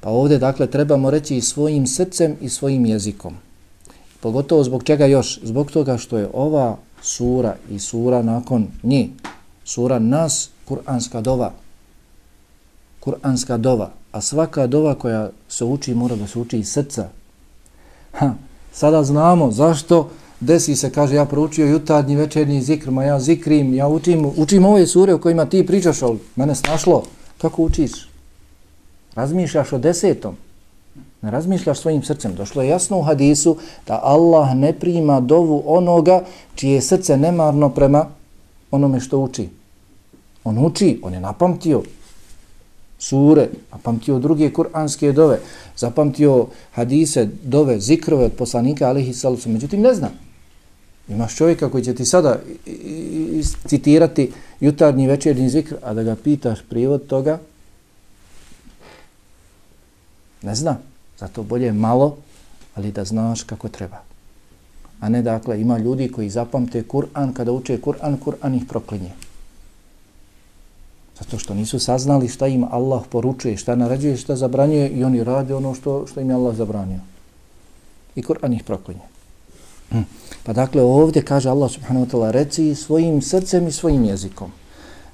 Pa 0.00 0.10
ovdje, 0.10 0.38
dakle, 0.38 0.66
trebamo 0.66 1.10
reći 1.10 1.36
i 1.36 1.40
svojim 1.40 1.86
srcem 1.86 2.36
i 2.40 2.48
svojim 2.48 2.86
jezikom. 2.86 3.34
Pogotovo 4.24 4.64
zbog 4.64 4.84
čega 4.84 5.06
još? 5.06 5.40
Zbog 5.42 5.70
toga 5.70 5.98
što 5.98 6.18
je 6.18 6.28
ova 6.32 6.76
sura 7.02 7.56
i 7.70 7.78
sura 7.78 8.22
nakon 8.22 8.66
nje, 8.82 9.08
sura 9.64 9.98
nas, 9.98 10.50
kuranska 10.64 11.20
dova. 11.20 11.52
Kuranska 13.00 13.56
dova. 13.56 13.90
A 14.12 14.20
svaka 14.20 14.66
dova 14.66 14.94
koja 14.94 15.30
se 15.48 15.64
uči 15.64 15.94
mora 15.94 16.16
da 16.16 16.26
se 16.26 16.38
uči 16.38 16.58
iz 16.58 16.72
srca. 16.72 17.08
Ha, 18.12 18.34
sada 18.72 19.02
znamo 19.02 19.50
zašto 19.50 20.10
desi 20.40 20.76
se, 20.76 20.90
kaže, 20.90 21.14
ja 21.14 21.24
proučio 21.24 21.66
jutarnji 21.66 22.16
večernji 22.16 22.62
zikr, 22.62 22.90
ma 22.90 23.04
ja 23.04 23.20
zikrim, 23.20 23.74
ja 23.74 23.88
učim, 23.88 24.32
učim 24.36 24.64
ove 24.64 24.86
sure 24.86 25.14
o 25.14 25.18
kojima 25.18 25.44
ti 25.44 25.66
pričaš, 25.66 26.02
ali 26.02 26.18
mene 26.36 26.54
snašlo. 26.54 27.02
Kako 27.38 27.62
učiš? 27.62 28.08
Razmišljaš 29.14 29.72
o 29.72 29.78
desetom. 29.78 30.36
Ne 31.24 31.30
razmišljaš 31.30 31.78
svojim 31.78 32.02
srcem. 32.02 32.34
Došlo 32.34 32.62
je 32.62 32.68
jasno 32.68 32.98
u 32.98 33.02
hadisu 33.02 33.56
da 33.86 34.00
Allah 34.02 34.54
ne 34.54 34.72
prima 34.72 35.20
dovu 35.20 35.62
onoga 35.66 36.24
čije 36.54 36.80
srce 36.80 37.16
nemarno 37.16 37.68
prema 37.68 38.06
onome 38.70 39.00
što 39.00 39.18
uči. 39.18 39.48
On 40.44 40.66
uči, 40.66 41.00
on 41.02 41.14
je 41.14 41.20
napamtio 41.20 41.82
sure, 42.98 43.48
napamtio 43.72 44.18
druge 44.18 44.50
kuranske 44.52 45.12
dove, 45.12 45.40
zapamtio 45.76 46.46
hadise, 46.72 47.28
dove, 47.42 47.80
zikrove 47.80 48.24
od 48.24 48.32
poslanika, 48.32 48.88
alihi 48.88 49.14
salusu. 49.14 49.48
Međutim, 49.48 49.80
ne 49.80 49.94
zna. 49.94 50.10
Imaš 51.08 51.36
čovjeka 51.36 51.70
koji 51.70 51.84
će 51.84 51.94
ti 51.94 52.04
sada 52.04 52.38
citirati 53.66 54.32
jutarnji 54.60 55.08
večernji 55.08 55.48
zikr, 55.48 55.74
a 55.82 55.94
da 55.94 56.02
ga 56.02 56.16
pitaš 56.16 56.58
prijevod 56.68 57.06
toga, 57.06 57.38
ne 60.42 60.54
zna. 60.54 60.76
Zato 61.18 61.42
bolje 61.42 61.72
malo, 61.72 62.16
ali 62.74 62.92
da 62.92 63.04
znaš 63.04 63.42
kako 63.42 63.68
treba. 63.68 63.98
A 65.00 65.08
ne 65.08 65.22
dakle, 65.22 65.60
ima 65.60 65.78
ljudi 65.78 66.08
koji 66.08 66.30
zapamte 66.30 66.84
Kur'an, 66.88 67.32
kada 67.32 67.52
uče 67.52 67.80
Kur'an, 67.80 68.16
Kur'an 68.24 68.56
ih 68.56 68.64
proklinje. 68.68 69.10
Zato 71.18 71.38
što 71.38 71.54
nisu 71.54 71.78
saznali 71.78 72.28
šta 72.28 72.46
im 72.46 72.64
Allah 72.70 73.02
poručuje, 73.10 73.56
šta 73.56 73.76
naređuje, 73.76 74.16
šta 74.16 74.36
zabranjuje 74.36 74.88
i 74.88 75.04
oni 75.04 75.24
rade 75.24 75.54
ono 75.54 75.74
što, 75.74 76.06
što 76.06 76.20
im 76.20 76.30
je 76.30 76.34
Allah 76.34 76.56
zabranio. 76.56 77.00
I 78.16 78.22
Kur'an 78.22 78.54
ih 78.54 78.64
proklinje. 78.64 79.06
Hm. 79.90 80.02
Pa 80.42 80.52
dakle, 80.52 80.82
ovdje 80.82 81.22
kaže 81.22 81.50
Allah 81.50 81.70
subhanahu 81.70 82.06
wa 82.06 82.10
ta'ala, 82.10 82.30
reci 82.30 82.74
svojim 82.74 83.22
srcem 83.22 83.68
i 83.68 83.72
svojim 83.72 84.04
jezikom. 84.04 84.50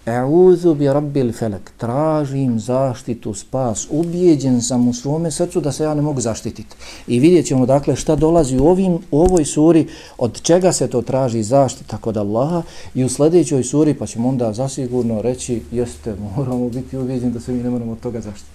E'udhu 0.06 0.74
bi 0.74 0.86
rabbil 0.88 1.32
felek. 1.32 1.72
Tražim 1.76 2.60
zaštitu, 2.60 3.34
spas. 3.34 3.86
Ubijeđen 3.90 4.62
sam 4.62 4.88
u 4.88 4.92
svome 4.94 5.30
srcu 5.30 5.60
da 5.60 5.72
se 5.72 5.84
ja 5.84 5.94
ne 5.94 6.02
mogu 6.02 6.20
zaštititi. 6.20 6.76
I 7.06 7.20
vidjet 7.20 7.46
ćemo 7.46 7.66
dakle 7.66 7.96
šta 7.96 8.16
dolazi 8.16 8.58
u, 8.58 8.66
ovim, 8.66 8.98
u 9.10 9.20
ovoj 9.20 9.44
suri, 9.44 9.86
od 10.18 10.42
čega 10.42 10.72
se 10.72 10.88
to 10.88 11.02
traži 11.02 11.42
zaštita 11.42 11.96
kod 11.96 12.16
Allaha 12.16 12.62
i 12.94 13.04
u 13.04 13.08
sljedećoj 13.08 13.64
suri 13.64 13.94
pa 13.94 14.06
ćemo 14.06 14.28
onda 14.28 14.52
zasigurno 14.52 15.22
reći 15.22 15.62
jeste, 15.72 16.16
moramo 16.36 16.68
biti 16.68 16.96
ubijeđeni 16.96 17.32
da 17.32 17.40
se 17.40 17.52
mi 17.52 17.62
ne 17.62 17.70
moramo 17.70 17.92
od 17.92 18.00
toga 18.00 18.20
zaštiti. 18.20 18.50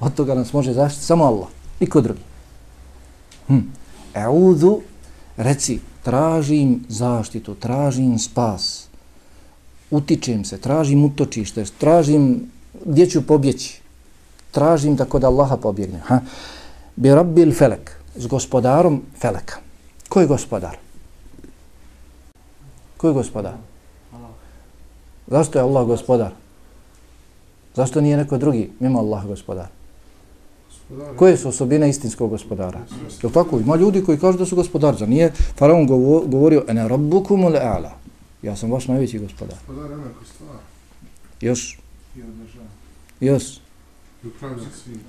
Od 0.00 0.14
toga 0.14 0.34
nas 0.34 0.52
može 0.52 0.72
zaštiti 0.72 1.06
samo 1.06 1.24
Allah. 1.24 1.48
Niko 1.80 2.00
drugi. 2.00 2.20
Hm. 3.46 3.58
E'udhu, 4.14 4.80
reci, 5.36 5.80
tražim 6.02 6.84
zaštitu, 6.88 7.54
tražim 7.54 8.18
spas 8.18 8.85
utičem 9.90 10.44
se, 10.44 10.58
tražim 10.58 11.04
utočište, 11.04 11.64
tražim 11.78 12.50
gdje 12.84 13.06
ću 13.06 13.26
pobjeći, 13.26 13.80
tražim 14.50 14.96
da 14.96 15.04
kod 15.04 15.24
Allaha 15.24 15.56
pobjegne. 15.56 16.00
Ha? 16.06 16.20
Bi 16.96 17.14
rabbil 17.14 17.52
felek, 17.52 17.96
s 18.16 18.26
gospodarom 18.26 19.02
feleka. 19.20 19.56
Ko 20.08 20.20
je 20.20 20.26
gospodar? 20.26 20.76
Ko 22.96 23.08
je 23.08 23.14
gospodar? 23.14 23.54
Zašto 25.26 25.58
je 25.58 25.62
Allah 25.62 25.86
gospodar? 25.86 26.32
Zašto 27.74 28.00
nije 28.00 28.16
neko 28.16 28.38
drugi 28.38 28.70
mimo 28.80 28.98
Allah 28.98 29.26
gospodar? 29.26 29.66
Koje 31.16 31.36
su 31.36 31.48
osobine 31.48 31.88
istinskog 31.88 32.30
gospodara? 32.30 32.80
Je 33.22 33.32
tako? 33.32 33.58
Ima 33.58 33.76
ljudi 33.76 34.04
koji 34.04 34.18
kažu 34.18 34.38
da 34.38 34.46
su 34.46 34.56
gospodar. 34.56 34.96
Za 34.96 35.06
nije 35.06 35.32
faraon 35.58 35.86
govorio 36.26 36.64
ene 36.68 36.88
rabbukumul 36.88 37.52
a'la. 37.52 37.90
Ja 38.46 38.56
sam 38.56 38.72
vaš 38.72 38.88
najveći 38.88 39.18
gospodar. 39.18 39.56
Gospodar 39.66 39.90
je 39.90 39.96
neko 39.96 40.24
stvar. 40.34 40.56
Još. 41.40 41.78
I 42.16 42.22
održava. 42.22 42.66
Još. 43.20 43.60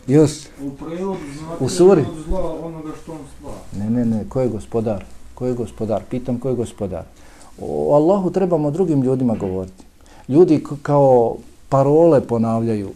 Još. 0.08 0.32
U 0.62 0.72
prevodu 0.72 1.20
znači 1.38 1.64
u 1.64 1.70
suri. 1.70 2.02
od 2.02 2.24
zla 2.28 2.66
onoga 2.66 2.92
što 3.04 3.12
on 3.12 3.20
stvar. 3.38 3.56
Ne, 3.76 3.90
ne, 3.90 4.06
ne. 4.06 4.30
Ko 4.30 4.42
je 4.42 4.48
gospodar? 4.48 5.06
Ko 5.34 5.46
je 5.46 5.54
gospodar? 5.54 6.04
Pitam 6.10 6.40
ko 6.40 6.50
je 6.50 6.56
gospodar. 6.56 7.04
O 7.62 7.96
Allahu 7.96 8.32
trebamo 8.32 8.72
drugim 8.72 9.02
ljudima 9.02 9.36
govoriti. 9.36 9.84
Ljudi 10.28 10.64
kao 10.82 11.38
parole 11.70 12.22
ponavljaju 12.22 12.90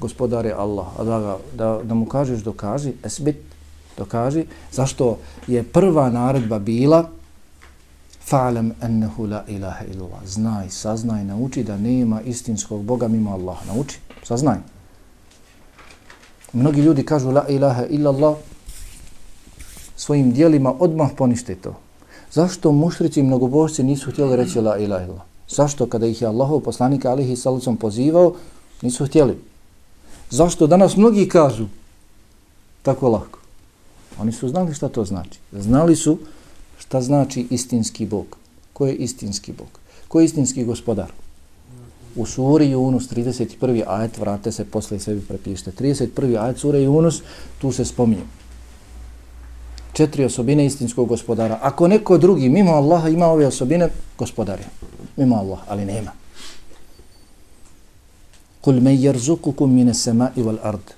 gospodar 0.00 0.46
je 0.46 0.52
Allah. 0.52 0.86
A 0.98 1.04
da, 1.04 1.20
ga, 1.20 1.36
da, 1.54 1.80
da 1.82 1.94
mu 1.94 2.06
kažeš 2.06 2.40
dokaži, 2.40 2.92
esbit, 3.04 3.36
dokaži. 3.98 4.44
Zašto 4.72 5.18
je 5.46 5.62
prva 5.62 6.10
naredba 6.10 6.58
bila 6.58 7.10
fa'lam 8.30 8.72
ennehu 8.82 9.26
la 9.26 9.44
ilaha 9.48 9.84
illallah. 9.84 10.20
Znaj, 10.26 10.70
saznaj, 10.70 11.24
nauči 11.24 11.64
da 11.64 11.76
nema 11.76 12.22
istinskog 12.22 12.84
Boga 12.84 13.08
mimo 13.08 13.32
Allaha. 13.32 13.66
Nauči, 13.66 13.98
saznaj. 14.22 14.58
Mnogi 16.52 16.80
ljudi 16.80 17.04
kažu 17.04 17.30
la 17.30 17.48
ilaha 17.48 17.86
illallah 17.86 18.36
svojim 19.96 20.32
dijelima 20.32 20.74
odmah 20.78 21.10
ponište 21.16 21.54
to. 21.54 21.74
Zašto 22.32 22.72
mušrici 22.72 23.20
i 23.20 23.22
mnogobožci 23.22 23.82
nisu 23.82 24.10
htjeli 24.10 24.36
reći 24.36 24.60
la 24.60 24.78
ilaha 24.78 25.04
illallah? 25.04 25.26
Zašto 25.48 25.86
kada 25.86 26.06
ih 26.06 26.22
je 26.22 26.28
Allahov 26.28 26.60
poslanik 26.60 27.04
alihi 27.04 27.36
salucom 27.36 27.76
pozivao, 27.76 28.34
nisu 28.82 29.06
htjeli? 29.06 29.38
Zašto 30.30 30.66
danas 30.66 30.96
mnogi 30.96 31.28
kažu 31.28 31.66
tako 32.82 33.08
lako? 33.08 33.38
Oni 34.18 34.32
su 34.32 34.48
znali 34.48 34.74
šta 34.74 34.88
to 34.88 35.04
znači. 35.04 35.38
Znali 35.52 35.96
su 35.96 36.18
Šta 36.80 37.00
znači 37.00 37.46
istinski 37.50 38.06
Bog? 38.06 38.36
Ko 38.72 38.86
je 38.86 38.94
istinski 38.94 39.52
Bog? 39.52 39.68
Ko 40.08 40.20
je 40.20 40.24
istinski 40.24 40.64
gospodar? 40.64 41.12
U 42.16 42.26
suri 42.26 42.66
Yunus 42.68 43.14
31. 43.14 43.84
ajet, 43.86 44.18
vrate 44.18 44.52
se 44.52 44.64
posle 44.64 44.96
i 44.96 45.00
sebi 45.00 45.20
prepište. 45.20 45.70
31. 45.70 46.38
ajet 46.40 46.58
sura 46.58 46.78
Yunus, 46.78 47.20
tu 47.60 47.72
se 47.72 47.84
spominje. 47.84 48.22
Četiri 49.92 50.24
osobine 50.24 50.66
istinskog 50.66 51.08
gospodara. 51.08 51.58
Ako 51.62 51.88
neko 51.88 52.18
drugi 52.18 52.48
mimo 52.48 52.72
Allaha 52.72 53.08
ima 53.08 53.26
ove 53.26 53.46
osobine, 53.46 53.88
gospodar 54.18 54.58
je. 54.58 54.66
Mimo 55.16 55.36
Allaha, 55.36 55.62
ali 55.68 55.84
nema. 55.84 56.10
Kul 58.60 58.80
me 58.80 58.96
jerzukukum 58.96 59.74
mine 59.74 59.94
sema 59.94 60.30
i 60.36 60.42
val 60.42 60.58
ard. 60.62 60.90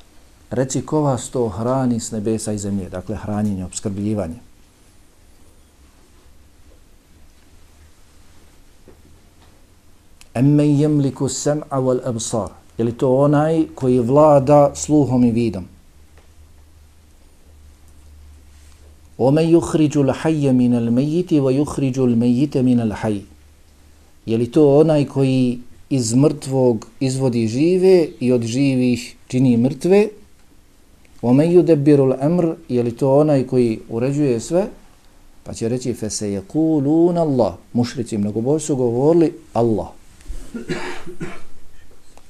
Reci 0.51 0.83
ko 0.87 1.01
vas 1.01 1.29
to 1.31 1.49
hrani 1.49 2.01
s 2.01 2.11
nebesa 2.11 2.53
i 2.53 2.59
zemlje. 2.59 2.89
Dakle, 2.89 3.17
hranjenje, 3.17 3.65
obskrbljivanje. 3.65 4.52
Emmen 10.35 10.79
jemliku 10.81 11.29
sem'a 11.29 11.79
wal 11.81 12.01
absar. 12.05 12.51
Je 12.79 12.85
li 12.85 12.93
to 12.93 13.17
onaj 13.17 13.67
koji 13.75 14.01
vlada 14.01 14.73
sluhom 14.75 15.25
i 15.25 15.31
vidom? 15.31 15.65
Ome 19.19 19.43
yuhriđu 19.43 20.03
l'hajje 20.03 20.53
min 20.53 20.75
al 20.75 20.91
mejiti 20.91 21.41
wa 21.41 21.53
yuhriđu 21.53 22.07
l'mejite 22.07 22.63
min 22.63 22.81
al 22.81 22.93
haj. 22.93 23.21
Je 24.27 24.39
li 24.39 24.51
to 24.51 24.79
onaj 24.79 25.05
koji 25.05 25.59
iz 25.91 26.15
mrtvog 26.15 26.87
izvodi 27.01 27.49
žive 27.49 28.09
i 28.21 28.33
od 28.33 28.43
živih 28.43 29.17
čini 29.29 29.57
mrtve? 29.57 30.09
Ome 31.23 31.45
yudebiru 31.47 32.09
l'amr, 32.13 32.55
je 32.69 32.83
li 32.83 32.97
to 32.97 33.19
onaj 33.19 33.47
koji 33.47 33.81
uređuje 33.89 34.41
sve? 34.41 34.67
Pa 35.45 35.53
će 35.55 35.69
reći, 35.69 35.95
fe 35.95 36.11
se 36.11 36.33
je 36.33 36.41
kulun 36.41 37.19
Allah. 37.19 37.55
Mušrici 37.73 38.19
mnogo 38.19 38.59
su 38.59 38.77
govorili 38.77 39.33
Allah. 39.53 40.02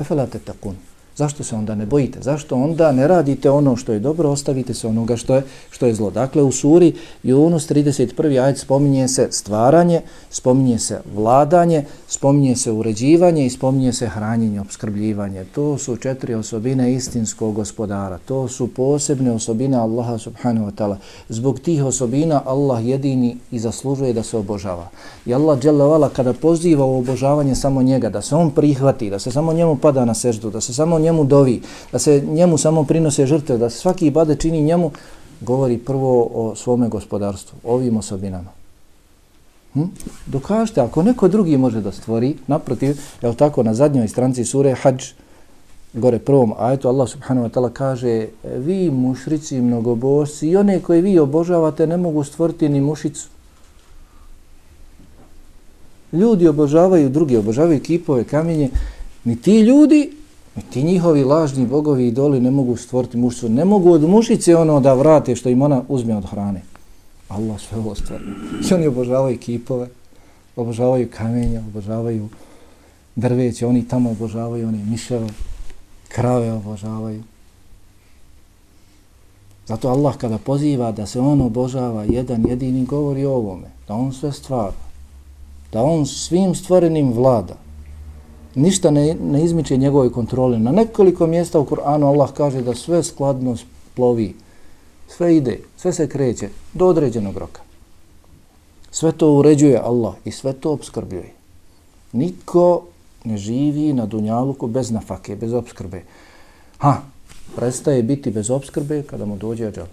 أفلا 0.00 0.24
تتقون؟ 0.24 0.78
Zašto 1.16 1.44
se 1.44 1.56
onda 1.56 1.74
ne 1.74 1.86
bojite? 1.86 2.18
Zašto 2.22 2.56
onda 2.56 2.92
ne 2.92 3.08
radite 3.08 3.50
ono 3.50 3.76
što 3.76 3.92
je 3.92 3.98
dobro, 3.98 4.30
ostavite 4.30 4.74
se 4.74 4.88
onoga 4.88 5.16
što 5.16 5.34
je, 5.34 5.42
što 5.70 5.86
je 5.86 5.94
zlo? 5.94 6.10
Dakle, 6.10 6.42
u 6.42 6.52
suri 6.52 6.94
Yunus 7.24 7.74
31. 7.74 8.44
ajd 8.44 8.58
spominje 8.58 9.08
se 9.08 9.28
stvaranje, 9.30 10.00
spominje 10.30 10.78
se 10.78 11.00
vladanje, 11.14 11.84
spominje 12.08 12.56
se 12.56 12.72
uređivanje 12.72 13.46
i 13.46 13.50
spominje 13.50 13.92
se 13.92 14.08
hranjenje, 14.08 14.60
obskrbljivanje. 14.60 15.44
To 15.44 15.78
su 15.78 15.96
četiri 15.96 16.34
osobine 16.34 16.92
istinskog 16.92 17.54
gospodara. 17.54 18.18
To 18.18 18.48
su 18.48 18.68
posebne 18.68 19.32
osobine 19.32 19.76
Allaha 19.76 20.18
subhanahu 20.18 20.66
wa 20.66 20.72
ta'ala. 20.72 20.96
Zbog 21.28 21.60
tih 21.60 21.84
osobina 21.84 22.42
Allah 22.44 22.86
jedini 22.86 23.36
i 23.50 23.58
zaslužuje 23.58 24.12
da 24.12 24.22
se 24.22 24.36
obožava. 24.36 24.88
I 25.26 25.34
Allah 25.34 25.58
dželavala 25.60 26.08
kada 26.08 26.32
poziva 26.32 26.84
u 26.84 26.98
obožavanje 26.98 27.54
samo 27.54 27.82
njega, 27.82 28.10
da 28.10 28.22
se 28.22 28.34
on 28.34 28.50
prihvati, 28.50 29.10
da 29.10 29.18
se 29.18 29.30
samo 29.30 29.52
njemu 29.52 29.76
pada 29.76 30.04
na 30.04 30.14
seždu, 30.14 30.50
da 30.50 30.60
se 30.60 30.74
samo 30.74 30.98
njemu 31.02 31.24
dovi, 31.24 31.60
da 31.92 31.98
se 31.98 32.22
njemu 32.26 32.58
samo 32.58 32.84
prinose 32.84 33.26
žrtve, 33.26 33.58
da 33.58 33.70
se 33.70 33.78
svaki 33.78 34.06
ibadet 34.06 34.40
čini 34.40 34.62
njemu, 34.62 34.90
govori 35.40 35.78
prvo 35.78 36.30
o 36.34 36.54
svome 36.56 36.88
gospodarstvu, 36.88 37.58
ovim 37.64 37.96
osobinama. 37.96 38.50
Hm? 39.74 39.88
Dokažite, 40.26 40.80
ako 40.80 41.02
neko 41.02 41.28
drugi 41.28 41.56
može 41.56 41.80
da 41.80 41.92
stvori, 41.92 42.36
naprotiv, 42.46 43.00
je 43.22 43.34
tako, 43.36 43.62
na 43.62 43.74
zadnjoj 43.74 44.08
stranci 44.08 44.44
sure 44.44 44.74
Hadž, 44.74 45.04
gore 45.92 46.18
prvom 46.18 46.54
ajetu, 46.58 46.88
Allah 46.88 47.08
subhanahu 47.08 47.46
wa 47.46 47.52
ta'ala 47.52 47.70
kaže, 47.72 48.28
vi 48.44 48.90
mušrici, 48.90 49.60
mnogobosi 49.60 50.48
i 50.48 50.56
one 50.56 50.80
koje 50.80 51.02
vi 51.02 51.18
obožavate 51.18 51.86
ne 51.86 51.96
mogu 51.96 52.24
stvoriti 52.24 52.68
ni 52.68 52.80
mušicu. 52.80 53.28
Ljudi 56.12 56.48
obožavaju, 56.48 57.08
drugi 57.08 57.36
obožavaju 57.36 57.80
kipove, 57.80 58.24
kamenje, 58.24 58.70
ni 59.24 59.36
ti 59.36 59.60
ljudi, 59.60 60.12
Ti 60.70 60.82
njihovi 60.82 61.24
lažni 61.24 61.66
bogovi 61.66 62.06
idoli 62.06 62.40
ne 62.40 62.50
mogu 62.50 62.76
stvoriti 62.76 63.16
mušcu. 63.16 63.48
Ne 63.48 63.64
mogu 63.64 63.92
od 63.92 64.02
mušice 64.02 64.56
ono 64.56 64.80
da 64.80 64.94
vrate 64.94 65.36
što 65.36 65.48
im 65.48 65.62
ona 65.62 65.82
uzme 65.88 66.16
od 66.16 66.24
hrane. 66.24 66.62
Allah 67.28 67.60
sve 67.60 67.78
ovo 67.78 67.94
stvori. 67.94 68.24
I 68.70 68.74
oni 68.74 68.86
obožavaju 68.86 69.38
kipove, 69.38 69.88
obožavaju 70.56 71.08
kamenja, 71.16 71.60
obožavaju 71.60 72.28
drveće, 73.16 73.66
oni 73.66 73.88
tamo 73.88 74.10
obožavaju, 74.10 74.68
oni 74.68 74.84
miševe, 74.84 75.28
krave 76.08 76.52
obožavaju. 76.52 77.22
Zato 79.66 79.88
Allah 79.88 80.16
kada 80.16 80.38
poziva 80.38 80.92
da 80.92 81.06
se 81.06 81.20
on 81.20 81.40
obožava 81.40 82.04
jedan 82.04 82.44
jedini 82.48 82.84
govori 82.84 83.24
o 83.24 83.32
ovome, 83.32 83.68
da 83.88 83.94
on 83.94 84.12
sve 84.12 84.32
stvara, 84.32 84.72
da 85.72 85.82
on 85.82 86.06
svim 86.06 86.54
stvorenim 86.54 87.12
vlada, 87.12 87.56
ništa 88.54 88.90
ne, 88.90 89.14
ne 89.14 89.44
izmiče 89.44 89.76
njegove 89.76 90.10
kontrole. 90.10 90.58
Na 90.58 90.72
nekoliko 90.72 91.26
mjesta 91.26 91.60
u 91.60 91.66
Kur'anu 91.66 92.06
Allah 92.06 92.32
kaže 92.32 92.62
da 92.62 92.74
sve 92.74 93.02
skladno 93.02 93.56
plovi, 93.94 94.34
sve 95.08 95.36
ide, 95.36 95.60
sve 95.76 95.92
se 95.92 96.08
kreće 96.08 96.48
do 96.74 96.86
određenog 96.86 97.36
roka. 97.36 97.60
Sve 98.90 99.12
to 99.12 99.32
uređuje 99.32 99.80
Allah 99.84 100.14
i 100.24 100.30
sve 100.30 100.52
to 100.52 100.72
obskrbljuje. 100.72 101.32
Niko 102.12 102.82
ne 103.24 103.38
živi 103.38 103.92
na 103.92 104.06
dunjaluku 104.06 104.66
bez 104.66 104.90
nafake, 104.90 105.36
bez 105.36 105.52
obskrbe. 105.52 106.02
Ha, 106.78 106.96
prestaje 107.56 108.02
biti 108.02 108.30
bez 108.30 108.50
obskrbe 108.50 109.02
kada 109.02 109.24
mu 109.24 109.36
dođe 109.36 109.66
ađal. 109.66 109.86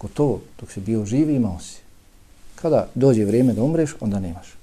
Gotovo, 0.00 0.40
dok 0.60 0.70
si 0.70 0.80
bio 0.80 1.04
živ 1.04 1.30
imao 1.30 1.60
si. 1.60 1.80
Kada 2.54 2.88
dođe 2.94 3.24
vrijeme 3.24 3.52
da 3.52 3.62
umreš, 3.62 3.96
onda 4.00 4.20
nemaš. 4.20 4.54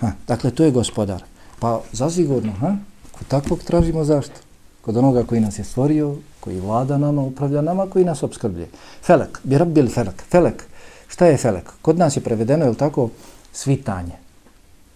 Ha, 0.00 0.12
dakle, 0.28 0.50
to 0.50 0.64
je 0.64 0.70
gospodar. 0.70 1.22
Pa 1.60 1.80
zasigurno, 1.92 2.52
ha? 2.60 2.76
Kod 3.12 3.26
takvog 3.28 3.62
tražimo 3.62 4.04
zašto? 4.04 4.34
Kod 4.80 4.96
onoga 4.96 5.24
koji 5.24 5.40
nas 5.40 5.58
je 5.58 5.64
stvorio, 5.64 6.16
koji 6.40 6.60
vlada 6.60 6.98
nama, 6.98 7.22
upravlja 7.22 7.62
nama, 7.62 7.86
koji 7.86 8.04
nas 8.04 8.22
obskrbljuje. 8.22 8.68
Felek, 9.02 9.40
bi 9.44 9.58
rabbil 9.58 9.88
felek. 9.88 10.22
Felek, 10.30 10.64
šta 11.08 11.26
je 11.26 11.36
felek? 11.36 11.72
Kod 11.82 11.98
nas 11.98 12.16
je 12.16 12.20
prevedeno, 12.20 12.64
je 12.64 12.74
tako, 12.74 13.08
svitanje. 13.52 14.16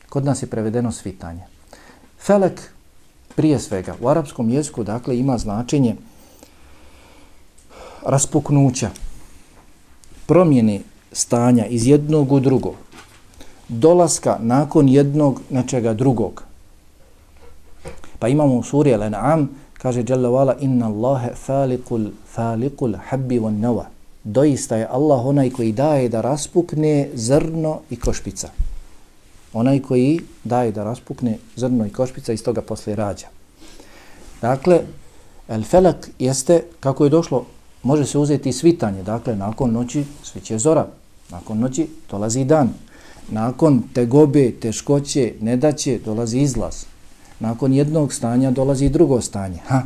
Kod 0.09 0.25
nas 0.25 0.43
je 0.43 0.47
prevedeno 0.47 0.93
svitanje. 0.93 1.45
Felek, 2.19 2.61
prije 3.37 3.59
svega, 3.61 3.95
u 4.01 4.09
arapskom 4.09 4.51
jeziku, 4.51 4.85
dakle, 4.85 5.19
ima 5.19 5.39
značenje 5.39 5.97
raspuknuća, 8.07 8.91
promjene 10.27 10.81
stanja 11.13 11.67
iz 11.67 11.87
jednog 11.87 12.33
u 12.33 12.41
drugo, 12.41 12.75
dolaska 13.69 14.37
nakon 14.41 14.89
jednog 14.89 15.41
nečega 15.51 15.95
drugog, 15.95 16.43
Pa 18.25 18.29
imamo 18.29 18.55
u 18.57 18.63
suri 18.63 18.91
Al-An'am, 18.95 19.47
kaže 19.79 20.05
Jalla 20.09 20.29
wala 20.29 20.55
inna 20.61 20.87
Allahe 20.87 21.35
falikul, 21.35 22.07
falikul 22.35 22.95
habbi 23.09 23.39
wan 23.39 23.61
nawa. 23.61 23.85
Doista 24.25 24.77
je 24.77 24.87
Allah 24.91 25.27
onaj 25.27 25.51
koji 25.51 25.73
daje 25.73 26.09
da 26.09 26.21
raspukne 26.21 27.09
zrno 27.15 27.81
i 27.91 27.97
košpica. 27.97 28.49
Onaj 29.53 29.81
koji 29.81 30.21
daje 30.45 30.73
da 30.73 30.85
raspukne 30.85 31.37
zrno 31.57 31.87
i 31.87 31.91
košpica 31.91 32.33
iz 32.33 32.45
toga 32.45 32.63
posle 32.63 32.95
rađa. 32.97 33.27
Dakle, 34.41 34.81
el 35.49 35.63
felak 35.63 36.11
jeste, 36.19 36.63
kako 36.81 37.05
je 37.05 37.11
došlo, 37.11 37.45
može 37.83 38.07
se 38.07 38.19
uzeti 38.19 38.53
svitanje. 38.53 39.03
Dakle, 39.03 39.37
nakon 39.37 39.73
noći 39.73 40.05
sviće 40.23 40.59
zora. 40.59 40.87
Nakon 41.31 41.59
noći 41.59 41.89
dolazi 42.11 42.45
dan. 42.45 42.73
Nakon 43.29 43.83
tegobe, 43.95 44.51
teškoće, 44.61 45.33
nedaće, 45.41 45.99
dolazi 46.05 46.39
izlaz 46.39 46.94
nakon 47.41 47.73
jednog 47.73 48.13
stanja 48.13 48.51
dolazi 48.51 48.89
drugo 48.89 49.21
stanje. 49.21 49.59
Ha. 49.67 49.83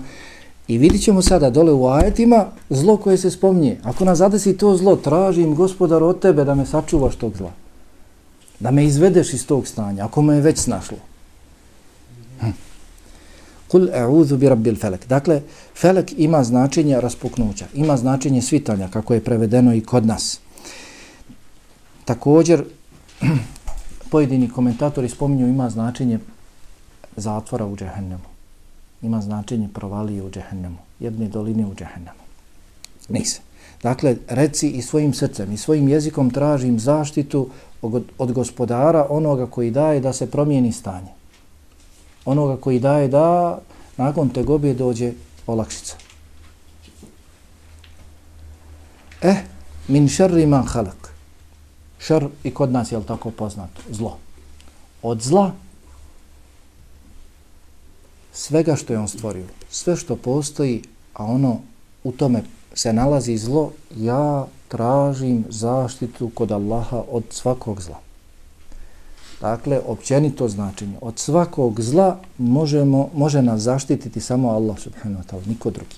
I 0.69 0.79
vidit 0.79 1.03
ćemo 1.03 1.23
sada 1.23 1.51
dole 1.51 1.73
u 1.73 1.89
ajetima 1.89 2.47
zlo 2.71 2.97
koje 2.97 3.17
se 3.19 3.31
spomnije. 3.31 3.81
Ako 3.83 4.05
nas 4.05 4.19
zadesi 4.19 4.57
to 4.57 4.77
zlo, 4.77 4.97
tražim 4.97 5.55
gospodar 5.55 6.03
od 6.03 6.21
tebe 6.21 6.45
da 6.45 6.55
me 6.55 6.67
sačuvaš 6.67 7.17
tog 7.17 7.37
zla. 7.37 7.53
Da 8.61 8.71
me 8.71 8.85
izvedeš 8.85 9.33
iz 9.35 9.47
tog 9.47 9.67
stanja, 9.67 10.05
ako 10.05 10.23
me 10.23 10.35
je 10.35 10.41
već 10.41 10.59
snašlo. 10.59 10.97
Hm. 12.41 12.51
Kul 13.69 13.89
e'udhu 13.89 14.37
bi 14.37 14.49
rabbil 14.49 14.77
felek. 14.77 15.07
Dakle, 15.07 15.43
felek 15.75 16.13
ima 16.17 16.45
značenje 16.45 17.01
raspuknuća, 17.01 17.67
ima 17.75 17.97
značenje 17.97 18.43
svitanja, 18.43 18.89
kako 18.89 19.15
je 19.15 19.25
prevedeno 19.25 19.75
i 19.75 19.81
kod 19.81 20.07
nas. 20.07 20.41
Također, 22.05 22.65
pojedini 24.11 24.49
komentatori 24.49 25.09
spominju 25.09 25.49
ima 25.49 25.71
značenje 25.71 26.19
zatvora 27.21 27.67
u 27.67 27.77
džehennemu. 27.77 28.29
Ima 29.03 29.21
značenje 29.21 29.69
provalije 29.75 30.23
u 30.23 30.31
džehennemu. 30.31 30.79
Jedne 31.01 31.29
doline 31.29 31.67
u 31.67 31.75
džehennemu. 31.75 32.19
Nise. 33.09 33.41
Dakle, 33.83 34.17
reci 34.29 34.69
i 34.71 34.83
svojim 34.83 35.15
srcem 35.15 35.53
i 35.53 35.57
svojim 35.57 35.89
jezikom 35.89 36.31
tražim 36.31 36.79
zaštitu 36.79 37.49
od 38.19 38.33
gospodara 38.33 39.07
onoga 39.11 39.47
koji 39.47 39.71
daje 39.71 40.01
da 40.01 40.13
se 40.13 40.31
promijeni 40.31 40.73
stanje. 40.73 41.13
Onoga 42.25 42.57
koji 42.57 42.81
daje 42.81 43.09
da 43.09 43.59
nakon 43.97 44.29
te 44.29 44.43
gobe 44.43 44.75
dođe 44.75 45.13
olakšica. 45.47 45.97
Eh, 49.23 49.37
min 49.89 50.09
šerri 50.09 50.47
man 50.47 50.67
halak. 50.67 51.15
Šer 51.99 52.29
i 52.45 52.55
kod 52.55 52.73
nas 52.73 52.93
je 52.93 53.03
tako 53.07 53.31
poznato? 53.31 53.83
Zlo. 53.91 54.19
Od 55.03 55.23
zla 55.23 55.53
svega 58.33 58.77
što 58.77 58.93
je 58.93 58.99
on 58.99 59.09
stvorio, 59.09 59.45
sve 59.71 59.97
što 59.97 60.17
postoji, 60.17 60.83
a 61.15 61.25
ono 61.25 61.61
u 62.05 62.13
tome 62.13 62.43
se 62.75 62.93
nalazi 62.93 63.37
zlo, 63.37 63.73
ja 63.97 64.47
tražim 64.69 65.45
zaštitu 65.49 66.31
kod 66.35 66.53
Allaha 66.53 67.03
od 67.11 67.25
svakog 67.31 67.83
zla. 67.83 68.01
Dakle, 69.41 69.81
općenito 69.87 70.49
značenje, 70.49 70.99
od 71.01 71.19
svakog 71.19 71.81
zla 71.81 72.19
možemo, 72.39 73.11
može 73.15 73.43
nas 73.43 73.61
zaštititi 73.61 74.21
samo 74.21 74.51
Allah 74.51 74.79
subhanahu 74.79 75.23
wa 75.23 75.27
ta'ala, 75.27 75.49
niko 75.49 75.71
drugi. 75.71 75.97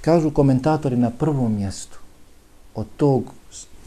Kažu 0.00 0.30
komentatori 0.30 0.96
na 0.96 1.10
prvom 1.10 1.54
mjestu 1.54 1.98
od 2.74 2.86
tog 2.96 3.24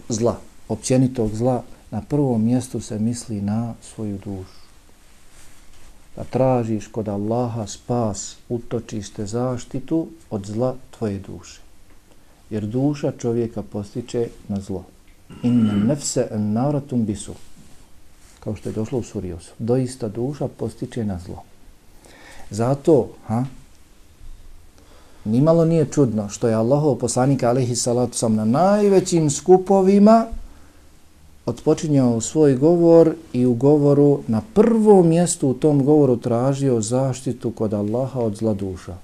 zla, 0.09 0.38
općenitog 0.67 1.35
zla, 1.35 1.63
na 1.91 2.01
prvom 2.01 2.43
mjestu 2.43 2.81
se 2.81 2.99
misli 2.99 3.41
na 3.41 3.73
svoju 3.81 4.17
dušu 4.17 4.58
da 6.19 6.25
tražiš 6.25 6.88
kod 6.88 7.08
Allaha 7.08 7.67
spas, 7.67 8.36
utočište, 8.49 9.25
zaštitu 9.25 10.08
od 10.29 10.45
zla 10.45 10.75
tvoje 10.97 11.19
duše. 11.19 11.62
Jer 12.49 12.65
duša 12.65 13.12
čovjeka 13.12 13.62
postiče 13.63 14.27
na 14.47 14.60
zlo. 14.60 14.84
Inna 15.43 15.73
nefse 15.73 16.27
en 16.32 16.53
naratum 16.53 17.05
bisu. 17.05 17.34
Kao 18.39 18.55
što 18.55 18.69
je 18.69 18.73
došlo 18.73 18.99
u 18.99 19.03
Suriosu. 19.03 19.51
Doista 19.60 20.08
duša 20.08 20.47
postiče 20.47 21.05
na 21.05 21.19
zlo. 21.25 21.43
Zato, 22.49 23.10
ha, 23.27 23.45
nimalo 25.25 25.65
nije 25.65 25.88
čudno 25.91 26.29
što 26.29 26.47
je 26.47 26.55
Allahov 26.55 26.95
poslanik 26.95 27.43
alaihi 27.43 27.75
salatu 27.75 28.17
sam 28.17 28.36
na 28.36 28.45
najvećim 28.45 29.29
skupovima 29.29 30.25
otpočinjao 31.49 32.21
svoj 32.21 32.55
govor 32.55 33.13
i 33.33 33.45
u 33.45 33.53
govoru 33.53 34.19
na 34.27 34.41
prvom 34.53 35.07
mjestu 35.07 35.49
u 35.49 35.53
tom 35.53 35.83
govoru 35.85 36.17
tražio 36.17 36.81
zaštitu 36.81 37.51
kod 37.51 37.73
Allaha 37.73 38.19
od 38.19 38.35
zla 38.35 38.53
duša. 38.53 38.97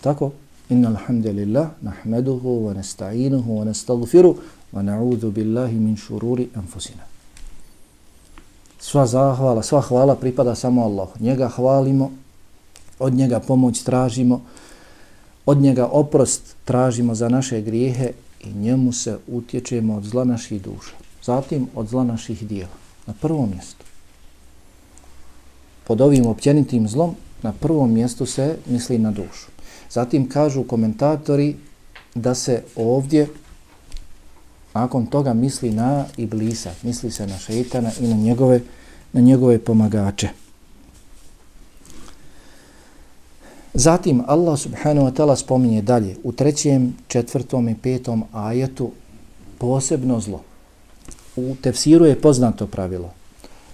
Tako? 0.00 0.30
Inna 0.68 0.88
alhamdulillah, 0.88 1.68
nahmeduhu, 1.80 2.68
wa 2.68 2.74
nasta'inuhu, 2.74 3.58
wa 3.60 3.64
nastagfiru, 3.64 4.36
wa 4.72 4.82
na'udhu 4.82 5.30
billahi 5.30 5.74
min 5.74 5.96
šururi 5.96 6.48
anfusina. 6.54 7.02
Sva 8.80 9.06
zahvala, 9.06 9.62
sva 9.62 9.80
hvala 9.80 10.14
pripada 10.14 10.54
samo 10.54 10.84
Allahu. 10.84 11.12
Njega 11.20 11.48
hvalimo, 11.48 12.10
od 12.98 13.14
njega 13.14 13.40
pomoć 13.40 13.82
tražimo, 13.82 14.40
od 15.46 15.58
njega 15.58 15.86
oprost 15.86 16.56
tražimo 16.64 17.14
za 17.14 17.28
naše 17.28 17.60
grijehe 17.60 18.12
i 18.40 18.52
njemu 18.52 18.92
se 18.92 19.18
utječemo 19.28 19.96
od 19.96 20.04
zla 20.04 20.24
naših 20.24 20.62
duša. 20.62 21.07
Zatim 21.28 21.68
od 21.74 21.88
zla 21.88 22.04
naših 22.04 22.46
dijela. 22.48 22.72
Na 23.06 23.14
prvom 23.20 23.50
mjestu. 23.50 23.84
Pod 25.84 26.00
ovim 26.00 26.26
općenitim 26.26 26.88
zlom 26.88 27.14
na 27.42 27.52
prvom 27.52 27.92
mjestu 27.92 28.26
se 28.26 28.56
misli 28.66 28.98
na 28.98 29.10
dušu. 29.10 29.46
Zatim 29.90 30.28
kažu 30.28 30.62
komentatori 30.62 31.56
da 32.14 32.34
se 32.34 32.62
ovdje 32.76 33.28
nakon 34.74 35.06
toga 35.06 35.34
misli 35.34 35.70
na 35.70 36.04
iblisa, 36.16 36.70
misli 36.82 37.10
se 37.10 37.26
na 37.26 37.38
šeitana 37.38 37.90
i 38.00 38.06
na 38.06 38.16
njegove, 38.16 38.60
na 39.12 39.20
njegove 39.20 39.58
pomagače. 39.58 40.28
Zatim 43.74 44.22
Allah 44.26 44.58
subhanahu 44.58 45.06
wa 45.06 45.12
ta'ala 45.12 45.36
spominje 45.36 45.82
dalje 45.82 46.16
u 46.24 46.32
trećem, 46.32 46.96
četvrtom 47.08 47.68
i 47.68 47.74
petom 47.74 48.24
ajetu 48.32 48.90
posebno 49.58 50.20
zlo. 50.20 50.47
U 51.38 51.56
tefsiru 51.62 52.06
je 52.06 52.20
poznato 52.20 52.66
pravilo. 52.66 53.10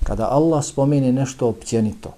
Kada 0.02 0.28
Allah 0.30 0.64
spomene 0.64 1.12
nešto 1.12 1.48
općenito, 1.48 2.14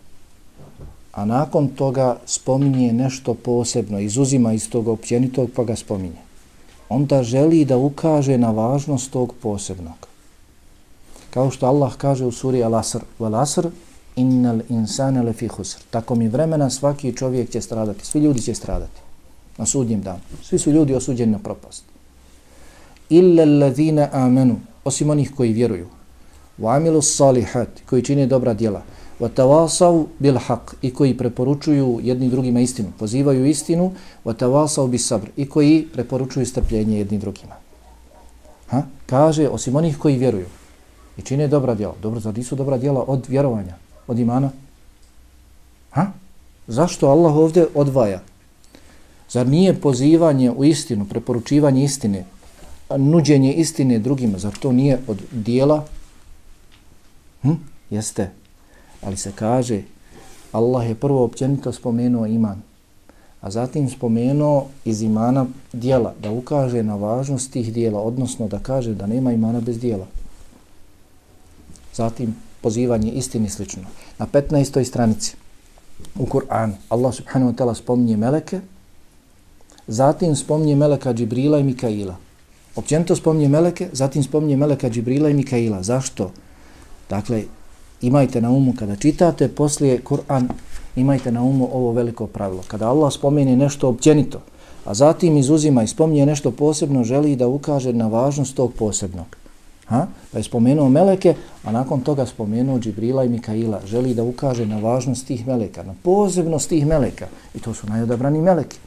a 1.12 1.24
nakon 1.24 1.68
toga 1.68 2.16
spominje 2.26 2.92
nešto 2.92 3.34
posebno, 3.34 3.98
izuzima 3.98 4.52
iz 4.52 4.70
tog 4.70 4.88
općenitog 4.88 5.50
pa 5.56 5.64
ga 5.64 5.76
spominje, 5.76 6.20
onda 6.88 7.22
želi 7.22 7.64
da 7.64 7.76
ukaže 7.76 8.38
na 8.38 8.50
važnost 8.50 9.10
tog 9.10 9.34
posebnog. 9.42 10.06
Kao 11.30 11.50
što 11.50 11.66
Allah 11.66 11.94
kaže 11.96 12.24
u 12.24 12.32
suri 12.32 12.58
Al-Asr, 12.58 13.00
Al-Asr, 13.18 13.70
innal 14.16 14.60
insana 14.68 15.22
lafi 15.22 15.48
khusr. 15.48 15.78
Tako 15.90 16.14
mi 16.14 16.28
vremena 16.28 16.70
svaki 16.70 17.16
čovjek 17.16 17.50
će 17.50 17.60
stradati, 17.60 18.06
svi 18.06 18.20
ljudi 18.20 18.40
će 18.42 18.54
stradati 18.54 19.00
na 19.58 19.66
sudnjem 19.66 20.02
danu. 20.02 20.20
Svi 20.42 20.58
su 20.58 20.70
ljudi 20.70 20.94
osuđeni 20.94 21.32
na 21.32 21.38
propast. 21.38 21.95
Illa 23.08 23.42
allazina 23.42 24.08
amanu, 24.12 24.56
osim 24.84 25.10
onih 25.10 25.32
koji 25.36 25.52
vjeruju. 25.52 25.86
Wa 26.58 26.76
amilu 26.76 27.02
salihat, 27.02 27.68
koji 27.86 28.02
čine 28.02 28.26
dobra 28.26 28.54
djela. 28.54 28.82
Wa 29.20 29.28
tawasaw 29.36 30.04
bil 30.18 30.34
haq 30.34 30.74
i 30.82 30.90
koji 30.94 31.16
preporučuju 31.16 32.00
jednim 32.02 32.30
drugima 32.30 32.60
istinu, 32.60 32.88
pozivaju 32.98 33.46
istinu. 33.46 33.92
Wa 34.24 34.34
tawasaw 34.34 34.88
bis 34.88 35.06
sabr, 35.06 35.26
i 35.36 35.48
koji 35.48 35.86
preporučuju 35.92 36.46
strpljenje 36.46 36.98
jednim 36.98 37.20
drugima. 37.20 37.54
Ha? 38.66 38.82
Kaže, 39.06 39.48
osim 39.48 39.76
onih 39.76 39.98
koji 39.98 40.18
vjeruju 40.18 40.46
i 41.16 41.22
čine 41.22 41.48
dobra 41.48 41.74
djela. 41.74 41.94
Dobro, 42.02 42.20
zar 42.20 42.38
nisu 42.38 42.56
dobra 42.56 42.78
djela 42.78 43.04
od 43.06 43.24
vjerovanja? 43.28 43.74
od 44.06 44.18
imana? 44.18 44.50
Ha? 45.90 46.06
Zašto 46.66 47.08
Allah 47.08 47.36
ovdje 47.36 47.66
odvaja? 47.74 48.20
Zar 49.30 49.46
nije 49.46 49.80
pozivanje 49.80 50.50
u 50.50 50.64
istinu, 50.64 51.04
preporučivanje 51.04 51.84
istine, 51.84 52.24
nuđenje 52.90 53.52
istine 53.52 53.98
drugima, 53.98 54.38
zar 54.38 54.58
to 54.58 54.72
nije 54.72 54.98
od 55.06 55.22
dijela? 55.32 55.84
Hm? 57.42 57.52
Jeste. 57.90 58.30
Ali 59.02 59.16
se 59.16 59.32
kaže, 59.34 59.82
Allah 60.52 60.88
je 60.88 60.94
prvo 60.94 61.24
općenito 61.24 61.72
spomenuo 61.72 62.26
iman, 62.26 62.62
a 63.40 63.50
zatim 63.50 63.90
spomenuo 63.90 64.66
iz 64.84 65.02
imana 65.02 65.46
dijela, 65.72 66.14
da 66.22 66.30
ukaže 66.30 66.82
na 66.82 66.94
važnost 66.94 67.52
tih 67.52 67.72
dijela, 67.72 68.00
odnosno 68.00 68.48
da 68.48 68.58
kaže 68.58 68.94
da 68.94 69.06
nema 69.06 69.32
imana 69.32 69.60
bez 69.60 69.80
dijela. 69.80 70.06
Zatim 71.94 72.36
pozivanje 72.60 73.12
istini 73.12 73.48
slično. 73.48 73.82
Na 74.18 74.26
15. 74.26 74.84
stranici 74.84 75.36
u 76.18 76.26
Kur'anu 76.26 76.72
Allah 76.88 77.14
subhanahu 77.14 77.52
wa 77.52 77.56
ta'ala 77.56 77.74
spominje 77.74 78.16
meleke, 78.16 78.60
zatim 79.86 80.36
spominje 80.36 80.76
meleka 80.76 81.14
Džibrila 81.14 81.58
i 81.58 81.64
Mikaila. 81.64 82.16
Općenito 82.76 83.16
spominje 83.16 83.48
meleke, 83.48 83.88
zatim 83.92 84.22
spominje 84.22 84.56
meleka 84.56 84.90
Džibrila 84.90 85.30
i 85.30 85.34
Mikaila. 85.34 85.82
Zašto? 85.82 86.30
Dakle, 87.10 87.42
imajte 88.02 88.40
na 88.40 88.50
umu 88.50 88.74
kada 88.78 88.96
čitate 88.96 89.48
poslije 89.48 90.00
Kur'an, 90.04 90.48
imajte 90.96 91.32
na 91.32 91.42
umu 91.42 91.68
ovo 91.72 91.92
veliko 91.92 92.26
pravilo. 92.26 92.62
Kada 92.68 92.88
Allah 92.88 93.12
spomeni 93.12 93.56
nešto 93.56 93.88
općenito, 93.88 94.40
a 94.84 94.94
zatim 94.94 95.36
izuzima 95.36 95.82
i 95.82 95.86
spominje 95.86 96.26
nešto 96.26 96.50
posebno, 96.50 97.04
želi 97.04 97.36
da 97.36 97.48
ukaže 97.48 97.92
na 97.92 98.06
važnost 98.06 98.56
tog 98.56 98.72
posebnog. 98.72 99.26
Ha? 99.86 100.06
Pa 100.32 100.38
je 100.38 100.44
spomenuo 100.44 100.88
meleke, 100.88 101.34
a 101.64 101.72
nakon 101.72 102.00
toga 102.00 102.26
spomenuo 102.26 102.78
Džibrila 102.78 103.24
i 103.24 103.28
Mikaila. 103.28 103.80
Želi 103.86 104.14
da 104.14 104.22
ukaže 104.22 104.66
na 104.66 104.78
važnost 104.78 105.26
tih 105.26 105.46
meleka, 105.46 105.82
na 105.82 105.94
posebnost 106.02 106.68
tih 106.68 106.86
meleka. 106.86 107.26
I 107.54 107.58
to 107.58 107.74
su 107.74 107.86
najodabrani 107.86 108.38
meleki. 108.38 108.78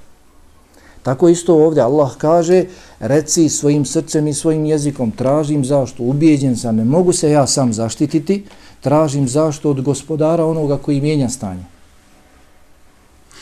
Tako 1.03 1.29
isto 1.29 1.55
ovdje 1.55 1.83
Allah 1.83 2.17
kaže, 2.17 2.65
reci 2.99 3.49
svojim 3.49 3.85
srcem 3.85 4.27
i 4.27 4.33
svojim 4.33 4.65
jezikom, 4.65 5.11
tražim 5.11 5.65
zašto, 5.65 6.03
ubijeđen 6.03 6.57
sam, 6.57 6.75
ne 6.75 6.85
mogu 6.85 7.13
se 7.13 7.31
ja 7.31 7.47
sam 7.47 7.73
zaštititi, 7.73 8.45
tražim 8.81 9.27
zašto 9.27 9.69
od 9.69 9.81
gospodara 9.81 10.45
onoga 10.45 10.77
koji 10.77 11.01
mijenja 11.01 11.29
stanje. 11.29 11.63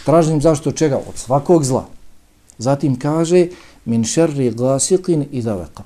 Tražim 0.06 0.42
zašto 0.42 0.72
čega? 0.72 0.98
Od 0.98 1.18
svakog 1.18 1.64
zla. 1.64 1.86
Zatim 2.58 3.00
kaže, 3.00 3.48
min 3.86 4.04
šerri 4.04 4.52
glasikin 4.52 5.26
i 5.32 5.42
davekab. 5.42 5.86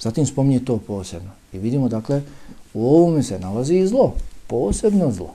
Zatim 0.00 0.26
spominje 0.26 0.64
to 0.64 0.78
posebno. 0.78 1.30
I 1.52 1.58
vidimo, 1.58 1.88
dakle, 1.88 2.22
u 2.74 2.86
ovome 2.96 3.22
se 3.22 3.38
nalazi 3.38 3.74
i 3.74 3.86
zlo. 3.86 4.14
Posebno 4.46 5.12
zlo. 5.12 5.34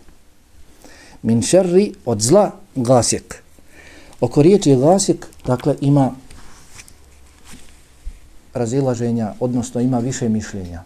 Min 1.24 1.42
šerri 1.42 1.94
od 2.06 2.22
zla 2.22 2.52
glasjek. 2.76 3.44
Oko 4.22 4.42
riječi 4.42 4.76
glasjek, 4.76 5.28
dakle, 5.46 5.76
ima 5.82 6.12
razilaženja, 8.54 9.34
odnosno 9.40 9.82
ima 9.82 10.00
više 10.00 10.30
mišljenja. 10.30 10.84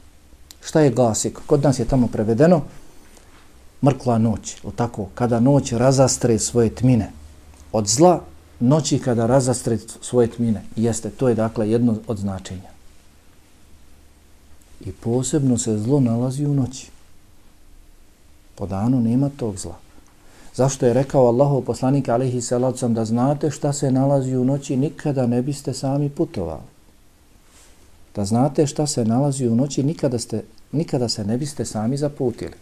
Šta 0.63 0.81
je 0.81 0.91
glasik? 0.91 1.39
Kod 1.45 1.63
nas 1.63 1.79
je 1.79 1.85
tamo 1.85 2.07
prevedeno 2.07 2.61
mrkla 3.83 4.17
noć. 4.17 4.55
O 4.63 4.71
tako, 4.71 5.07
kada 5.15 5.39
noć 5.39 5.71
razastre 5.71 6.39
svoje 6.39 6.75
tmine. 6.75 7.11
Od 7.71 7.87
zla 7.87 8.21
noći 8.59 8.99
kada 8.99 9.25
razastre 9.25 9.77
svoje 10.01 10.27
tmine. 10.31 10.63
Jeste, 10.75 11.09
to 11.09 11.29
je 11.29 11.35
dakle 11.35 11.69
jedno 11.69 11.97
od 12.07 12.17
značenja. 12.17 12.69
I 14.81 14.91
posebno 14.91 15.57
se 15.57 15.77
zlo 15.77 15.99
nalazi 15.99 16.45
u 16.45 16.53
noći. 16.53 16.87
Po 18.55 18.67
danu 18.67 19.01
nema 19.01 19.29
tog 19.37 19.57
zla. 19.57 19.84
Zašto 20.55 20.85
je 20.85 20.93
rekao 20.93 21.27
Allahov 21.27 21.61
poslanik 21.61 22.09
alaihi 22.09 22.41
salacom 22.41 22.93
da 22.93 23.05
znate 23.05 23.51
šta 23.51 23.73
se 23.73 23.91
nalazi 23.91 24.35
u 24.35 24.45
noći, 24.45 24.77
nikada 24.77 25.27
ne 25.27 25.41
biste 25.41 25.73
sami 25.73 26.09
putovali. 26.09 26.61
Da 28.15 28.25
znate 28.25 28.67
šta 28.67 28.87
se 28.87 29.05
nalazi 29.05 29.47
u 29.47 29.55
noći, 29.55 29.83
nikada, 29.83 30.19
ste, 30.19 30.43
nikada 30.71 31.09
se 31.09 31.25
ne 31.25 31.37
biste 31.37 31.65
sami 31.65 31.97
zaputili. 31.97 32.53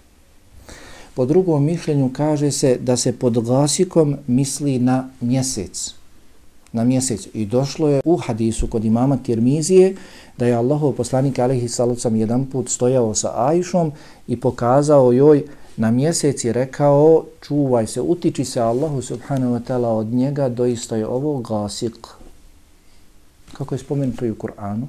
Po 1.15 1.25
drugom 1.25 1.65
mišljenju 1.65 2.09
kaže 2.13 2.51
se 2.51 2.77
da 2.77 2.97
se 2.97 3.11
pod 3.13 3.33
glasikom 3.33 4.17
misli 4.27 4.79
na 4.79 5.09
mjesec 5.21 5.93
na 6.73 6.83
mjesec. 6.83 7.27
I 7.33 7.45
došlo 7.45 7.89
je 7.89 8.01
u 8.05 8.17
hadisu 8.17 8.67
kod 8.67 8.85
imama 8.85 9.17
Tirmizije 9.17 9.95
da 10.37 10.45
je 10.45 10.53
Allahov 10.53 10.91
poslanik 10.91 11.39
alaihi 11.39 11.67
salacom 11.67 12.15
jedan 12.15 12.45
put 12.45 12.69
stojao 12.69 13.15
sa 13.15 13.33
Ajšom 13.35 13.91
i 14.27 14.39
pokazao 14.39 15.11
joj 15.11 15.43
na 15.77 15.91
mjesec 15.91 16.43
i 16.43 16.53
rekao 16.53 17.25
čuvaj 17.41 17.87
se, 17.87 18.01
utiči 18.01 18.45
se 18.45 18.61
Allahu 18.61 19.01
subhanahu 19.01 19.53
wa 19.53 19.61
ta'ala 19.67 19.87
od 19.87 20.07
njega, 20.07 20.49
doista 20.49 20.95
je 20.95 21.07
ovo 21.07 21.39
gasik. 21.39 22.07
Kako 23.53 23.75
je 23.75 23.79
spomenuto 23.79 24.25
i 24.25 24.31
u 24.31 24.35
Kur'anu, 24.35 24.85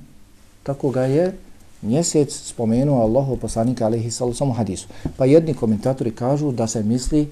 tako 0.63 0.91
ga 0.91 1.03
je 1.03 1.37
mjesec 1.83 2.33
spomenuo 2.33 3.03
Allahu 3.03 3.37
poslanika 3.37 3.87
alaihi 3.87 4.11
sallam 4.11 4.53
hadisu. 4.53 4.89
Pa 5.17 5.25
jedni 5.25 5.55
komentatori 5.55 6.11
kažu 6.11 6.53
da 6.53 6.67
se 6.67 6.83
misli 6.83 7.31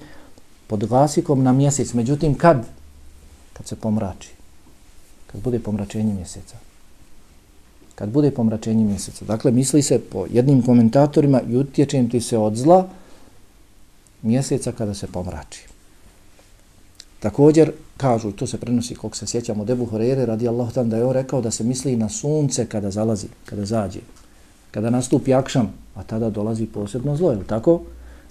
pod 0.67 0.85
glasikom 0.85 1.43
na 1.43 1.53
mjesec. 1.53 1.93
Međutim, 1.93 2.35
kad? 2.35 2.65
Kad 3.53 3.67
se 3.67 3.75
pomrači 3.75 4.29
kad 5.33 5.41
bude 5.41 5.59
pomračenje 5.59 6.13
mjeseca. 6.13 6.55
Kad 7.95 8.09
bude 8.09 8.31
pomračenje 8.31 8.85
mjeseca. 8.85 9.25
Dakle, 9.25 9.51
misli 9.51 9.81
se 9.81 9.99
po 9.99 10.25
jednim 10.31 10.61
komentatorima 10.61 11.41
i 11.49 11.57
utječem 11.57 12.09
ti 12.09 12.21
se 12.21 12.37
od 12.37 12.55
zla 12.55 12.87
mjeseca 14.23 14.71
kada 14.71 14.93
se 14.93 15.07
pomrači. 15.07 15.67
Također, 17.19 17.71
kažu, 17.97 18.31
to 18.31 18.47
se 18.47 18.57
prenosi, 18.57 18.95
koliko 18.95 19.17
se 19.17 19.27
sjećamo, 19.27 19.65
Ebu 19.69 19.85
Horeire, 19.85 20.25
radi 20.25 20.47
Allah 20.47 20.73
tam 20.73 20.89
da 20.89 20.97
je 20.97 21.05
on 21.05 21.13
rekao 21.13 21.41
da 21.41 21.51
se 21.51 21.63
misli 21.63 21.95
na 21.95 22.09
sunce 22.09 22.65
kada 22.65 22.91
zalazi, 22.91 23.27
kada 23.45 23.65
zađe, 23.65 23.99
kada 24.71 24.89
nastupi 24.89 25.33
akšam, 25.33 25.73
a 25.95 26.03
tada 26.03 26.29
dolazi 26.29 26.65
posebno 26.65 27.15
zlo, 27.15 27.31
je 27.31 27.43
tako? 27.47 27.81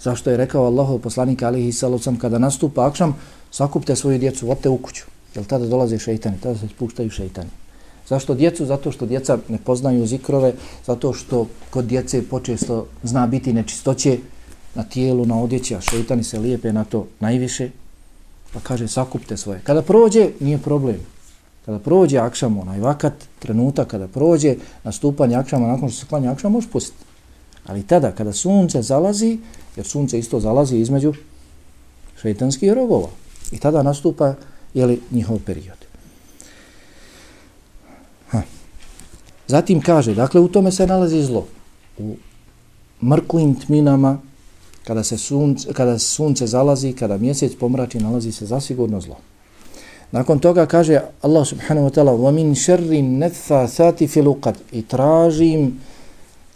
Zašto 0.01 0.29
je 0.29 0.37
rekao 0.37 0.65
Allahov 0.65 0.99
poslanik 0.99 1.43
alihi 1.43 1.71
salocam, 1.71 2.19
kada 2.19 2.39
nastupa 2.39 2.87
akšam, 2.87 3.15
sakupte 3.51 3.95
svoju 3.95 4.19
djecu, 4.19 4.47
vodite 4.47 4.69
u 4.69 4.77
kuću, 4.77 5.03
jer 5.35 5.45
tada 5.45 5.65
dolaze 5.65 5.99
šeitani, 5.99 6.37
tada 6.43 6.59
se 6.59 6.67
spuštaju 6.67 7.09
šeitani. 7.09 7.49
Zašto 8.07 8.35
djecu? 8.35 8.65
Zato 8.65 8.91
što 8.91 9.05
djeca 9.05 9.37
ne 9.49 9.57
poznaju 9.57 10.07
zikrove, 10.07 10.53
zato 10.85 11.13
što 11.13 11.47
kod 11.69 11.85
djece 11.85 12.21
počesto 12.29 12.85
zna 13.03 13.27
biti 13.27 13.53
nečistoće 13.53 14.17
na 14.75 14.83
tijelu, 14.83 15.25
na 15.25 15.41
odjeći, 15.41 15.75
a 15.75 15.81
šeitani 15.81 16.23
se 16.23 16.39
lijepe 16.39 16.73
na 16.73 16.83
to 16.83 17.07
najviše, 17.19 17.69
pa 18.53 18.59
kaže 18.59 18.87
sakupte 18.87 19.37
svoje. 19.37 19.61
Kada 19.63 19.81
prođe, 19.81 20.29
nije 20.39 20.57
problem. 20.57 20.99
Kada 21.65 21.79
prođe 21.79 22.17
akšam, 22.17 22.57
onaj 22.57 22.79
vakat, 22.79 23.13
trenutak 23.39 23.87
kada 23.87 24.07
prođe, 24.07 24.55
nastupanje 24.83 25.35
akšama, 25.35 25.67
nakon 25.67 25.89
što 25.89 25.99
se 25.99 26.05
klanja 26.05 26.31
akšam, 26.31 26.51
možeš 26.51 26.69
pustiti. 26.69 27.03
Ali 27.65 27.83
tada, 27.83 28.11
kada 28.11 28.33
sunce 28.33 28.81
zalazi, 28.81 29.37
jer 29.75 29.85
sunce 29.85 30.19
isto 30.19 30.39
zalazi 30.39 30.77
između 30.77 31.13
šeitanskih 32.21 32.73
rogova, 32.73 33.07
i 33.51 33.57
tada 33.57 33.83
nastupa 33.83 34.35
jeli, 34.73 35.01
njihov 35.11 35.39
period. 35.45 35.77
Ha. 38.29 38.41
Zatim 39.47 39.81
kaže, 39.81 40.15
dakle, 40.15 40.41
u 40.41 40.47
tome 40.47 40.71
se 40.71 40.87
nalazi 40.87 41.23
zlo. 41.23 41.47
U 41.97 42.15
mrklim 43.03 43.55
tminama, 43.55 44.19
kada 44.88 45.04
se 45.04 45.18
sunce, 45.18 45.72
kada 45.72 45.98
sunce 45.98 46.46
zalazi, 46.46 46.92
kada 46.92 47.18
mjesec 47.18 47.56
pomrači, 47.60 47.98
nalazi 47.98 48.32
se 48.32 48.46
zasigurno 48.46 49.00
zlo. 49.00 49.16
Nakon 50.12 50.38
toga 50.38 50.66
kaže 50.66 51.00
Allah 51.22 51.44
subhanahu 51.46 51.88
wa 51.88 51.92
ta'ala 51.92 52.12
وَمِنْ 52.16 52.56
شَرِّ 52.56 52.88
نَفَّثَاتِ 53.20 54.08
فِي 54.08 54.22
لُقَدْ 54.22 54.54
I 54.72 54.82
tražim, 54.82 55.80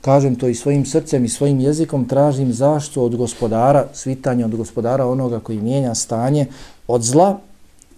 kažem 0.01 0.37
to 0.37 0.49
i 0.49 0.55
svojim 0.55 0.87
srcem 0.87 1.25
i 1.25 1.29
svojim 1.29 1.61
jezikom, 1.61 2.09
tražim 2.09 2.53
zaštu 2.53 3.05
od 3.05 3.17
gospodara, 3.17 3.87
svitanje 3.93 4.45
od 4.45 4.57
gospodara 4.57 5.07
onoga 5.07 5.41
koji 5.41 5.61
mijenja 5.61 5.95
stanje, 5.95 6.47
od 6.89 7.03
zla 7.03 7.39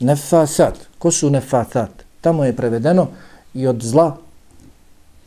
nefasat. 0.01 0.75
Ko 0.99 1.11
su 1.11 1.31
nefasat? 1.31 1.91
Tamo 2.21 2.45
je 2.45 2.57
prevedeno 2.57 3.07
i 3.55 3.67
od 3.67 3.83
zla 3.83 4.17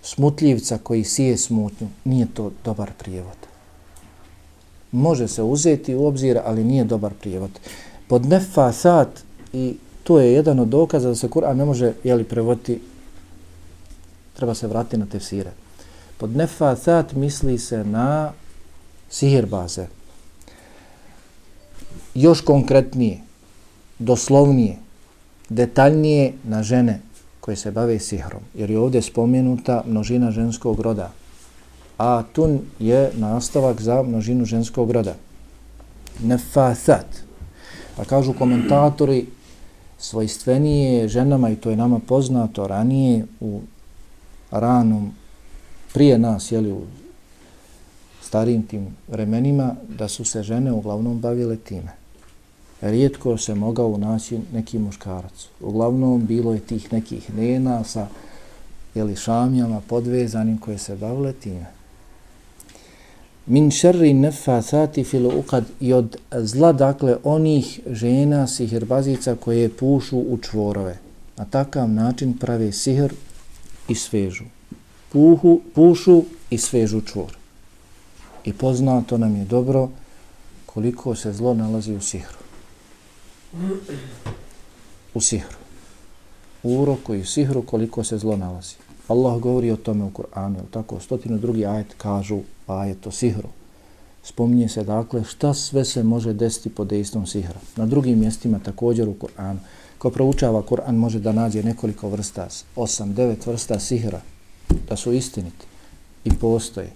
smutljivca 0.04 0.78
koji 0.84 1.04
sije 1.04 1.38
smutnju. 1.38 1.88
Nije 2.04 2.28
to 2.34 2.52
dobar 2.66 2.92
prijevod 2.98 3.48
može 4.93 5.29
se 5.29 5.43
uzeti 5.43 5.95
u 5.95 6.07
obzir, 6.07 6.39
ali 6.45 6.65
nije 6.65 6.85
dobar 6.85 7.13
prijevod. 7.21 7.51
Pod 8.09 8.27
nefasat, 8.27 9.09
i 9.53 9.75
to 10.05 10.21
je 10.21 10.33
jedan 10.33 10.59
od 10.59 10.69
dokaza 10.69 11.09
da 11.09 11.15
se 11.15 11.29
Kur'an 11.29 11.57
ne 11.57 11.65
može 11.65 11.93
jeli, 12.05 12.25
prevoditi, 12.25 12.81
treba 14.37 14.55
se 14.55 14.67
vratiti 14.67 14.97
na 14.97 15.07
tefsire. 15.07 15.51
Pod 16.19 16.37
nefasat 16.37 17.13
misli 17.13 17.59
se 17.59 17.85
na 17.85 18.33
sihirbaze. 19.11 19.87
Još 22.15 22.41
konkretnije, 22.41 23.19
doslovnije, 23.99 24.77
detaljnije 25.49 26.33
na 26.45 26.63
žene 26.63 27.01
koje 27.41 27.57
se 27.57 27.71
bave 27.71 27.99
sihrom. 27.99 28.43
Jer 28.55 28.71
je 28.71 28.79
ovdje 28.79 29.03
spomenuta 29.03 29.83
množina 29.87 30.31
ženskog 30.31 30.81
roda 30.81 31.13
a 31.99 32.23
tun 32.33 32.61
je 32.79 33.11
nastavak 33.15 33.81
za 33.81 34.03
množinu 34.03 34.45
ženskog 34.45 34.91
roda. 34.91 35.15
Nefasat. 36.23 37.07
Pa 37.97 38.05
kažu 38.05 38.33
komentatori 38.33 39.27
svojstvenije 39.99 41.09
ženama 41.09 41.51
i 41.51 41.57
to 41.57 41.71
je 41.71 41.77
nama 41.77 41.99
poznato 41.99 42.67
ranije 42.67 43.27
u 43.41 43.61
ranom 44.51 45.13
prije 45.95 46.19
nas, 46.19 46.53
jeli 46.53 46.73
u 46.73 46.83
starim 48.23 48.67
tim 48.67 48.87
vremenima, 49.09 49.75
da 49.89 50.09
su 50.09 50.25
se 50.25 50.43
žene 50.43 50.73
uglavnom 50.73 51.19
bavile 51.19 51.57
time. 51.57 51.93
Rijetko 52.81 53.39
se 53.39 53.55
mogao 53.55 53.99
naći 53.99 54.39
neki 54.53 54.79
muškarac. 54.79 55.49
Uglavnom 55.61 56.27
bilo 56.27 56.55
je 56.55 56.61
tih 56.61 56.93
nekih 56.93 57.35
nena 57.35 57.85
sa 57.85 58.07
jeli, 58.95 59.17
šamjama 59.17 59.81
podvezanim 59.81 60.59
koje 60.59 60.79
se 60.79 60.97
bavile 60.97 61.33
time 61.33 61.82
min 63.47 63.71
šerri 63.71 64.13
nefasati 64.15 65.05
fil 65.05 65.27
uqad 65.27 65.65
i 65.81 65.93
od 65.93 66.17
zla, 66.33 66.73
dakle, 66.73 67.17
onih 67.25 67.81
žena 67.91 68.47
sihirbazica 68.47 69.37
koje 69.37 69.69
pušu 69.69 70.19
u 70.19 70.39
čvorove. 70.43 70.99
Na 71.37 71.45
takav 71.45 71.89
način 71.89 72.39
prave 72.39 72.73
sihr 72.73 73.13
i 73.89 73.95
svežu. 73.95 74.45
Puhu, 75.13 75.61
pušu 75.75 76.23
i 76.51 76.59
svežu 76.59 77.01
čvor. 77.01 77.37
I 78.45 78.53
poznato 78.53 79.19
nam 79.19 79.37
je 79.37 79.45
dobro 79.45 79.89
koliko 80.67 81.15
se 81.15 81.33
zlo 81.33 81.55
nalazi 81.55 81.95
u 81.95 82.01
sihru. 82.01 82.39
U 85.15 85.21
sihru. 85.21 85.57
U 86.63 86.81
uroku 86.83 87.15
i 87.15 87.25
sihru 87.25 87.63
koliko 87.63 88.05
se 88.05 88.19
zlo 88.19 88.37
nalazi. 88.37 88.75
Allah 89.09 89.41
govori 89.41 89.71
o 89.71 89.77
tome 89.77 90.05
u 90.05 90.11
Kur'anu, 90.11 90.59
tako, 90.71 91.01
stotinu 91.01 91.39
drugi 91.39 91.67
ajet 91.67 91.95
kažu 91.99 92.41
Pa 92.67 92.81
ajet 92.81 93.07
o 93.07 93.11
sihru. 93.11 93.49
Spominje 94.23 94.69
se 94.69 94.85
dakle 94.85 95.25
šta 95.25 95.55
sve 95.55 95.85
se 95.85 96.03
može 96.03 96.33
desiti 96.33 96.69
pod 96.69 96.87
dejstvom 96.87 97.27
sihra. 97.27 97.61
Na 97.77 97.87
drugim 97.87 98.19
mjestima 98.19 98.59
također 98.59 99.09
u 99.09 99.15
Kur'anu. 99.15 99.57
Ko 99.99 100.11
proučava 100.11 100.63
Kur'an 100.63 100.97
može 100.97 101.19
da 101.19 101.33
nađe 101.33 101.63
nekoliko 101.63 102.09
vrsta, 102.09 102.49
osam, 102.77 103.15
devet 103.15 103.47
vrsta 103.47 103.79
sihra, 103.79 104.21
da 104.89 104.97
su 104.97 105.13
istiniti 105.13 105.67
i 106.25 106.31
postoje. 106.41 106.91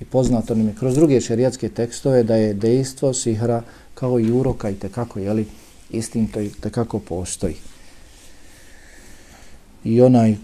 I 0.00 0.04
poznato 0.04 0.54
nam 0.54 0.66
je 0.68 0.74
kroz 0.78 0.94
druge 0.94 1.20
šerijatske 1.20 1.68
tekstove 1.68 2.22
da 2.22 2.36
je 2.36 2.54
dejstvo 2.54 3.14
sihra 3.14 3.62
kao 3.94 4.20
i 4.20 4.32
uroka 4.32 4.70
i 4.70 4.74
tekako, 4.74 5.18
jeli, 5.18 5.46
istinito 5.90 6.40
i 6.40 6.50
tekako 6.60 6.98
postoji. 6.98 7.56
I 9.84 10.02
onaj 10.02 10.36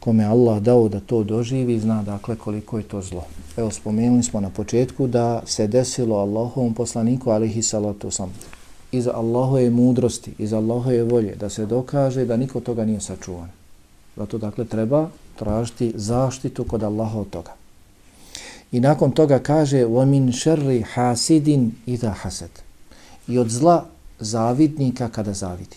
kome 0.00 0.24
Allah 0.24 0.60
dao 0.62 0.88
da 0.88 1.00
to 1.00 1.22
doživi, 1.24 1.80
zna 1.80 2.02
dakle 2.02 2.36
koliko 2.36 2.78
je 2.78 2.84
to 2.84 3.00
zlo. 3.00 3.24
Evo 3.56 3.70
spomenuli 3.70 4.22
smo 4.22 4.40
na 4.40 4.50
početku 4.50 5.06
da 5.06 5.42
se 5.46 5.66
desilo 5.66 6.16
Allahovom 6.16 6.74
poslaniku 6.74 7.30
alihi 7.30 7.62
salatu 7.62 8.10
sam 8.10 8.32
iz 8.92 9.06
Allahove 9.06 9.70
mudrosti, 9.70 10.34
iz 10.38 10.52
Allahove 10.52 11.02
volje, 11.02 11.34
da 11.34 11.48
se 11.48 11.66
dokaže 11.66 12.24
da 12.24 12.36
niko 12.36 12.60
toga 12.60 12.84
nije 12.84 13.00
sačuvan. 13.00 13.48
Zato 14.16 14.38
dakle 14.38 14.64
treba 14.64 15.08
tražiti 15.36 15.92
zaštitu 15.94 16.64
kod 16.64 16.82
Allaha 16.82 17.18
od 17.18 17.30
toga. 17.30 17.52
I 18.72 18.80
nakon 18.80 19.10
toga 19.10 19.38
kaže 19.38 19.84
وَمِنْ 19.84 20.32
شَرِّ 20.32 20.84
حَاسِدٍ 20.94 21.70
إِذَا 21.86 22.12
حَسَدٍ 22.22 22.50
I 23.28 23.38
od 23.38 23.48
zla 23.48 23.84
zavidnika 24.20 25.08
kada 25.08 25.32
zavidi. 25.32 25.76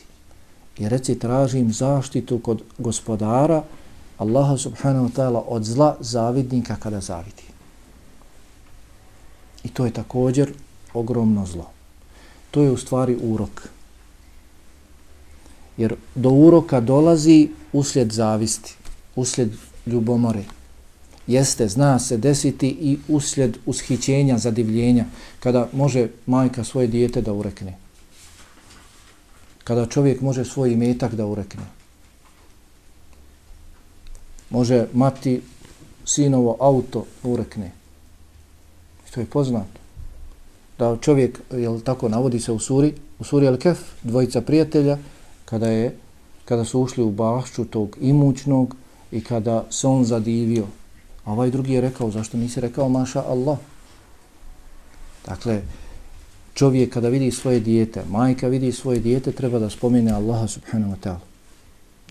I 0.77 0.89
reci 0.89 1.19
tražim 1.19 1.73
zaštitu 1.73 2.39
kod 2.39 2.61
gospodara 2.77 3.63
Allaha 4.22 4.54
subhanahu 4.54 5.10
wa 5.10 5.14
ta'ala 5.14 5.40
od 5.48 5.64
zla 5.64 5.96
zavidnika 6.00 6.76
kada 6.76 7.00
zavidi. 7.00 7.42
I 9.64 9.68
to 9.68 9.84
je 9.84 9.92
također 9.92 10.52
ogromno 10.94 11.46
zlo. 11.46 11.70
To 12.50 12.62
je 12.62 12.70
u 12.70 12.76
stvari 12.76 13.18
urok. 13.22 13.68
Jer 15.76 15.94
do 16.14 16.30
uroka 16.30 16.80
dolazi 16.80 17.48
uslijed 17.72 18.12
zavisti, 18.12 18.76
uslijed 19.16 19.50
ljubomore. 19.86 20.44
Jeste, 21.26 21.68
zna 21.68 21.98
se 21.98 22.16
desiti 22.16 22.68
i 22.68 22.98
uslijed 23.08 23.58
ushićenja, 23.66 24.38
zadivljenja, 24.38 25.04
kada 25.40 25.68
može 25.72 26.08
majka 26.26 26.64
svoje 26.64 26.86
dijete 26.86 27.22
da 27.22 27.32
urekne. 27.32 27.78
Kada 29.64 29.86
čovjek 29.86 30.20
može 30.20 30.44
svoj 30.44 30.72
imetak 30.72 31.14
da 31.14 31.26
urekne 31.26 31.81
može 34.52 34.86
mati 34.92 35.40
sinovo 36.04 36.56
auto 36.60 37.04
urekne. 37.22 37.70
To 39.14 39.20
je 39.20 39.26
poznato. 39.26 39.80
Da 40.78 40.96
čovjek, 40.96 41.40
jel 41.50 41.80
tako 41.80 42.08
navodi 42.08 42.40
se 42.40 42.52
u 42.52 42.58
suri, 42.58 42.94
u 43.18 43.24
suri 43.24 43.46
Al-Kef, 43.46 43.76
dvojica 44.02 44.40
prijatelja, 44.40 44.98
kada 45.44 45.68
je 45.68 45.96
kada 46.44 46.64
su 46.64 46.80
ušli 46.80 47.04
u 47.04 47.10
bašću 47.10 47.64
tog 47.64 47.96
imućnog 48.00 48.76
i 49.12 49.24
kada 49.24 49.64
se 49.70 49.86
on 49.86 50.04
zadivio. 50.04 50.66
A 51.24 51.32
ovaj 51.32 51.50
drugi 51.50 51.72
je 51.72 51.80
rekao, 51.80 52.10
zašto 52.10 52.36
nisi 52.36 52.60
rekao 52.60 52.88
maša 52.88 53.24
Allah? 53.28 53.58
Dakle, 55.26 55.62
čovjek 56.54 56.92
kada 56.92 57.08
vidi 57.08 57.30
svoje 57.30 57.60
dijete, 57.60 58.02
majka 58.10 58.48
vidi 58.48 58.72
svoje 58.72 59.00
dijete, 59.00 59.32
treba 59.32 59.58
da 59.58 59.70
spomene 59.70 60.12
Allaha 60.12 60.48
subhanahu 60.48 60.92
wa 60.92 60.98
ta'ala 61.04 61.31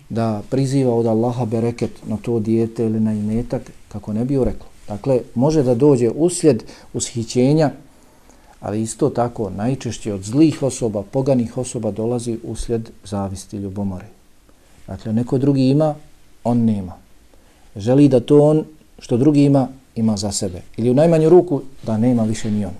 da 0.08 0.42
priziva 0.50 0.94
od 0.94 1.06
Allaha 1.06 1.44
bereket 1.44 1.90
na 2.06 2.16
to 2.16 2.40
dijete 2.40 2.84
ili 2.84 3.00
na 3.00 3.12
imetak, 3.12 3.62
kako 3.88 4.12
ne 4.12 4.24
bi 4.24 4.44
reklo. 4.44 4.66
Dakle, 4.88 5.20
može 5.34 5.62
da 5.62 5.74
dođe 5.74 6.10
uslijed 6.10 6.62
ushićenja, 6.92 7.70
Ali 8.62 8.82
isto 8.82 9.10
tako, 9.10 9.50
najčešće 9.50 10.12
od 10.14 10.22
zlih 10.22 10.62
osoba, 10.62 11.02
poganih 11.02 11.58
osoba 11.58 11.90
dolazi 11.90 12.38
uslijed 12.42 12.90
zavisti 13.04 13.56
ljubomore. 13.56 14.06
Dakle, 14.86 15.12
neko 15.12 15.38
drugi 15.38 15.68
ima, 15.68 15.94
on 16.44 16.58
nema. 16.58 16.92
Želi 17.76 18.08
da 18.08 18.20
to 18.20 18.38
on, 18.40 18.64
što 18.98 19.16
drugi 19.16 19.42
ima, 19.44 19.68
ima 19.94 20.16
za 20.16 20.32
sebe. 20.32 20.62
Ili 20.76 20.90
u 20.90 20.94
najmanju 20.94 21.28
ruku, 21.28 21.62
da 21.82 21.98
nema 21.98 22.22
više 22.22 22.50
ni 22.50 22.64
on. 22.64 22.74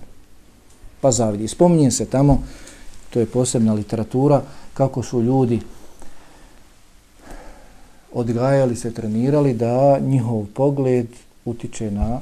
Pa 1.01 1.11
zavidi. 1.11 1.47
Spominje 1.47 1.91
se 1.91 2.05
tamo, 2.05 2.43
to 3.09 3.19
je 3.19 3.25
posebna 3.25 3.73
literatura, 3.73 4.41
kako 4.73 5.03
su 5.03 5.21
ljudi 5.21 5.59
odgajali 8.13 8.75
se, 8.75 8.93
trenirali 8.93 9.53
da 9.53 9.99
njihov 9.99 10.45
pogled 10.53 11.07
utiče 11.45 11.91
na 11.91 12.19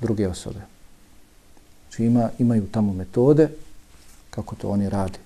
druge 0.00 0.28
osobe. 0.28 0.60
Znači 1.82 2.04
ima, 2.04 2.30
imaju 2.38 2.66
tamo 2.70 2.92
metode 2.92 3.48
kako 4.30 4.56
to 4.56 4.68
oni 4.68 4.88
rade. 4.88 5.18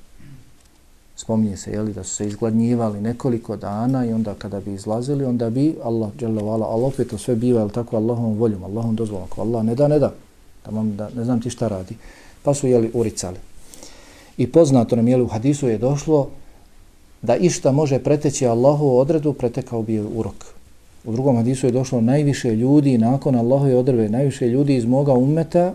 Spominje 1.16 1.56
se 1.56 1.70
jeli, 1.72 1.92
da 1.92 2.04
su 2.04 2.14
se 2.14 2.26
izgladnjivali 2.26 3.00
nekoliko 3.00 3.56
dana 3.56 4.04
i 4.04 4.12
onda 4.12 4.34
kada 4.34 4.60
bi 4.60 4.74
izlazili, 4.74 5.24
onda 5.24 5.50
bi 5.50 5.76
Allah, 5.84 6.10
dželovala, 6.18 6.66
ali 6.66 6.84
opet 6.84 7.10
to 7.10 7.18
sve 7.18 7.34
biva, 7.34 7.60
jel 7.60 7.70
tako, 7.70 7.96
Allahom 7.96 8.38
voljom, 8.38 8.64
Allahom 8.64 8.96
dozvolom. 8.96 9.24
Ako 9.24 9.40
Allah 9.40 9.64
ne 9.64 9.74
da, 9.74 9.88
ne 9.88 9.98
da. 9.98 10.12
Tamam, 10.62 10.96
da, 10.96 11.10
ne 11.16 11.24
znam 11.24 11.40
ti 11.40 11.50
šta 11.50 11.68
radi. 11.68 11.96
Pa 12.42 12.54
su 12.54 12.66
jeli 12.66 12.90
uricali. 12.94 13.38
I 14.36 14.52
poznato 14.52 14.96
nam 14.96 15.08
jeli 15.08 15.22
u 15.22 15.28
hadisu 15.28 15.68
je 15.68 15.78
došlo 15.78 16.30
da 17.22 17.36
išta 17.36 17.72
može 17.72 17.98
preteći 17.98 18.46
Allahovu 18.46 18.98
odredu, 18.98 19.32
pretekao 19.32 19.82
bi 19.82 20.00
urok. 20.00 20.44
U 21.04 21.12
drugom 21.12 21.36
hadisu 21.36 21.66
je 21.66 21.72
došlo 21.72 22.00
najviše 22.00 22.56
ljudi 22.56 22.98
nakon 22.98 23.34
Allahove 23.34 23.76
odredbe, 23.76 24.08
najviše 24.08 24.48
ljudi 24.48 24.76
iz 24.76 24.84
moga 24.84 25.12
umeta 25.12 25.74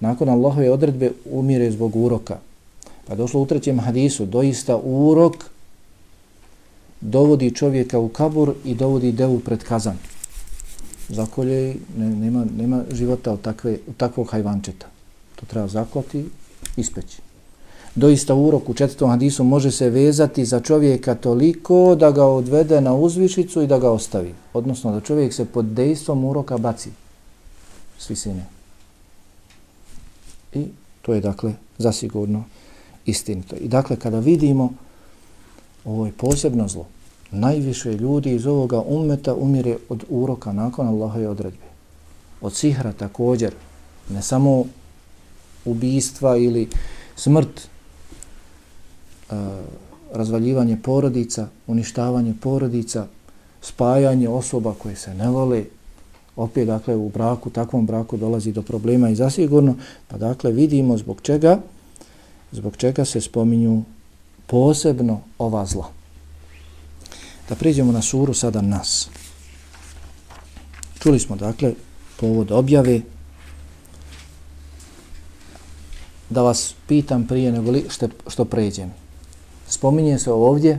nakon 0.00 0.28
Allahove 0.28 0.70
odredbe 0.70 1.10
umire 1.24 1.70
zbog 1.70 1.96
uroka. 1.96 2.38
Pa 3.06 3.14
došlo 3.14 3.40
u 3.40 3.46
trećem 3.46 3.80
hadisu, 3.80 4.26
doista 4.26 4.76
urok 4.76 5.34
dovodi 7.00 7.54
čovjeka 7.54 7.98
u 7.98 8.08
kabur 8.08 8.54
i 8.64 8.74
dovodi 8.74 9.12
devu 9.12 9.40
pred 9.40 9.64
kazan. 9.64 9.96
Zakolje, 11.08 11.76
ne, 11.96 12.08
nema, 12.08 12.46
nema 12.56 12.84
života 12.92 13.32
od, 13.32 13.40
takve, 13.40 13.78
od 13.88 13.96
takvog 13.96 14.30
hajvančeta. 14.30 14.86
To 15.36 15.46
treba 15.46 15.68
zaklati, 15.68 16.24
ispeći 16.76 17.29
doista 17.94 18.34
urok 18.34 18.68
u 18.68 18.74
četvrtom 18.74 19.10
hadisu 19.10 19.44
može 19.44 19.70
se 19.70 19.90
vezati 19.90 20.44
za 20.44 20.60
čovjeka 20.60 21.14
toliko 21.14 21.94
da 21.94 22.10
ga 22.10 22.24
odvede 22.24 22.80
na 22.80 22.94
uzvišicu 22.94 23.62
i 23.62 23.66
da 23.66 23.78
ga 23.78 23.90
ostavi. 23.90 24.34
Odnosno 24.52 24.92
da 24.92 25.00
čovjek 25.00 25.34
se 25.34 25.44
pod 25.44 25.64
dejstvom 25.64 26.24
uroka 26.24 26.58
baci. 26.58 26.90
s 27.98 28.10
visine. 28.10 28.46
I 30.54 30.64
to 31.02 31.14
je 31.14 31.20
dakle 31.20 31.54
zasigurno 31.78 32.44
istinito. 33.06 33.56
I 33.56 33.68
dakle 33.68 33.96
kada 33.96 34.18
vidimo 34.18 34.72
ovo 35.84 36.06
je 36.06 36.12
posebno 36.12 36.68
zlo. 36.68 36.86
Najviše 37.30 37.92
ljudi 37.92 38.34
iz 38.34 38.46
ovoga 38.46 38.80
umeta 38.80 39.34
umire 39.34 39.76
od 39.88 40.04
uroka 40.08 40.52
nakon 40.52 40.88
Allahove 40.88 41.28
odredbe. 41.28 41.66
Od 42.40 42.54
sihra 42.54 42.92
također. 42.92 43.54
Ne 44.10 44.22
samo 44.22 44.64
ubistva 45.64 46.36
ili 46.36 46.68
smrt 47.16 47.68
razvaljivanje 50.12 50.76
porodica, 50.82 51.48
uništavanje 51.66 52.34
porodica, 52.40 53.06
spajanje 53.62 54.28
osoba 54.28 54.74
koje 54.78 54.96
se 54.96 55.14
ne 55.14 55.28
vole, 55.28 55.64
opet 56.36 56.66
dakle 56.66 56.96
u 56.96 57.08
braku, 57.08 57.50
takvom 57.50 57.86
braku 57.86 58.16
dolazi 58.16 58.52
do 58.52 58.62
problema 58.62 59.10
i 59.10 59.14
zasigurno, 59.14 59.74
pa 60.08 60.18
dakle 60.18 60.52
vidimo 60.52 60.98
zbog 60.98 61.18
čega, 61.22 61.60
zbog 62.52 62.76
čega 62.76 63.04
se 63.04 63.20
spominju 63.20 63.82
posebno 64.46 65.20
ova 65.38 65.66
zla. 65.66 65.88
Da 67.48 67.54
priđemo 67.54 67.92
na 67.92 68.02
suru 68.02 68.34
sada 68.34 68.60
nas. 68.60 69.08
Čuli 70.98 71.18
smo 71.18 71.36
dakle 71.36 71.74
povod 72.20 72.52
objave, 72.52 73.00
da 76.30 76.42
vas 76.42 76.74
pitam 76.86 77.26
prije 77.26 77.52
nego 77.52 77.70
li 77.70 77.86
što, 77.88 78.08
što 78.28 78.44
pređem 78.44 78.92
spominje 79.70 80.18
se 80.18 80.32
ovdje 80.32 80.78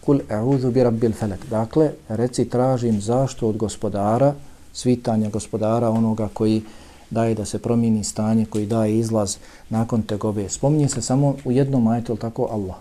kul 0.00 0.20
e'udhu 0.28 0.70
bi 0.70 0.82
rabbil 0.82 1.12
falak. 1.12 1.46
Dakle, 1.50 1.92
reci 2.08 2.44
tražim 2.44 3.00
zašto 3.00 3.48
od 3.48 3.56
gospodara, 3.56 4.34
svitanja 4.72 5.30
gospodara, 5.30 5.90
onoga 5.90 6.28
koji 6.34 6.62
daje 7.10 7.34
da 7.34 7.44
se 7.44 7.58
promijeni 7.58 8.04
stanje, 8.04 8.46
koji 8.46 8.66
daje 8.66 8.98
izlaz 8.98 9.36
nakon 9.68 10.02
tegobe. 10.02 10.48
Spominje 10.48 10.88
se 10.88 11.02
samo 11.02 11.36
u 11.44 11.52
jednom 11.52 11.86
ajetu, 11.86 12.16
tako 12.16 12.48
Allah. 12.50 12.76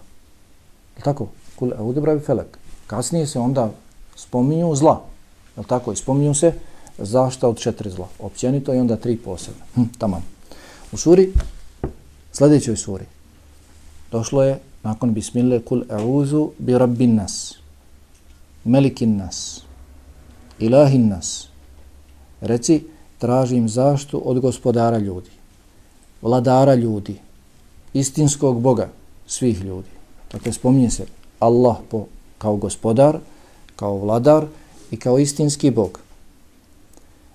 Je 0.98 1.04
tako? 1.04 1.28
Kul 1.56 1.70
e'udhu 1.70 2.00
bi 2.00 2.06
rabbil 2.06 2.26
falak. 2.26 2.58
Kasnije 2.88 3.28
se 3.28 3.40
onda 3.40 3.72
spominju 4.16 4.76
zla. 4.76 5.02
Je 5.58 5.64
tako? 5.64 5.94
I 5.94 5.96
spominju 5.96 6.34
se 6.34 6.54
zašto 6.98 7.50
od 7.50 7.60
četiri 7.60 7.90
zla. 7.90 8.08
Općenito 8.20 8.74
i 8.74 8.80
onda 8.80 8.96
tri 8.96 9.18
posebne. 9.18 9.62
Hm, 9.76 9.84
tamam. 9.98 10.26
U 10.92 10.98
suri, 10.98 11.34
sljedećoj 12.32 12.78
suri, 12.78 13.06
došlo 14.12 14.44
je 14.44 14.60
nakon 14.84 15.14
bismillah 15.14 15.62
kul 15.64 15.84
a'uzu 15.90 16.50
bi 16.60 16.78
rabbin 16.78 17.16
nas 17.16 17.58
melikin 18.66 19.18
nas 19.18 19.64
ilahin 20.60 21.08
nas. 21.10 21.48
Reci 22.42 22.84
tražim 23.18 23.70
zaštu 23.70 24.22
od 24.26 24.40
gospodara 24.40 24.98
ljudi 24.98 25.30
vladara 26.22 26.76
ljudi 26.76 27.16
istinskog 27.94 28.62
Boga 28.62 28.90
svih 29.28 29.62
ljudi. 29.62 29.90
Dakle 30.32 30.54
spominje 30.54 30.90
se 30.90 31.06
Allah 31.40 31.78
po, 31.90 32.06
kao 32.38 32.56
gospodar 32.56 33.20
kao 33.76 33.98
vladar 33.98 34.46
i 34.92 34.98
kao 34.98 35.20
istinski 35.20 35.72
Bog. 35.72 36.00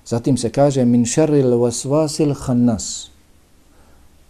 Zatim 0.06 0.36
se 0.36 0.50
kaže 0.50 0.84
min 0.84 1.04
šerril 1.04 1.50
wasvasil 1.50 2.34
khannas 2.34 3.08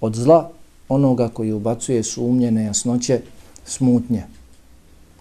od 0.00 0.14
zla 0.14 0.50
onoga 0.88 1.28
koji 1.28 1.52
ubacuje 1.52 2.02
sumnje, 2.02 2.50
nejasnoće, 2.50 3.20
smutnje. 3.64 4.24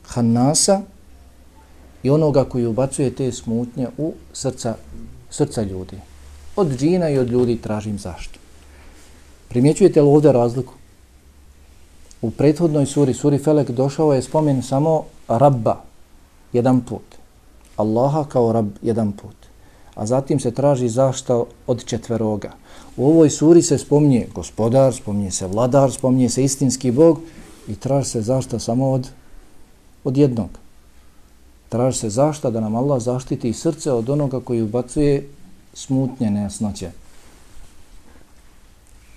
Hannasa 0.04 0.82
i 2.04 2.10
onoga 2.10 2.44
koji 2.44 2.66
ubacuje 2.66 3.16
te 3.16 3.32
smutnje 3.32 3.88
u 3.98 4.14
srca, 4.34 4.76
srca 5.30 5.62
ljudi. 5.62 5.98
Od 6.56 6.78
džina 6.78 7.10
i 7.10 7.18
od 7.18 7.30
ljudi 7.30 7.58
tražim 7.58 8.00
zašto. 8.00 8.40
Primjećujete 9.48 10.02
li 10.02 10.08
ovdje 10.08 10.32
razliku? 10.32 10.74
U 12.22 12.32
prethodnoj 12.32 12.86
suri, 12.86 13.14
suri 13.14 13.38
Felek, 13.38 13.72
došao 13.72 14.14
je 14.14 14.22
spomen 14.22 14.64
samo 14.64 15.04
Rabba, 15.28 15.82
jedan 16.54 16.82
put. 16.82 17.16
Allaha 17.78 18.24
kao 18.24 18.52
Rab, 18.52 18.68
jedan 18.82 19.12
put. 19.12 19.45
A 19.96 20.06
zatim 20.06 20.40
se 20.40 20.52
traži 20.52 20.90
zašto 20.90 21.48
od 21.68 21.86
četveroga. 21.86 22.52
U 22.98 23.08
ovoj 23.08 23.30
suri 23.30 23.62
se 23.62 23.78
spominje 23.78 24.28
gospodar, 24.34 24.94
spominje 24.94 25.32
se 25.32 25.48
vladar, 25.48 25.92
spominje 25.92 26.30
se 26.30 26.44
istinski 26.44 26.92
Bog 26.92 27.20
i 27.68 27.76
traži 27.76 28.10
se 28.10 28.22
zašta 28.22 28.60
samo 28.60 28.92
od, 28.92 29.10
od 30.04 30.18
jednog. 30.18 30.50
Traži 31.70 32.00
se 32.00 32.10
zašta 32.10 32.50
da 32.50 32.60
nam 32.60 32.76
Allah 32.76 33.02
zaštiti 33.02 33.54
srce 33.54 33.92
od 33.92 34.10
onoga 34.10 34.40
koji 34.40 34.62
ubacuje 34.62 35.30
smutnje 35.74 36.32
nejasnoće. 36.32 36.92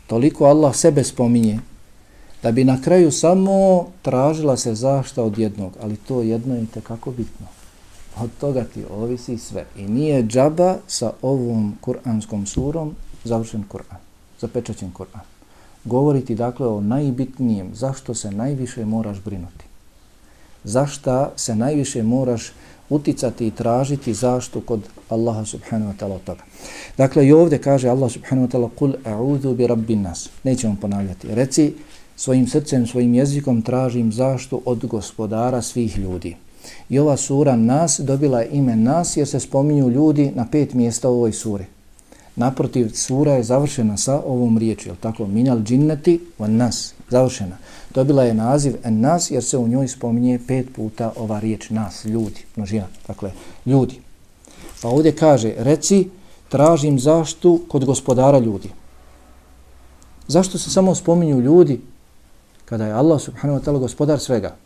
Toliko 0.07 0.45
Allah 0.45 0.77
sebe 0.77 1.05
spominje 1.05 1.61
da 2.43 2.53
bi 2.53 2.65
na 2.65 2.83
kraju 2.83 3.13
samo 3.13 3.87
tražila 4.03 4.57
se 4.57 4.75
zašta 4.75 5.23
od 5.23 5.39
jednog, 5.39 5.73
ali 5.83 5.97
to 5.97 6.23
jedno 6.23 6.55
je 6.55 6.67
tekako 6.75 7.11
bitno. 7.11 7.47
Od 8.21 8.31
toga 8.41 8.65
ti 8.65 8.85
ovisi 8.91 9.39
sve. 9.39 9.65
I 9.77 9.83
nije 9.83 10.23
džaba 10.23 10.77
sa 10.87 11.13
ovom 11.23 11.77
kuranskom 11.81 12.47
surom 12.47 12.95
završen 13.25 13.65
Kur'an, 13.69 13.99
zapečaćen 14.41 14.93
Kur'an. 14.93 15.21
Govoriti 15.85 16.35
dakle 16.35 16.67
o 16.67 16.81
najbitnijem, 16.81 17.71
zašto 17.75 18.15
se 18.15 18.31
najviše 18.31 18.85
moraš 18.85 19.19
brinuti. 19.25 19.65
Zašta 20.65 21.33
se 21.37 21.57
najviše 21.57 22.03
moraš 22.03 22.53
uticati 22.91 23.47
i 23.47 23.51
tražiti 23.51 24.15
zašto 24.15 24.61
kod 24.61 24.81
Allaha 25.09 25.45
subhanahu 25.45 25.93
wa 25.93 25.97
ta'ala 25.97 26.15
od 26.15 26.25
toga. 26.25 26.43
Dakle, 26.97 27.27
i 27.27 27.33
ovdje 27.33 27.59
kaže 27.59 27.89
Allah 27.89 28.13
subhanahu 28.13 28.49
wa 28.49 28.53
ta'ala 28.53 28.69
kul 28.79 28.93
a'udhu 29.05 29.55
bi 29.55 29.67
rabbin 29.67 30.03
nas. 30.03 30.29
Nećemo 30.45 30.77
ponavljati. 30.81 31.35
Reci 31.35 31.75
svojim 32.17 32.49
srcem, 32.49 32.87
svojim 32.87 33.15
jezikom 33.15 33.63
tražim 33.63 34.13
zašto 34.13 34.61
od 34.65 34.87
gospodara 34.87 35.63
svih 35.63 35.99
ljudi. 35.99 36.37
I 36.89 36.99
ova 36.99 37.17
sura 37.17 37.57
nas 37.57 38.01
dobila 38.01 38.45
ime 38.45 38.77
nas 38.77 39.17
jer 39.17 39.29
se 39.29 39.41
spominju 39.41 39.89
ljudi 39.89 40.33
na 40.35 40.47
pet 40.53 40.75
mjesta 40.75 41.09
u 41.09 41.15
ovoj 41.15 41.33
suri. 41.33 41.65
Naprotiv, 42.37 42.91
sura 42.95 43.33
je 43.33 43.43
završena 43.43 43.97
sa 43.97 44.23
ovom 44.27 44.59
riječju, 44.59 44.95
tako, 45.01 45.27
minal 45.27 45.63
džinneti 45.63 46.21
van 46.39 46.57
nas, 46.57 46.95
završena. 47.11 47.57
Dobila 47.95 48.25
je 48.25 48.35
naziv 48.35 48.75
en 48.85 49.01
nas 49.01 49.31
jer 49.31 49.45
se 49.45 49.59
u 49.59 49.69
njoj 49.69 49.89
spominje 49.89 50.41
pet 50.47 50.67
puta 50.77 51.13
ova 51.17 51.41
riječ 51.41 51.71
nas, 51.71 52.05
ljudi, 52.05 52.45
množina, 52.57 52.87
dakle, 53.07 53.33
ljudi. 53.67 54.01
Pa 54.83 54.89
ovdje 54.89 55.17
kaže, 55.17 55.55
reci, 55.59 56.09
tražim 56.49 56.99
zaštu 56.99 57.61
kod 57.69 57.85
gospodara 57.85 58.39
ljudi. 58.39 58.71
Zašto 60.29 60.59
se 60.59 60.71
samo 60.71 60.95
spominju 60.95 61.41
ljudi 61.41 61.81
kada 62.65 62.87
je 62.87 62.93
Allah 62.93 63.21
subhanahu 63.21 63.61
wa 63.61 63.65
ta'ala 63.65 63.79
gospodar 63.79 64.21
svega? 64.21 64.57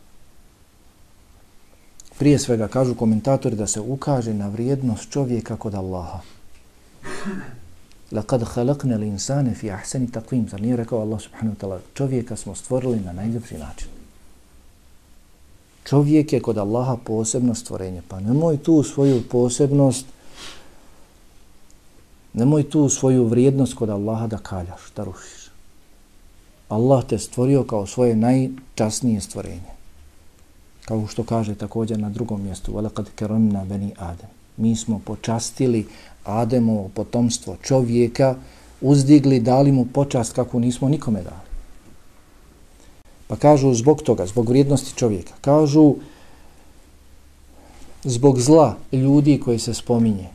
Prije 2.23 2.39
svega 2.39 2.69
kažu 2.69 2.95
komentatori 2.95 3.57
da 3.57 3.67
se 3.67 3.81
ukaže 3.81 4.35
na 4.35 4.49
vrijednost 4.49 5.11
čovjeka 5.11 5.57
kod 5.57 5.75
Allaha. 5.75 6.21
Laqad 8.13 8.45
khalaqna 8.45 8.95
al-insana 8.95 9.55
fi 9.55 9.71
ahsani 9.71 10.07
taqvim. 10.07 10.49
Zar 10.51 10.61
nije 10.61 10.77
rekao 10.77 11.01
Allah 11.01 11.21
subhanahu 11.21 11.57
wa 11.57 11.61
ta'ala 11.61 11.79
čovjeka 11.95 12.37
smo 12.37 12.55
stvorili 12.55 13.01
na 13.01 13.13
najljepši 13.13 13.59
način. 13.59 13.89
Čovjek 15.85 16.33
je 16.33 16.41
kod 16.41 16.59
Allaha 16.59 16.97
posebno 17.05 17.55
stvorenje. 17.55 18.03
Pa 18.09 18.21
nemoj 18.21 18.57
tu 18.57 18.83
svoju 18.83 19.23
posebnost 19.31 20.07
nemoj 22.33 22.71
tu 22.71 22.89
svoju 22.89 23.25
vrijednost 23.25 23.75
kod 23.75 23.91
Allaha 23.91 24.27
da 24.27 24.39
kaljaš, 24.39 24.93
da 24.97 25.05
rušiš. 25.05 25.51
Allah 26.69 27.05
te 27.05 27.19
stvorio 27.19 27.65
kao 27.65 27.87
svoje 27.87 28.17
najčasnije 28.17 29.21
stvorenje 29.21 29.82
Kao 30.86 31.08
što 31.08 31.24
kaže 31.24 31.56
također 31.56 32.00
na 32.00 32.10
drugom 32.10 32.44
mjestu, 32.44 32.72
وَلَقَدْ 32.72 33.06
كَرَمْنَا 33.20 33.66
بَنِي 33.66 33.92
آدَمِ 33.96 34.28
Mi 34.58 34.76
smo 34.76 35.02
počastili 35.06 35.88
Ademovo 36.24 36.90
potomstvo 36.94 37.56
čovjeka, 37.62 38.36
uzdigli, 38.82 39.40
dali 39.40 39.72
mu 39.72 39.86
počast 39.86 40.34
kako 40.34 40.60
nismo 40.60 40.90
nikome 40.90 41.22
dali. 41.22 41.48
Pa 43.28 43.36
kažu 43.36 43.74
zbog 43.74 44.02
toga, 44.02 44.26
zbog 44.26 44.50
vrijednosti 44.50 44.96
čovjeka. 44.96 45.34
Kažu 45.42 45.96
zbog 48.04 48.40
zla 48.40 48.76
ljudi 48.92 49.40
koji 49.46 49.60
se 49.60 49.74
spominje. 49.74 50.30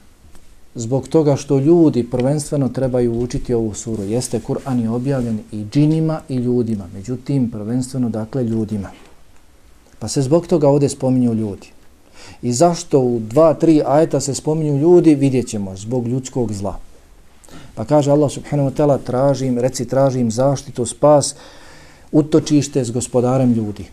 Zbog 0.75 1.09
toga 1.09 1.37
što 1.37 1.59
ljudi 1.59 2.11
prvenstveno 2.11 2.69
trebaju 2.69 3.21
učiti 3.21 3.55
ovu 3.55 3.75
suru. 3.75 4.03
Jeste, 4.03 4.41
Kur'an 4.41 4.83
je 4.83 4.91
objavljen 4.91 5.41
i 5.53 5.65
džinima 5.65 6.21
i 6.29 6.37
ljudima. 6.37 6.85
Međutim, 6.95 7.51
prvenstveno, 7.51 8.09
dakle, 8.09 8.45
ljudima. 8.45 8.89
Pa 10.00 10.08
se 10.08 10.22
zbog 10.22 10.48
toga 10.48 10.68
ovdje 10.68 10.90
spominju 10.90 11.34
ljudi. 11.34 11.68
I 12.42 12.54
zašto 12.54 13.00
u 13.00 13.20
dva, 13.20 13.54
tri 13.54 13.82
ajeta 13.86 14.20
se 14.20 14.36
spominju 14.36 14.78
ljudi, 14.78 15.16
vidjet 15.16 15.48
ćemo, 15.48 15.76
zbog 15.76 16.08
ljudskog 16.08 16.54
zla. 16.54 16.80
Pa 17.76 17.86
kaže 17.86 18.12
Allah 18.12 18.32
subhanahu 18.32 18.70
wa 18.70 18.74
ta'ala, 18.74 18.98
tražim, 18.98 19.58
reci 19.58 19.86
tražim 19.86 20.32
zaštitu, 20.32 20.86
spas, 20.86 21.36
utočište 22.12 22.84
s 22.86 22.92
gospodarem 22.92 23.54
ljudi, 23.54 23.86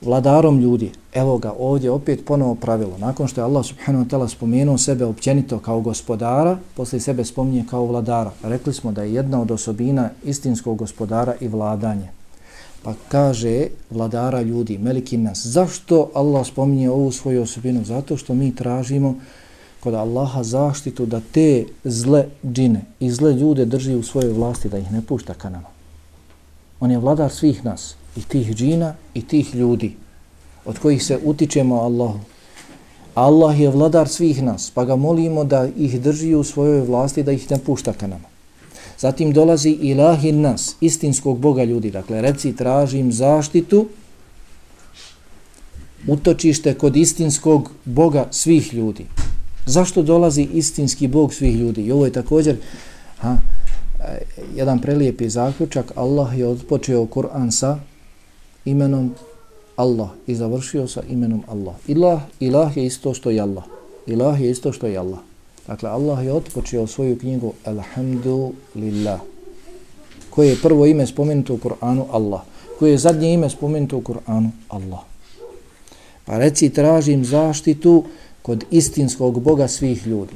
vladarom 0.00 0.58
ljudi. 0.58 0.90
Evo 1.14 1.38
ga 1.38 1.52
ovdje 1.58 1.90
opet 1.90 2.24
ponovo 2.26 2.54
pravilo. 2.54 2.98
Nakon 2.98 3.28
što 3.28 3.40
je 3.40 3.44
Allah 3.44 3.64
subhanahu 3.66 4.04
wa 4.04 4.08
ta'ala 4.08 4.28
spomenuo 4.28 4.78
sebe 4.78 5.04
općenito 5.04 5.58
kao 5.58 5.80
gospodara, 5.80 6.58
poslije 6.74 7.00
sebe 7.00 7.24
spominje 7.24 7.64
kao 7.70 7.86
vladara. 7.86 8.30
Rekli 8.42 8.74
smo 8.74 8.92
da 8.92 9.02
je 9.02 9.14
jedna 9.14 9.42
od 9.42 9.50
osobina 9.50 10.10
istinskog 10.24 10.78
gospodara 10.78 11.34
i 11.40 11.48
vladanje. 11.48 12.08
Pa 12.86 12.94
kaže 13.08 13.68
vladara 13.90 14.42
ljudi, 14.42 14.78
meliki 14.78 15.16
nas. 15.16 15.46
Zašto 15.46 16.10
Allah 16.14 16.46
spominje 16.46 16.90
ovu 16.90 17.12
svoju 17.12 17.42
osobinu? 17.42 17.84
Zato 17.84 18.16
što 18.16 18.34
mi 18.34 18.54
tražimo 18.54 19.14
kod 19.80 19.94
Allaha 19.94 20.42
zaštitu 20.42 21.06
da 21.06 21.20
te 21.32 21.64
zle 21.84 22.26
džine 22.52 22.84
i 23.00 23.10
zle 23.10 23.32
ljude 23.32 23.64
drži 23.64 23.94
u 23.94 24.02
svojoj 24.02 24.32
vlasti, 24.32 24.68
da 24.68 24.78
ih 24.78 24.92
ne 24.92 25.02
pušta 25.02 25.34
ka 25.34 25.50
nama. 25.50 25.66
On 26.80 26.90
je 26.90 26.98
vladar 26.98 27.30
svih 27.30 27.64
nas, 27.64 27.96
i 28.16 28.22
tih 28.22 28.54
džina 28.54 28.94
i 29.14 29.22
tih 29.26 29.54
ljudi, 29.54 29.96
od 30.64 30.78
kojih 30.78 31.04
se 31.04 31.18
utičemo 31.24 31.74
Allahu. 31.74 32.20
Allah 33.14 33.60
je 33.60 33.70
vladar 33.70 34.08
svih 34.08 34.42
nas, 34.42 34.70
pa 34.70 34.84
ga 34.84 34.96
molimo 34.96 35.44
da 35.44 35.68
ih 35.76 36.00
drži 36.00 36.34
u 36.34 36.44
svojoj 36.44 36.80
vlasti, 36.80 37.22
da 37.22 37.32
ih 37.32 37.50
ne 37.50 37.58
pušta 37.58 37.92
ka 37.92 38.06
nama. 38.06 38.35
Zatim 38.98 39.32
dolazi 39.32 39.70
ilahi 39.70 40.32
nas, 40.32 40.76
istinskog 40.80 41.38
Boga 41.38 41.64
ljudi. 41.64 41.90
Dakle, 41.90 42.20
reci, 42.22 42.56
tražim 42.56 43.12
zaštitu, 43.12 43.86
utočište 46.06 46.74
kod 46.74 46.96
istinskog 46.96 47.70
Boga 47.84 48.28
svih 48.30 48.74
ljudi. 48.74 49.06
Zašto 49.66 50.02
dolazi 50.02 50.48
istinski 50.52 51.08
Bog 51.08 51.34
svih 51.34 51.56
ljudi? 51.56 51.82
I 51.82 51.92
ovo 51.92 52.04
je 52.04 52.12
također 52.12 52.56
ha, 53.18 53.36
jedan 54.56 54.80
prelijepi 54.80 55.28
zaključak. 55.28 55.92
Allah 55.94 56.38
je 56.38 56.46
odpočeo 56.46 57.06
Kur'an 57.06 57.50
sa 57.50 57.78
imenom 58.64 59.14
Allah 59.76 60.08
i 60.26 60.34
završio 60.34 60.88
sa 60.88 61.02
imenom 61.10 61.42
Allah. 61.48 61.74
Ilah, 61.86 62.22
ilah 62.40 62.76
je 62.76 62.86
isto 62.86 63.14
što 63.14 63.30
je 63.30 63.40
Allah. 63.40 63.64
Ilah 64.06 64.40
je 64.40 64.50
isto 64.50 64.72
što 64.72 64.86
je 64.86 64.98
Allah. 64.98 65.18
Dakle, 65.66 65.90
Allah 65.90 66.24
je 66.24 66.32
otpočeo 66.32 66.86
svoju 66.86 67.18
knjigu 67.18 67.52
Alhamdulillah. 67.64 69.20
Koje 70.30 70.48
je 70.48 70.62
prvo 70.62 70.86
ime 70.86 71.06
spomenuto 71.06 71.54
u 71.54 71.58
Kur'anu? 71.58 72.04
Allah. 72.10 72.40
Koje 72.78 72.90
je 72.90 72.98
zadnje 72.98 73.34
ime 73.34 73.50
spomenuto 73.50 73.96
u 73.96 74.00
Kur'anu? 74.00 74.50
Allah. 74.68 75.00
Pa 76.24 76.38
reci, 76.38 76.70
tražim 76.70 77.24
zaštitu 77.24 78.04
kod 78.42 78.64
istinskog 78.70 79.40
Boga 79.40 79.68
svih 79.68 80.06
ljudi. 80.06 80.34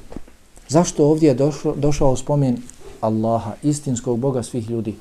Zašto 0.68 1.06
ovdje 1.06 1.28
je 1.28 1.34
došao, 1.34 1.74
došao 1.76 2.16
spomen 2.16 2.56
Allaha, 3.00 3.52
istinskog 3.62 4.18
Boga 4.18 4.42
svih 4.42 4.70
ljudi? 4.70 4.94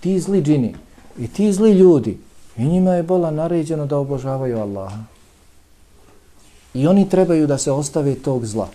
Ti 0.00 0.20
zli 0.20 0.42
džini 0.42 0.74
i 1.18 1.28
ti 1.28 1.52
zli 1.52 1.72
ljudi, 1.72 2.18
i 2.56 2.64
njima 2.64 2.94
je 2.94 3.02
bola 3.02 3.30
naređeno 3.30 3.86
da 3.86 3.98
obožavaju 3.98 4.58
Allaha. 4.58 5.04
I 6.74 6.86
oni 6.86 7.08
trebaju 7.08 7.46
da 7.46 7.58
se 7.58 7.72
ostave 7.72 8.14
tog 8.14 8.46
zla. 8.46 8.68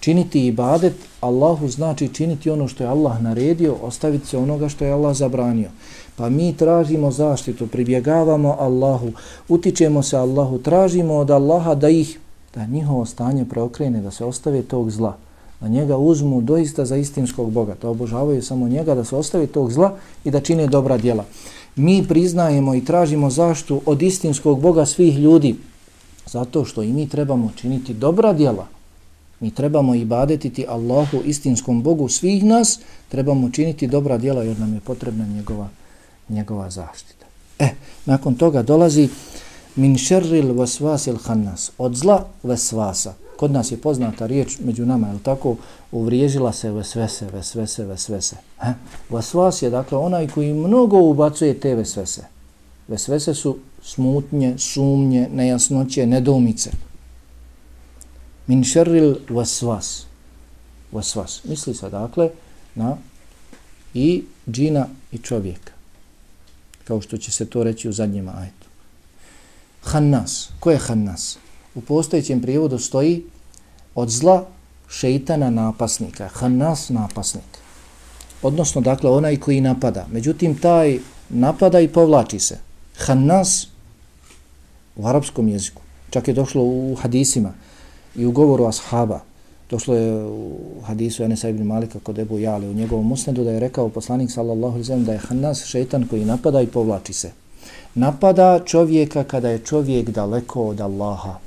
Činiti 0.00 0.46
ibadet 0.46 0.94
Allahu 1.20 1.68
znači 1.68 2.08
činiti 2.08 2.50
ono 2.50 2.68
što 2.68 2.84
je 2.84 2.88
Allah 2.88 3.22
naredio, 3.22 3.74
ostaviti 3.82 4.26
se 4.26 4.38
onoga 4.38 4.68
što 4.68 4.84
je 4.84 4.92
Allah 4.92 5.16
zabranio. 5.16 5.70
Pa 6.16 6.28
mi 6.28 6.56
tražimo 6.56 7.10
zaštitu, 7.10 7.66
pribjegavamo 7.66 8.56
Allahu, 8.58 9.12
utičemo 9.48 10.02
se 10.02 10.16
Allahu, 10.16 10.58
tražimo 10.58 11.14
od 11.14 11.30
Allaha 11.30 11.74
da 11.74 11.88
ih, 11.88 12.18
da 12.54 12.66
njihovo 12.66 13.06
stanje 13.06 13.44
preokrene, 13.44 14.00
da 14.00 14.10
se 14.10 14.24
ostave 14.24 14.62
tog 14.62 14.90
zla, 14.90 15.16
da 15.60 15.68
njega 15.68 15.96
uzmu 15.96 16.40
doista 16.40 16.84
za 16.84 16.96
istinskog 16.96 17.50
Boga, 17.50 17.74
da 17.82 17.88
obožavaju 17.90 18.42
samo 18.42 18.68
njega, 18.68 18.94
da 18.94 19.04
se 19.04 19.16
ostave 19.16 19.46
tog 19.46 19.72
zla 19.72 19.96
i 20.24 20.30
da 20.30 20.40
čine 20.40 20.66
dobra 20.66 20.96
djela. 20.96 21.24
Mi 21.76 22.06
priznajemo 22.08 22.74
i 22.74 22.84
tražimo 22.84 23.30
zaštu 23.30 23.80
od 23.86 24.02
istinskog 24.02 24.60
Boga 24.60 24.86
svih 24.86 25.18
ljudi, 25.18 25.56
zato 26.26 26.64
što 26.64 26.82
i 26.82 26.92
mi 26.92 27.08
trebamo 27.08 27.50
činiti 27.56 27.94
dobra 27.94 28.32
djela, 28.32 28.66
Mi 29.40 29.50
trebamo 29.50 29.94
ibadetiti 29.94 30.66
Allahu, 30.68 31.22
istinskom 31.24 31.82
Bogu 31.82 32.08
svih 32.08 32.44
nas, 32.44 32.78
trebamo 33.08 33.50
činiti 33.50 33.86
dobra 33.86 34.18
djela 34.18 34.42
jer 34.42 34.58
nam 34.58 34.74
je 34.74 34.80
potrebna 34.80 35.26
njegova, 35.26 35.68
njegova 36.28 36.70
zaštita. 36.70 37.26
E, 37.58 37.68
nakon 38.06 38.34
toga 38.34 38.62
dolazi 38.62 39.08
min 39.76 39.98
šerril 39.98 40.54
vasvasil 40.54 41.16
hannas, 41.16 41.70
od 41.78 41.94
zla 41.94 42.26
vasvasa. 42.42 43.14
Kod 43.36 43.50
nas 43.50 43.72
je 43.72 43.76
poznata 43.76 44.26
riječ 44.26 44.58
među 44.64 44.86
nama, 44.86 45.08
je 45.08 45.18
tako, 45.22 45.56
uvriježila 45.92 46.52
se 46.52 46.70
vesvese, 46.70 47.26
vesvese, 47.32 47.84
vesvese. 47.84 48.36
E? 48.62 48.72
Vasvas 49.10 49.62
je 49.62 49.70
dakle 49.70 49.98
onaj 49.98 50.28
koji 50.28 50.52
mnogo 50.54 50.98
ubacuje 50.98 51.60
te 51.60 51.74
vesvese. 51.74 52.22
Vesvese 52.88 53.34
su 53.34 53.56
smutnje, 53.82 54.54
sumnje, 54.58 55.28
nejasnoće, 55.32 56.06
nedomice 56.06 56.70
min 58.48 58.64
šerril 58.64 59.16
vasvas. 59.28 60.06
Vasvas. 60.92 61.44
Misli 61.44 61.74
se 61.74 61.90
dakle 61.90 62.30
na 62.74 62.96
i 63.94 64.24
džina 64.50 64.86
i 65.12 65.18
čovjeka. 65.18 65.72
Kao 66.84 67.00
što 67.00 67.16
će 67.16 67.32
se 67.32 67.46
to 67.46 67.62
reći 67.62 67.88
u 67.88 67.92
zadnjem 67.92 68.28
ajetu. 68.28 68.66
Hannas. 69.82 70.48
Ko 70.60 70.70
je 70.70 70.78
Hannas? 70.78 71.38
U 71.74 71.80
postojećem 71.80 72.42
prijevodu 72.42 72.78
stoji 72.78 73.24
od 73.94 74.10
zla 74.10 74.46
šeitana 74.88 75.50
napasnika. 75.50 76.28
Hannas 76.28 76.88
napasnik. 76.88 77.58
Odnosno, 78.42 78.80
dakle, 78.80 79.10
onaj 79.10 79.36
koji 79.36 79.60
napada. 79.60 80.06
Međutim, 80.12 80.58
taj 80.58 80.98
napada 81.28 81.80
i 81.80 81.88
povlači 81.88 82.38
se. 82.38 82.58
Hannas 82.98 83.66
u 84.96 85.06
arapskom 85.06 85.48
jeziku. 85.48 85.82
Čak 86.10 86.28
je 86.28 86.34
došlo 86.34 86.62
u 86.62 86.96
hadisima 87.00 87.52
i 88.16 88.26
u 88.26 88.32
govoru 88.32 88.66
ashaba. 88.66 89.20
Došlo 89.70 89.94
je 89.94 90.24
u 90.24 90.56
hadisu 90.84 91.22
Enesa 91.22 91.48
ibn 91.48 91.62
Malika 91.62 91.98
kod 92.02 92.18
Ebu 92.18 92.38
Jale 92.38 92.68
u 92.68 92.74
njegovom 92.74 93.06
musnedu 93.06 93.44
da 93.44 93.50
je 93.50 93.60
rekao 93.60 93.88
poslanik 93.88 94.30
sallallahu 94.30 94.72
alaihi 94.72 94.84
sallam 94.84 95.04
da 95.04 95.12
je 95.12 95.18
Hanas 95.18 95.64
šeitan 95.64 96.06
koji 96.10 96.24
napada 96.24 96.60
i 96.60 96.66
povlači 96.66 97.12
se. 97.12 97.30
Napada 97.94 98.60
čovjeka 98.64 99.24
kada 99.24 99.48
je 99.48 99.58
čovjek 99.58 100.10
daleko 100.10 100.62
od 100.62 100.80
Allaha. 100.80 101.38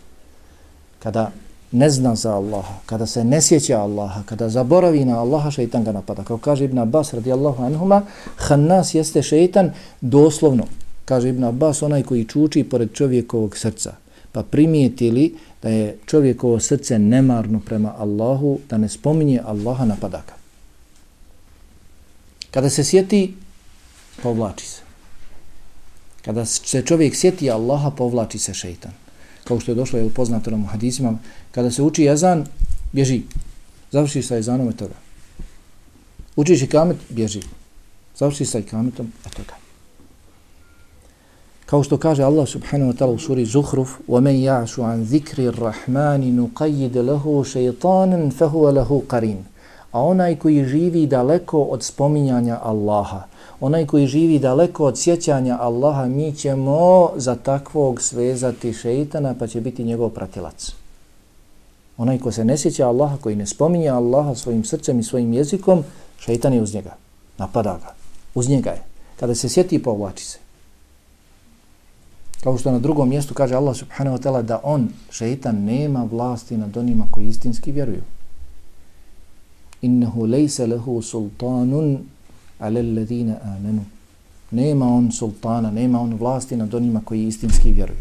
Kada 1.00 1.32
ne 1.72 1.90
zna 1.90 2.16
za 2.16 2.36
Allaha, 2.36 2.74
kada 2.86 3.06
se 3.06 3.24
ne 3.24 3.42
sjeća 3.42 3.80
Allaha, 3.80 4.24
kada 4.26 4.50
zaboravi 4.50 5.06
na 5.06 5.20
Allaha, 5.20 5.52
šeitan 5.52 5.84
ga 5.84 5.92
napada. 5.92 6.24
Kao 6.24 6.38
kaže 6.38 6.66
Ibn 6.66 6.78
Abbas 6.78 7.14
radijallahu 7.14 7.64
anhuma, 7.64 8.02
Hanas 8.36 8.94
jeste 8.94 9.24
šeitan 9.24 9.72
doslovno. 10.02 10.64
Kaže 11.06 11.30
Ibn 11.30 11.44
Abbas, 11.44 11.82
onaj 11.82 12.04
koji 12.04 12.26
čuči 12.26 12.64
pored 12.64 12.94
čovjekovog 12.94 13.58
srca. 13.58 13.94
Pa 14.32 14.44
primijetili 14.44 15.36
da 15.62 15.70
je 15.70 15.98
čovjekovo 16.06 16.60
srce 16.60 17.00
nemarno 17.00 17.60
prema 17.60 17.94
Allahu, 17.98 18.60
da 18.70 18.78
ne 18.78 18.90
spominje 18.90 19.42
Allaha 19.46 19.86
na 19.86 19.96
padaka. 19.96 20.34
Kada 22.52 22.70
se 22.70 22.84
sjeti, 22.84 23.34
povlači 24.24 24.66
se. 24.66 24.82
Kada 26.26 26.46
se 26.46 26.82
čovjek 26.86 27.16
sjeti 27.16 27.52
Allaha, 27.52 27.92
povlači 27.92 28.40
se 28.40 28.54
šeitan. 28.54 28.92
Kao 29.44 29.60
što 29.60 29.72
je 29.72 29.76
došlo 29.76 30.00
je 30.00 30.10
poznato 30.10 30.52
nam 30.52 30.64
u 30.64 31.18
kada 31.52 31.72
se 31.72 31.82
uči 31.82 32.04
jazan, 32.04 32.46
bježi. 32.92 33.22
Završi 33.92 34.22
sa 34.22 34.36
jezanom 34.36 34.68
je 34.68 34.78
toga. 34.78 34.96
Učiš 36.36 36.62
i 36.62 36.68
kamet, 36.68 36.98
bježi. 37.10 37.42
Završi 38.16 38.46
sa 38.46 38.60
i 38.60 38.64
kametom, 38.64 39.12
eto 39.26 39.44
toga. 39.44 39.61
Kao 41.71 41.83
što 41.83 41.97
kaže 41.97 42.23
Allah 42.23 42.49
subhanahu 42.49 42.93
wa 42.93 42.97
ta'ala 42.99 43.15
u 43.15 43.19
suri 43.19 43.45
Zuhruf 43.45 43.91
وَمَنْ 44.09 44.37
يَعْشُ 44.45 44.79
عَنْ 44.79 45.03
ذِكْرِ 45.03 45.39
الرَّحْمَانِ 45.51 46.37
نُقَيِّدْ 46.37 46.97
لَهُ 46.97 47.45
شَيْطَانًا 47.45 48.31
فَهُوَ 48.39 48.71
لَهُ 48.71 49.03
قَرِينَ 49.09 49.43
A 49.93 50.01
onaj 50.01 50.37
koji 50.37 50.65
živi 50.65 51.07
daleko 51.07 51.63
od 51.63 51.83
spominjanja 51.83 52.61
Allaha, 52.63 53.23
onaj 53.61 53.87
koji 53.87 54.07
živi 54.07 54.39
daleko 54.39 54.85
od 54.85 54.99
sjećanja 54.99 55.59
Allaha, 55.61 56.07
mi 56.07 56.33
ćemo 56.33 57.11
za 57.17 57.35
takvog 57.35 58.03
svezati 58.03 58.73
šeitana 58.73 59.35
pa 59.39 59.47
će 59.47 59.61
biti 59.61 59.85
njegov 59.85 60.11
pratilac. 60.11 60.73
Onaj 61.97 62.19
ko 62.19 62.33
se 62.33 62.45
ne 62.45 62.59
sjeća 62.59 62.89
Allaha, 62.89 63.17
koji 63.17 63.37
ne 63.37 63.47
spominje 63.47 63.89
Allaha 63.89 64.35
svojim 64.35 64.65
srcem 64.65 65.01
i 65.01 65.03
svojim 65.03 65.33
jezikom, 65.33 65.85
šeitan 66.19 66.55
je 66.55 66.63
uz 66.63 66.75
njega, 66.75 66.95
napada 67.39 67.79
ga, 67.83 67.95
uz 68.35 68.49
njega 68.49 68.71
je. 68.71 68.83
Kada 69.21 69.35
se 69.35 69.49
sjeti, 69.49 69.83
povlači 69.83 70.25
se. 70.25 70.39
Kao 72.44 72.58
što 72.58 72.72
na 72.72 72.80
drugom 72.80 73.10
mjestu 73.10 73.34
kaže 73.34 73.56
Allah 73.56 73.76
subhanahu 73.76 74.18
wa 74.18 74.22
ta'ala 74.22 74.42
da 74.42 74.60
on, 74.64 74.90
šeitan, 75.10 75.64
nema 75.64 76.08
vlasti 76.12 76.58
nad 76.58 76.78
onima 76.78 77.06
koji 77.12 77.28
istinski 77.28 77.72
vjeruju. 77.72 78.02
Innehu 79.82 80.26
lejse 80.26 80.68
lehu 80.68 81.02
sultanun 81.02 82.00
ale 82.62 82.82
ledine 82.82 83.36
amenu. 83.44 83.86
Nema 84.52 84.86
on 84.88 85.12
sultana, 85.12 85.72
nema 85.72 86.02
on 86.02 86.14
vlasti 86.14 86.56
nad 86.56 86.74
onima 86.74 87.02
koji 87.06 87.28
istinski 87.28 87.72
vjeruju. 87.72 87.98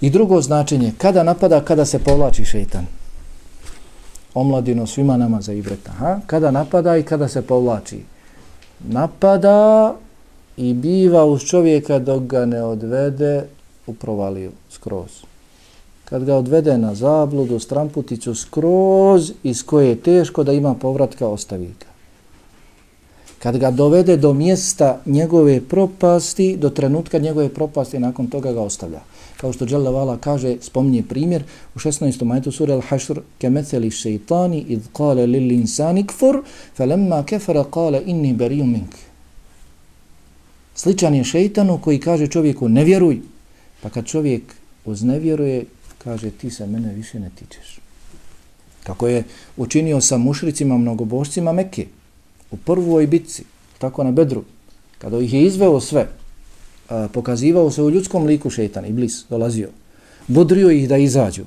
I 0.00 0.10
drugo 0.10 0.40
značenje, 0.40 0.92
kada 0.98 1.22
napada, 1.22 1.60
kada 1.60 1.84
se 1.84 1.98
povlači 1.98 2.44
šeitan. 2.44 2.86
Omladino 4.34 4.86
svima 4.86 5.16
nama 5.16 5.40
za 5.40 5.52
ibreta. 5.52 5.92
Ha? 5.92 6.20
Kada 6.26 6.50
napada 6.50 6.96
i 6.96 7.02
kada 7.02 7.28
se 7.28 7.42
povlači. 7.42 8.00
Napada 8.80 9.94
i 10.56 10.74
biva 10.74 11.24
uz 11.24 11.42
čovjeka 11.42 11.98
dok 11.98 12.22
ga 12.22 12.46
ne 12.46 12.62
odvede 12.62 13.44
u 13.86 13.94
provaliju 13.94 14.50
skroz. 14.70 15.10
Kad 16.04 16.24
ga 16.24 16.36
odvede 16.36 16.78
na 16.78 16.94
zabludu, 16.94 17.58
stramputicu 17.58 18.34
skroz 18.34 19.32
iz 19.42 19.62
koje 19.62 19.88
je 19.88 20.00
teško 20.00 20.44
da 20.44 20.52
ima 20.52 20.74
povratka, 20.74 21.28
ostavi 21.28 21.66
ga. 21.66 21.94
Kad 23.38 23.58
ga 23.58 23.70
dovede 23.70 24.16
do 24.16 24.32
mjesta 24.32 25.00
njegove 25.06 25.60
propasti, 25.60 26.56
do 26.56 26.70
trenutka 26.70 27.18
njegove 27.18 27.48
propasti, 27.48 27.98
nakon 27.98 28.26
toga 28.26 28.52
ga 28.52 28.60
ostavlja. 28.60 29.00
Kao 29.36 29.52
što 29.52 29.66
Jalla 29.68 29.90
Vala 29.90 30.16
kaže, 30.16 30.56
spominje 30.60 31.02
primjer 31.08 31.42
u 31.74 31.78
16. 31.78 32.24
majtu 32.24 32.52
sura 32.52 32.74
Al-Hashr, 32.74 33.20
kemeceli 33.38 33.90
šeitani 33.90 34.64
id 34.68 34.80
kale 34.92 35.26
lil 35.26 35.52
insani 35.52 36.06
kfur, 36.06 36.42
felemma 36.76 37.24
kefara 37.24 37.64
kale 37.64 38.02
inni 38.06 38.32
berijum 38.32 38.72
mink. 38.72 39.03
Sličan 40.74 41.14
je 41.14 41.24
šeitanu 41.24 41.78
koji 41.78 42.00
kaže 42.00 42.26
čovjeku 42.26 42.68
ne 42.68 42.84
vjeruj. 42.84 43.20
Pa 43.82 43.90
kad 43.90 44.06
čovjek 44.06 44.42
uznevjeruje, 44.84 45.64
kaže 45.98 46.30
ti 46.30 46.50
se 46.50 46.66
mene 46.66 46.94
više 46.94 47.20
ne 47.20 47.30
tičeš. 47.34 47.78
Kako 48.84 49.08
je 49.08 49.24
učinio 49.56 50.00
sa 50.00 50.18
mušricima, 50.18 50.76
mnogobošcima 50.76 51.52
Mekke 51.52 51.86
u 52.50 52.56
prvoj 52.56 53.06
bitci, 53.06 53.44
tako 53.78 54.04
na 54.04 54.10
bedru, 54.10 54.44
kada 54.98 55.18
ih 55.18 55.32
je 55.34 55.44
izveo 55.44 55.80
sve, 55.80 56.08
a, 56.88 57.08
pokazivao 57.12 57.70
se 57.70 57.82
u 57.82 57.90
ljudskom 57.90 58.24
liku 58.24 58.50
šeitan, 58.50 58.86
iblis, 58.86 59.24
dolazio, 59.30 59.68
bodrio 60.28 60.70
ih 60.70 60.88
da 60.88 60.96
izađu. 60.96 61.44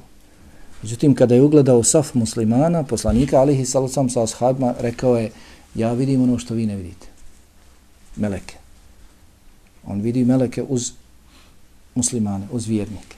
Međutim, 0.84 1.16
kada 1.16 1.36
je 1.36 1.42
ugledao 1.42 1.84
saf 1.84 2.14
muslimana, 2.14 2.84
poslanika, 2.84 3.40
alihi 3.40 3.66
salacom 3.66 4.10
sa 4.10 4.24
ashabima, 4.24 4.74
rekao 4.80 5.18
je, 5.18 5.32
ja 5.76 5.94
vidim 5.94 6.24
ono 6.24 6.40
što 6.40 6.54
vi 6.54 6.66
ne 6.66 6.76
vidite. 6.76 7.08
Meleke. 8.16 8.57
On 9.88 10.02
vidi 10.02 10.26
meleke 10.26 10.64
uz 10.64 10.92
muslimane, 11.96 12.48
uz 12.52 12.68
vjernike. 12.68 13.16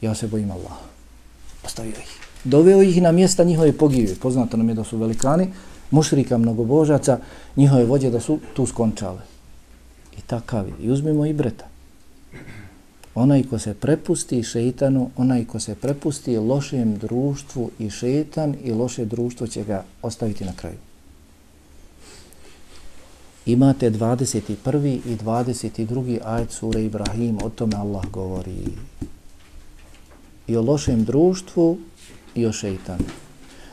Ja 0.00 0.14
se 0.14 0.26
bojim 0.26 0.50
Allah. 0.50 0.78
Postavio 1.62 1.90
ih. 1.90 2.18
Doveo 2.44 2.82
ih 2.82 3.02
na 3.02 3.12
mjesta 3.12 3.44
njihove 3.44 3.72
pogibije. 3.72 4.14
Poznato 4.14 4.56
nam 4.56 4.68
je 4.68 4.74
da 4.74 4.84
su 4.84 4.98
velikani, 4.98 5.48
mušrika, 5.90 6.38
mnogobožaca, 6.38 7.18
njihove 7.56 7.84
vođe 7.84 8.10
da 8.10 8.20
su 8.20 8.38
tu 8.54 8.66
skončale. 8.66 9.20
I 10.18 10.20
takav 10.20 10.68
je. 10.68 10.74
I 10.80 10.90
uzmimo 10.90 11.26
i 11.26 11.32
breta. 11.32 11.66
Onaj 13.14 13.42
ko 13.50 13.58
se 13.58 13.74
prepusti 13.74 14.42
šeitanu, 14.42 15.10
onaj 15.16 15.44
ko 15.44 15.60
se 15.60 15.74
prepusti 15.74 16.36
lošem 16.38 16.98
društvu 16.98 17.70
i 17.78 17.90
šeitan 17.90 18.54
i 18.64 18.72
loše 18.72 19.04
društvo 19.04 19.46
će 19.46 19.64
ga 19.64 19.84
ostaviti 20.02 20.44
na 20.44 20.52
kraju 20.52 20.85
imate 23.45 23.89
21. 23.89 24.99
i 25.05 25.15
22. 25.25 26.19
ajet 26.25 26.51
sure 26.51 26.83
Ibrahim, 26.83 27.37
o 27.43 27.49
tome 27.49 27.75
Allah 27.75 28.05
govori. 28.11 28.63
I 30.47 30.55
o 30.57 30.61
lošem 30.61 31.03
društvu 31.03 31.77
i 32.35 32.45
o 32.45 32.51
šeitanu. 32.51 33.03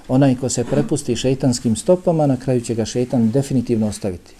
Onaj 0.09 0.35
ko 0.35 0.49
se 0.49 0.65
prepusti 0.65 1.17
šeitanskim 1.17 1.77
stopama, 1.77 2.27
na 2.27 2.37
kraju 2.37 2.61
će 2.61 2.75
ga 2.75 2.85
šeitan 2.85 3.31
definitivno 3.31 3.89
ostaviti. 3.89 4.35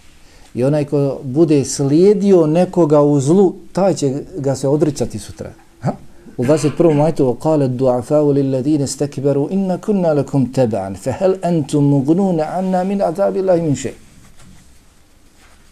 I 0.53 0.63
onaj 0.63 0.85
ko 0.85 1.19
bude 1.23 1.65
slijedio 1.65 2.47
nekoga 2.47 3.01
u 3.01 3.19
zlu, 3.19 3.55
taj 3.73 3.93
će 3.93 4.23
ga 4.37 4.55
se 4.55 4.67
odricati 4.67 5.19
sutra. 5.19 5.53
Ha? 5.81 5.93
U 6.37 6.43
21. 6.43 6.93
majtu 6.93 7.37
قال 7.41 7.61
الدعفاء 7.61 8.31
للذين 8.31 8.81
استكبروا 8.81 9.51
إن 9.51 9.75
كنا 9.75 10.13
لكم 10.13 10.45
تبعا 10.45 10.93
فهل 10.93 11.31
أنتم 11.45 11.83
مغنون 11.83 12.39
عنا 12.39 12.83
من 12.83 13.01
عذاب 13.01 13.37
الله 13.37 13.55
من 13.55 13.75
شيء 13.75 14.02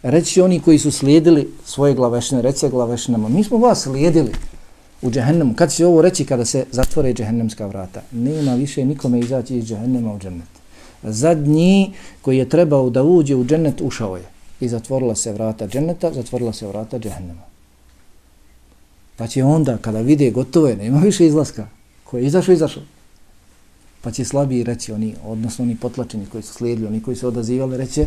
reći 0.03 0.41
oni 0.41 0.61
koji 0.61 0.79
su 0.79 0.91
slijedili 0.91 1.49
svoje 1.65 1.95
glavešine, 1.95 2.43
reći 2.43 2.69
glavešinama, 2.69 3.29
mi 3.29 3.45
smo 3.45 3.59
vas 3.59 3.83
slijedili 3.83 4.33
u 5.03 5.11
džehennemu. 5.11 5.55
Kad 5.55 5.73
će 5.73 5.87
ovo 5.87 6.03
reći 6.03 6.25
kada 6.25 6.45
se 6.45 6.65
zatvore 6.71 7.15
džehennemska 7.15 7.67
vrata? 7.67 8.03
Nema 8.13 8.55
više 8.55 8.85
nikome 8.85 9.21
izaći 9.21 9.57
iz 9.57 9.65
džehennema 9.65 10.15
u 10.15 10.19
džennet. 10.19 10.49
Zadnji 11.03 11.93
koji 12.23 12.39
je 12.39 12.49
trebao 12.49 12.91
da 12.91 13.03
uđe 13.03 13.35
u 13.35 13.45
džennet 13.45 13.81
ušao 13.81 14.17
je. 14.17 14.25
I 14.61 14.69
zatvorila 14.69 15.15
se 15.15 15.33
vrata 15.33 15.69
dženneta, 15.69 16.13
zatvorila 16.13 16.53
se 16.53 16.67
vrata 16.67 16.99
džehennema. 16.99 17.43
Pa 19.17 19.27
će 19.27 19.45
onda, 19.45 19.79
kada 19.79 20.01
vide 20.01 20.31
gotovo 20.31 20.69
je, 20.69 20.77
nema 20.77 20.99
više 20.99 21.27
izlaska. 21.27 21.67
Ko 22.05 22.19
je 22.19 22.27
izašao, 22.27 22.53
izašao. 22.53 22.83
Pa 24.03 24.11
će 24.11 24.25
slabiji 24.25 24.65
reći 24.65 24.93
oni, 24.93 25.15
odnosno 25.25 25.65
oni 25.65 25.77
potlačeni 25.77 26.27
koji 26.27 26.43
su 26.43 26.53
slijedili, 26.53 26.87
oni 26.89 27.03
koji 27.03 27.17
su 27.17 27.29
odazivali, 27.29 27.77
reće, 27.77 28.07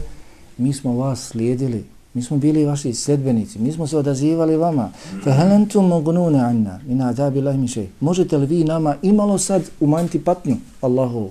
mi 0.58 0.74
smo 0.74 0.98
vas 0.98 1.28
slijedili, 1.28 1.84
mi 2.14 2.22
smo 2.22 2.38
bili 2.38 2.66
vaši 2.66 2.94
sledbenici, 2.94 3.60
mi 3.60 3.72
smo 3.72 3.88
se 3.88 3.98
odazivali 3.98 4.58
vama. 4.58 4.90
Fa 5.24 5.32
halantum 5.32 5.92
anna 6.36 6.80
min 6.88 7.02
azabi 7.02 7.40
Allahi 7.40 7.58
min 7.58 7.68
shay. 7.68 7.86
Možete 8.00 8.38
li 8.38 8.46
vi 8.46 8.64
nama 8.64 8.96
imalo 9.02 9.38
sad 9.38 9.62
umanjiti 9.80 10.24
patnju 10.24 10.56
Allahu? 10.82 11.30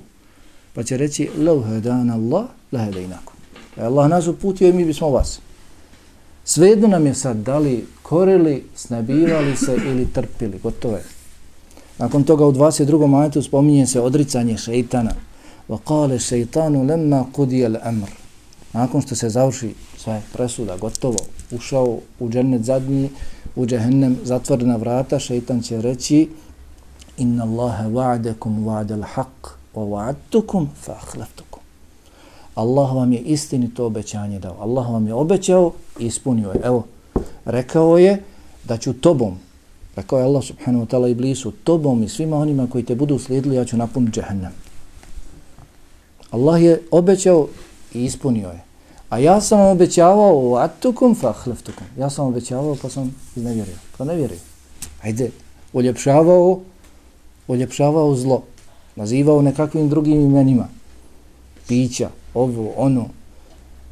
Pa 0.75 0.83
će 0.83 0.97
reći 0.97 1.31
law 1.39 1.65
hadana 1.65 2.15
Allah 2.15 2.45
la 2.73 2.79
hadainakum. 2.79 3.35
Allah 3.77 4.09
nas 4.09 4.27
uputio 4.27 4.69
i 4.69 4.73
mi 4.73 4.85
bismo 4.85 5.11
vas. 5.11 5.41
Svejedno 6.45 6.89
nam 6.89 7.07
je 7.07 7.15
sad 7.15 7.37
dali 7.37 7.87
korili, 8.03 8.65
snabivali 8.75 9.57
se 9.57 9.77
ili 9.87 10.07
trpili, 10.13 10.59
gotovo 10.63 10.97
je. 10.97 11.05
Nakon 11.99 12.25
toga 12.25 12.47
u 12.47 12.53
22. 12.53 13.07
majetu 13.07 13.43
spominje 13.43 13.87
se 13.87 14.01
odricanje 14.01 14.57
šeitana. 14.57 15.13
Wa 15.69 15.79
qala 15.87 16.19
shaytanu 16.19 16.87
lamma 16.87 17.25
qudiya 17.37 17.67
al-amr 17.67 18.24
nakon 18.75 19.03
što 19.03 19.15
se 19.15 19.29
završi 19.29 19.75
sve 19.97 20.23
presuda, 20.33 20.77
gotovo, 20.77 21.19
ušao 21.51 21.99
u 22.21 22.29
džennet 22.31 22.63
zadnji, 22.63 23.11
u 23.57 23.67
džehennem 23.67 24.19
zatvorena 24.25 24.77
vrata, 24.77 25.19
šeitan 25.19 25.63
će 25.63 25.81
reći 25.81 26.29
inna 27.19 27.45
Allahe 27.45 27.85
va'adekum 27.85 28.65
va'adel 28.65 29.05
haq 29.15 29.55
wa 29.75 29.85
va'adtukum 29.89 30.67
fa'ahleftukum. 30.87 31.63
Allah 32.55 32.95
vam 32.95 33.13
je 33.13 33.19
istinito 33.19 33.87
obećanje 33.87 34.39
dao. 34.39 34.57
Allah 34.61 34.91
vam 34.91 35.07
je 35.07 35.15
obećao 35.15 35.73
i 35.99 36.07
ispunio 36.07 36.51
je. 36.51 36.61
Evo, 36.65 36.85
rekao 37.45 37.99
je 37.99 38.23
da 38.65 38.77
ću 38.77 38.93
tobom, 38.93 39.39
rekao 39.97 40.19
je 40.19 40.25
Allah 40.25 40.45
subhanahu 40.45 40.85
wa 40.85 40.89
ta'ala 40.89 41.11
i 41.11 41.15
blisu, 41.15 41.53
tobom 41.65 42.03
i 42.03 42.09
svima 42.09 42.37
onima 42.37 42.67
koji 42.67 42.85
te 42.85 42.95
budu 42.95 43.19
slijedili, 43.19 43.57
ja 43.57 43.65
ću 43.65 43.77
napuniti 43.77 44.21
džehennem. 44.21 44.53
Allah 46.31 46.63
je 46.63 46.83
obećao 46.91 47.49
i 47.95 48.05
ispunio 48.05 48.49
je. 48.49 48.61
A 49.09 49.19
ja 49.19 49.41
sam 49.41 49.59
vam 49.59 49.71
obećavao 49.71 50.33
u 50.35 50.57
atukum 50.57 51.15
fahleftukum. 51.15 51.87
Ja 51.99 52.11
sam 52.11 52.27
obećavao 52.27 52.77
pa 52.83 52.89
sam 52.89 53.15
iznevjerio. 53.37 53.77
Pa 53.99 54.05
ne 54.05 54.17
vjerio. 54.17 54.39
Ajde, 55.03 55.31
uljepšavao, 55.73 56.61
uljepšavao 57.49 58.15
zlo. 58.15 58.43
Nazivao 58.97 59.43
nekakvim 59.43 59.89
drugim 59.89 60.21
imenima. 60.21 60.69
Pića, 61.69 62.11
ovo, 62.35 62.73
ono. 62.77 63.07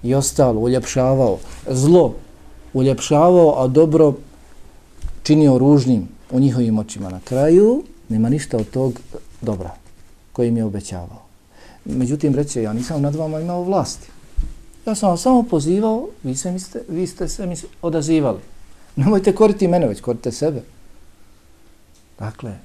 i 0.03 0.15
ostalo 0.15 0.61
uljepšavao, 0.61 1.39
zlo 1.69 2.15
uljepšavao, 2.73 3.63
a 3.63 3.67
dobro 3.69 4.15
činio 5.23 5.59
ružnim 5.59 6.09
u 6.31 6.41
njihovim 6.41 6.79
očima. 6.79 7.11
Na 7.11 7.21
kraju 7.25 7.83
nema 8.09 8.29
ništa 8.29 8.57
od 8.57 8.71
tog 8.71 9.01
dobra 9.41 9.71
koji 10.33 10.49
im 10.49 10.57
je 10.57 10.65
obećavao. 10.65 11.32
Međutim, 11.85 12.35
reće, 12.35 12.63
ja 12.63 12.73
nisam 12.73 13.03
nad 13.03 13.15
vama 13.15 13.41
imao 13.41 13.63
vlasti. 13.63 14.09
Ja 14.87 14.95
sam 14.95 15.09
vam 15.09 15.19
samo 15.19 15.43
pozivao, 15.43 16.09
vi, 16.23 16.37
se 16.37 16.53
mislite, 16.53 16.85
vi 16.89 17.07
ste 17.07 17.29
se 17.29 17.47
mi 17.47 17.57
odazivali. 17.83 18.41
Nemojte 18.97 19.35
koriti 19.35 19.69
mene, 19.69 19.89
već 19.89 20.01
korite 20.01 20.33
sebe. 20.33 20.63
Dakle, 22.19 22.59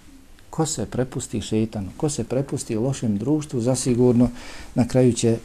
ko 0.49 0.65
se 0.65 0.86
prepusti 0.86 1.41
šeitanu, 1.41 1.89
ko 1.97 2.09
se 2.09 2.24
prepusti 2.24 2.76
lošem 2.76 3.18
društvu, 3.18 3.61
zasigurno 3.61 4.30
na 4.76 4.88
kraju 4.88 5.13
će 5.13 5.38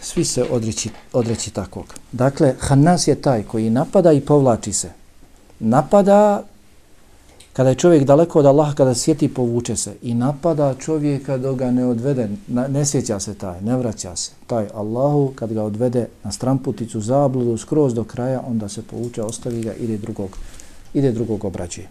svi 0.00 0.24
se 0.24 0.44
odreći, 0.50 0.90
odreći 1.12 1.50
takvog. 1.50 1.94
Dakle, 2.12 2.54
Hanas 2.58 3.08
je 3.08 3.14
taj 3.14 3.42
koji 3.42 3.70
napada 3.70 4.12
i 4.12 4.20
povlači 4.20 4.72
se. 4.72 4.90
Napada 5.58 6.44
kada 7.52 7.68
je 7.68 7.74
čovjek 7.74 8.04
daleko 8.04 8.38
od 8.38 8.46
Allaha, 8.46 8.74
kada 8.74 8.94
sjeti, 8.94 9.28
povuče 9.28 9.76
se. 9.76 9.94
I 10.02 10.14
napada 10.14 10.74
čovjeka 10.74 11.36
dok 11.36 11.58
ga 11.58 11.70
ne 11.70 11.86
odvede, 11.86 12.28
ne 12.48 12.86
sjeća 12.86 13.20
se 13.20 13.34
taj, 13.34 13.60
ne 13.60 13.76
vraća 13.76 14.16
se. 14.16 14.30
Taj 14.46 14.66
Allahu, 14.74 15.32
kad 15.34 15.52
ga 15.52 15.62
odvede 15.62 16.06
na 16.24 16.32
stramputicu, 16.32 17.00
zabludu, 17.00 17.56
skroz 17.56 17.94
do 17.94 18.04
kraja, 18.04 18.42
onda 18.46 18.68
se 18.68 18.82
povuče, 18.82 19.22
ostavi 19.22 19.62
ga, 19.62 19.74
ide 19.74 19.96
drugog, 19.96 20.36
ide 20.94 21.12
drugog 21.12 21.44
obrađuje. 21.44 21.88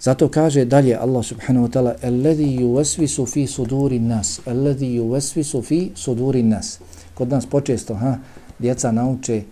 Zato 0.00 0.28
kaže 0.28 0.64
dalje 0.64 0.96
Allah 0.96 1.24
subhanahu 1.24 1.66
wa 1.66 1.70
ta'ala 1.70 1.94
Alladhi 2.02 2.58
yuvasvisu 2.60 3.26
fi 3.26 3.46
suduri 3.46 3.98
nas 3.98 4.40
Alladhi 4.46 4.86
yuvasvisu 4.96 5.62
fi 5.62 5.90
suduri 5.94 6.42
nas 6.42 6.78
Kod 7.14 7.28
nas 7.28 7.46
počesto, 7.46 7.94
ha, 7.94 8.16
djeca 8.58 8.92
nauče, 8.92 9.42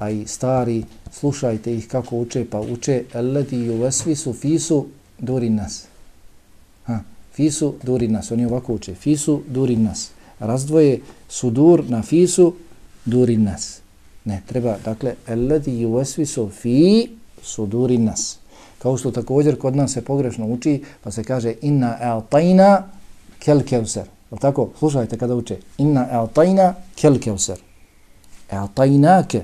a 0.00 0.10
i 0.10 0.26
stari, 0.26 0.84
slušajte 1.12 1.74
ih 1.74 1.88
kako 1.88 2.16
uče, 2.16 2.44
pa 2.50 2.60
uče 2.60 3.04
Eledi 3.14 3.56
i 3.56 3.70
uvesvisu 3.70 4.32
fisu 4.32 4.86
duri 5.18 5.50
nas 5.50 5.84
ha, 6.84 6.98
Fisu 7.32 7.74
duri 7.82 8.08
nas, 8.08 8.30
oni 8.30 8.44
ovako 8.44 8.74
uče 8.74 8.94
Fisu 8.94 9.42
duri 9.48 9.76
nas 9.76 10.10
Razdvoje 10.38 11.00
sudur 11.28 11.84
na 11.88 12.02
fisu 12.02 12.54
duri 13.04 13.36
nas 13.36 13.80
Ne, 14.24 14.42
treba, 14.46 14.76
dakle 14.84 15.14
Eledi 15.26 15.78
i 15.78 15.86
uvesvisu 15.86 16.48
fi 16.48 17.10
suduri 17.42 17.98
nas 17.98 18.38
Kao 18.78 18.96
što 18.96 19.10
također 19.10 19.58
kod 19.58 19.76
nas 19.76 19.92
se 19.92 20.04
pogrešno 20.04 20.46
uči, 20.46 20.82
pa 21.04 21.10
se 21.10 21.24
kaže 21.24 21.54
inna 21.62 21.96
a'tajna 22.00 22.82
kel 23.38 23.62
kevser. 23.62 24.04
Je 24.32 24.38
tako? 24.38 24.70
Slušajte 24.78 25.18
kada 25.18 25.34
uče. 25.34 25.58
Inna 25.78 26.06
a'tajna 26.12 26.72
kel 27.00 27.18
kevser. 27.20 27.58
A'tajnake 28.50 29.40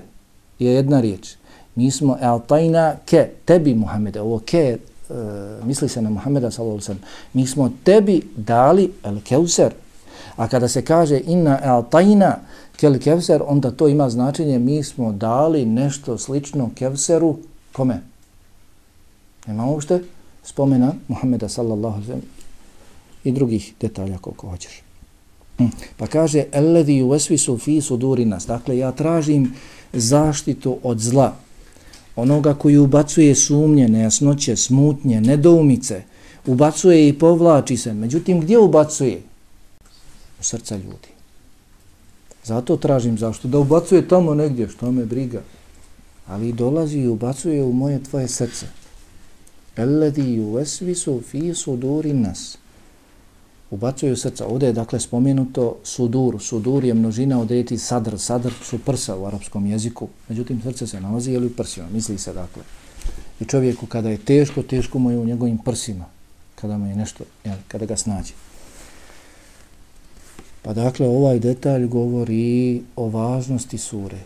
je 0.59 0.72
jedna 0.72 1.00
riječ. 1.00 1.34
Mi 1.74 1.90
smo 1.90 2.18
a'tajna 2.20 2.94
ke, 3.07 3.28
tebi 3.44 3.74
Muhammede. 3.74 4.20
Ovo 4.20 4.38
ke, 4.38 4.59
e, 4.59 4.78
misli 5.64 5.88
se 5.88 6.02
na 6.02 6.11
Muhammeda 6.11 6.50
sallallahu 6.50 6.94
Mi 7.32 7.46
smo 7.46 7.70
tebi 7.84 8.22
dali 8.36 8.92
el 9.04 9.20
kevser. 9.20 9.72
A 10.36 10.48
kada 10.48 10.68
se 10.68 10.84
kaže 10.84 11.20
inna 11.26 11.59
a'tajna 11.62 12.34
kel 12.76 12.98
kevser, 12.98 13.42
onda 13.46 13.70
to 13.70 13.88
ima 13.88 14.11
značenje 14.11 14.59
mi 14.59 14.82
smo 14.82 15.12
dali 15.12 15.66
nešto 15.66 16.18
slično 16.18 16.70
kevseru. 16.74 17.36
Kome? 17.72 18.00
Nema 19.46 19.66
uopšte 19.66 20.00
spomena 20.44 20.94
Muhammeda 21.09 21.48
sallallahu 21.48 21.94
alaihi 21.96 22.22
i 23.24 23.32
drugih 23.32 23.74
detalja 23.80 24.18
koliko 24.18 24.48
hoćeš. 24.48 24.82
Mm. 25.59 25.64
Pa 25.96 26.07
kaže, 26.07 26.44
Eledi 26.52 27.02
u 27.02 27.14
esvisu 27.14 27.59
fi 27.59 27.80
suduri 27.80 28.24
nas. 28.24 28.46
Dakle, 28.46 28.78
ja 28.78 28.92
tražim 28.92 29.54
zaštitu 30.01 30.78
od 30.82 31.01
zla. 31.01 31.36
Onoga 32.16 32.55
koji 32.55 32.76
ubacuje 32.76 33.34
sumnje, 33.34 33.88
nejasnoće, 33.88 34.57
smutnje, 34.57 35.20
nedoumice. 35.20 36.03
Ubacuje 36.47 37.09
i 37.09 37.18
povlači 37.18 37.76
se. 37.76 37.94
Međutim, 37.94 38.40
gdje 38.40 38.59
ubacuje? 38.59 39.22
U 40.40 40.42
srca 40.42 40.76
ljudi. 40.76 41.09
Zato 42.44 42.76
tražim 42.76 43.18
zašto. 43.18 43.49
Da 43.49 43.59
ubacuje 43.59 44.09
tamo 44.09 44.34
negdje, 44.34 44.68
što 44.68 44.92
me 44.92 45.05
briga. 45.05 45.42
Ali 46.26 46.53
dolazi 46.53 46.99
i 46.99 47.09
ubacuje 47.09 47.64
u 47.64 47.72
moje 47.72 48.03
tvoje 48.03 48.28
srce. 48.28 48.66
Alladhi 49.76 50.22
yusvisu 50.22 51.22
fi 51.22 51.55
suduri 51.55 52.12
nas. 52.12 52.59
Ubacuju 53.71 54.17
srca. 54.17 54.47
Ovdje 54.47 54.69
je 54.69 54.73
dakle 54.73 55.01
spomenuto 55.01 55.77
sudur. 55.85 56.43
Sudur 56.43 56.85
je 56.85 56.95
množina 56.95 57.41
od 57.41 57.51
eti 57.51 57.79
sadr. 57.79 58.19
Sadr 58.19 58.53
su 58.62 58.79
prsa 58.79 59.17
u 59.17 59.27
arapskom 59.27 59.67
jeziku. 59.67 60.09
Međutim, 60.29 60.62
srce 60.62 60.87
se 60.87 61.01
nalazi 61.01 61.33
ili 61.33 61.47
u 61.47 61.51
prsima. 61.51 61.87
Misli 61.93 62.19
se 62.19 62.33
dakle. 62.33 62.62
I 63.41 63.45
čovjeku 63.45 63.87
kada 63.87 64.11
je 64.11 64.19
teško, 64.19 64.62
teško 64.62 64.99
mu 64.99 65.11
je 65.11 65.19
u 65.19 65.25
njegovim 65.25 65.59
prsima. 65.59 66.05
Kada 66.55 66.79
mu 66.79 66.87
je 66.87 66.97
nešto, 66.97 67.25
jel, 67.45 67.57
kada 67.69 67.87
ga 67.87 67.97
snađe. 67.97 68.33
Pa 70.62 70.73
dakle, 70.73 71.09
ovaj 71.09 71.39
detalj 71.39 71.87
govori 71.87 72.83
o 72.97 73.09
važnosti 73.09 73.79
sure. 73.79 74.19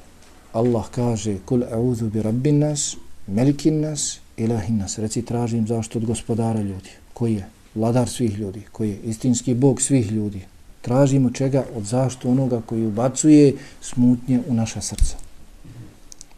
Allah 0.53 0.84
kaže, 0.91 1.38
kul 1.45 1.62
a'udhu 1.62 2.11
bi 2.11 2.22
rabbin 2.22 2.59
nas, 2.59 2.97
melikin 3.26 3.80
nas, 3.80 4.20
ilahin 4.36 4.78
nas, 4.78 4.99
reci 4.99 5.22
tražim 5.22 5.66
zašto 5.66 5.99
od 5.99 6.05
gospodara 6.05 6.61
ljudi, 6.61 6.91
koji 7.14 7.34
je 7.34 7.47
vladar 7.74 8.08
svih 8.08 8.38
ljudi, 8.38 8.62
koji 8.72 8.90
je 8.90 9.00
istinski 9.04 9.54
bog 9.54 9.82
svih 9.82 10.12
ljudi. 10.12 10.40
Tražimo 10.80 11.30
čega 11.30 11.64
od 11.76 11.84
zašto 11.84 12.28
onoga 12.28 12.60
koji 12.66 12.86
ubacuje 12.86 13.56
smutnje 13.80 14.40
u 14.48 14.54
naša 14.54 14.80
srca. 14.80 15.16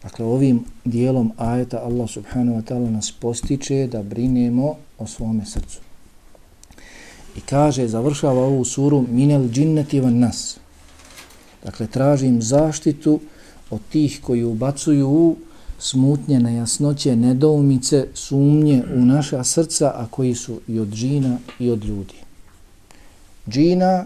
Dakle, 0.03 0.25
ovim 0.25 0.63
dijelom 0.85 1.31
ajeta 1.37 1.77
Allah 1.83 2.09
subhanahu 2.09 2.57
wa 2.57 2.63
ta'ala 2.63 2.89
nas 2.89 3.11
postiče 3.11 3.87
da 3.91 4.03
brinemo 4.03 4.75
o 4.99 5.07
svome 5.07 5.45
srcu. 5.45 5.79
I 7.37 7.41
kaže, 7.41 7.87
završava 7.87 8.41
ovu 8.41 8.65
suru 8.65 9.05
minel 9.09 9.49
džinneti 9.49 9.99
van 9.99 10.19
nas. 10.19 10.57
Dakle, 11.63 11.87
tražim 11.87 12.41
zaštitu 12.41 13.19
od 13.69 13.79
tih 13.91 14.19
koji 14.23 14.43
ubacuju 14.43 15.07
u 15.07 15.35
smutnje, 15.83 16.39
nejasnoće, 16.39 17.15
nedoumice, 17.15 18.07
sumnje 18.13 18.83
u 18.95 19.05
naša 19.05 19.43
srca, 19.43 19.91
a 19.95 20.07
koji 20.11 20.35
su 20.35 20.59
i 20.67 20.79
od 20.79 20.87
džina 20.87 21.37
i 21.59 21.69
od 21.69 21.83
ljudi. 21.85 22.13
Džina 23.49 24.05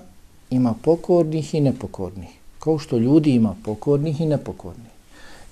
ima 0.50 0.74
pokornih 0.82 1.56
i 1.56 1.62
nepokornih, 1.62 2.30
kao 2.60 2.80
što 2.80 2.98
ljudi 2.98 3.32
ima 3.32 3.56
pokornih 3.64 4.22
i 4.22 4.26
nepokornih. 4.26 4.92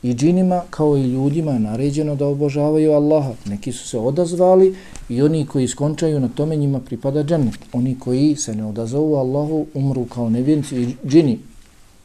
I 0.03 0.13
džinima, 0.13 0.61
kao 0.69 0.97
i 0.97 1.03
ljudima, 1.03 1.51
je 1.51 1.59
naređeno 1.59 2.15
da 2.15 2.27
obožavaju 2.27 2.91
Allaha. 2.91 3.33
Neki 3.45 3.71
su 3.71 3.87
se 3.87 3.97
odazvali 3.97 4.75
i 5.09 5.21
oni 5.21 5.45
koji 5.45 5.67
skončaju 5.67 6.19
na 6.19 6.27
tome 6.27 6.55
njima 6.55 6.79
pripada 6.79 7.23
džennet. 7.23 7.59
Oni 7.73 7.99
koji 7.99 8.35
se 8.35 8.55
ne 8.55 8.65
odazovu 8.65 9.15
Allahu 9.15 9.65
umru 9.73 10.05
kao 10.05 10.29
nevjenci 10.29 10.75
i 10.75 10.95
džini. 11.07 11.39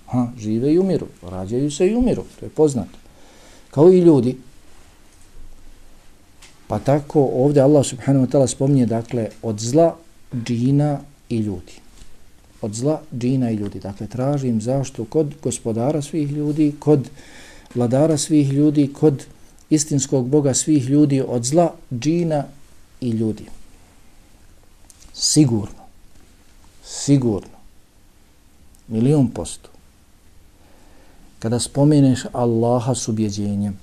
Ha, 0.06 0.28
žive 0.38 0.72
i 0.72 0.78
umiru, 0.78 1.06
rađaju 1.22 1.70
se 1.70 1.88
i 1.88 1.94
umiru, 1.94 2.24
to 2.40 2.46
je 2.46 2.50
poznato 2.50 3.00
kao 3.70 3.92
i 3.92 3.98
ljudi. 3.98 4.36
Pa 6.66 6.78
tako 6.78 7.30
ovdje 7.34 7.62
Allah 7.62 7.86
subhanahu 7.86 8.26
wa 8.26 8.30
ta'ala 8.30 8.46
spominje 8.46 8.86
dakle 8.86 9.28
od 9.42 9.58
zla 9.58 9.96
džina 10.44 11.00
i 11.28 11.38
ljudi. 11.38 11.72
Od 12.62 12.74
zla 12.74 13.00
džina 13.18 13.50
i 13.50 13.54
ljudi. 13.54 13.80
Dakle, 13.80 14.06
tražim 14.06 14.60
zašto 14.60 15.04
kod 15.04 15.34
gospodara 15.42 16.02
svih 16.02 16.30
ljudi, 16.30 16.74
kod 16.78 17.10
vladara 17.74 18.18
svih 18.18 18.52
ljudi, 18.52 18.92
kod 18.92 19.24
istinskog 19.70 20.28
Boga 20.28 20.54
svih 20.54 20.88
ljudi, 20.88 21.22
od 21.26 21.44
zla 21.44 21.74
džina 21.92 22.44
i 23.00 23.10
ljudi. 23.10 23.44
Sigurno. 25.14 25.80
Sigurno. 26.84 27.60
Milion 28.88 29.28
posto 29.30 29.69
kada 31.40 31.58
spomeneš 31.58 32.20
Allaha 32.32 32.94
s 32.94 33.08
ubjeđenjem, 33.08 33.78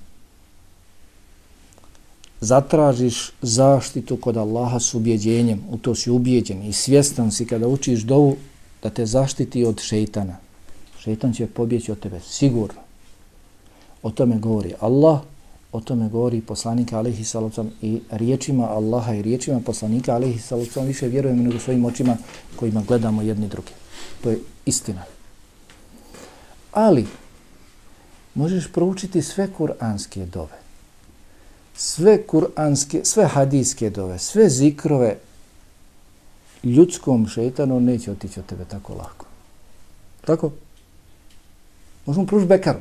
zatražiš 2.41 3.31
zaštitu 3.41 4.17
kod 4.17 4.37
Allaha 4.37 4.79
s 4.79 4.93
ubjeđenjem, 4.93 5.61
u 5.69 5.77
to 5.77 5.95
si 5.95 6.11
ubjeđen 6.11 6.63
i 6.63 6.73
svjestan 6.73 7.31
si 7.31 7.45
kada 7.45 7.67
učiš 7.67 8.01
dovu 8.01 8.37
da 8.83 8.89
te 8.89 9.05
zaštiti 9.05 9.65
od 9.65 9.81
šeitana. 9.81 10.37
Šeitan 10.99 11.33
će 11.33 11.47
pobjeći 11.47 11.91
od 11.91 11.99
tebe, 11.99 12.19
sigurno. 12.19 12.81
O 14.03 14.11
tome 14.11 14.37
govori 14.37 14.73
Allah, 14.79 15.19
o 15.71 15.81
tome 15.81 16.09
govori 16.09 16.41
poslanika 16.41 16.97
alaihi 16.97 17.23
salacom 17.23 17.71
i 17.81 17.99
riječima 18.11 18.69
Allaha 18.69 19.13
i 19.13 19.21
riječima 19.21 19.59
poslanika 19.65 20.15
alaihi 20.15 20.39
salacom 20.39 20.85
više 20.85 21.07
vjerujemo 21.07 21.43
nego 21.43 21.59
svojim 21.59 21.85
očima 21.85 22.17
kojima 22.55 22.83
gledamo 22.87 23.21
jedni 23.21 23.47
drugi. 23.47 23.71
To 24.23 24.29
je 24.29 24.39
istina. 24.65 25.03
Ali, 26.71 27.05
možeš 28.37 28.67
proučiti 28.71 29.21
sve 29.21 29.47
kuranske 29.57 30.25
dove. 30.25 30.57
Sve 31.75 32.23
kuranske, 32.27 33.01
sve 33.03 33.25
hadijske 33.25 33.89
dove, 33.89 34.19
sve 34.19 34.49
zikrove 34.49 35.17
ljudskom 36.63 37.27
šetanu 37.27 37.79
neće 37.79 38.11
otići 38.11 38.39
od 38.39 38.45
tebe 38.45 38.65
tako 38.65 38.93
lako. 38.93 39.25
Tako? 40.25 40.51
Možemo 42.05 42.25
proučiti 42.25 42.49
bekaru. 42.49 42.79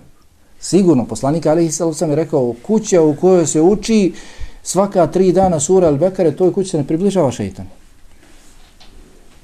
Sigurno, 0.61 1.05
poslanik 1.07 1.47
Alihi 1.47 1.73
sam 1.73 2.11
je 2.11 2.17
rekao, 2.17 2.55
kuća 2.63 3.03
u 3.03 3.17
kojoj 3.17 3.47
se 3.47 3.61
uči 3.61 4.15
svaka 4.63 5.07
tri 5.07 5.33
dana 5.33 5.61
sura 5.61 5.87
al 5.87 5.97
bekare, 5.97 6.37
toj 6.37 6.53
kući 6.53 6.71
se 6.71 6.79
ne 6.79 6.87
približava 6.87 7.33
šeitan 7.33 7.67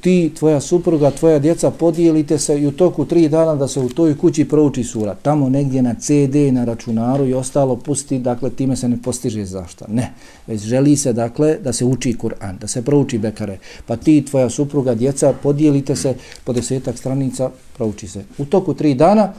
ti, 0.02 0.32
tvoja 0.38 0.60
supruga, 0.60 1.10
tvoja 1.10 1.38
djeca 1.38 1.70
podijelite 1.70 2.38
se 2.38 2.60
i 2.60 2.66
u 2.66 2.72
toku 2.72 3.04
tri 3.04 3.28
dana 3.28 3.54
da 3.54 3.68
se 3.68 3.80
u 3.80 3.88
toj 3.88 4.18
kući 4.18 4.44
prouči 4.44 4.84
sura. 4.84 5.14
Tamo 5.14 5.48
negdje 5.48 5.82
na 5.82 5.94
CD, 5.94 6.34
na 6.52 6.64
računaru 6.64 7.26
i 7.26 7.34
ostalo 7.34 7.76
pusti, 7.76 8.18
dakle 8.18 8.50
time 8.50 8.76
se 8.76 8.88
ne 8.88 8.98
postiže 9.02 9.44
zašta. 9.44 9.84
Ne, 9.88 10.12
već 10.46 10.60
želi 10.60 10.96
se 10.96 11.12
dakle 11.12 11.58
da 11.58 11.72
se 11.72 11.84
uči 11.84 12.16
Kur'an, 12.22 12.58
da 12.58 12.68
se 12.68 12.82
prouči 12.82 13.18
Bekare. 13.18 13.58
Pa 13.86 13.96
ti, 13.96 14.24
tvoja 14.24 14.50
supruga, 14.50 14.94
djeca 14.94 15.32
podijelite 15.42 15.96
se 15.96 16.14
po 16.44 16.52
desetak 16.52 16.98
stranica, 16.98 17.50
prouči 17.76 18.08
se. 18.08 18.24
U 18.38 18.44
toku 18.44 18.74
tri 18.74 18.94
dana, 18.94 19.32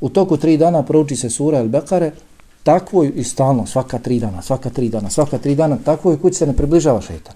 u 0.00 0.08
toku 0.08 0.36
tri 0.36 0.56
dana 0.56 0.82
prouči 0.82 1.16
se 1.16 1.30
sura 1.30 1.58
El 1.58 1.68
Bekare, 1.68 2.12
takvo 2.62 3.04
i 3.04 3.24
stalno, 3.24 3.66
svaka 3.66 3.98
tri 3.98 4.18
dana, 4.18 4.42
svaka 4.42 4.70
tri 4.70 4.88
dana, 4.88 5.10
svaka 5.10 5.38
tri 5.38 5.54
dana, 5.54 5.78
takvoj 5.84 6.20
kući 6.20 6.36
se 6.36 6.46
ne 6.46 6.56
približava 6.56 7.00
šetan. 7.00 7.34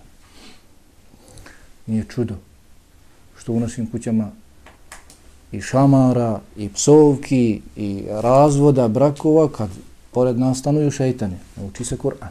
Nije 1.87 2.05
čudo 2.09 2.52
što 3.43 3.53
u 3.53 3.61
našim 3.61 3.87
kućama 3.91 4.31
i 5.53 5.61
šamara, 5.61 6.41
i 6.57 6.69
psovki, 6.69 7.61
i 7.77 8.05
razvoda, 8.11 8.89
brakova, 8.89 9.49
kad 9.49 9.69
pored 10.11 10.39
nas 10.39 10.59
stanuju 10.59 10.91
šeitane, 10.91 11.39
nauči 11.57 11.85
se 11.85 11.97
Kur'an. 11.97 12.31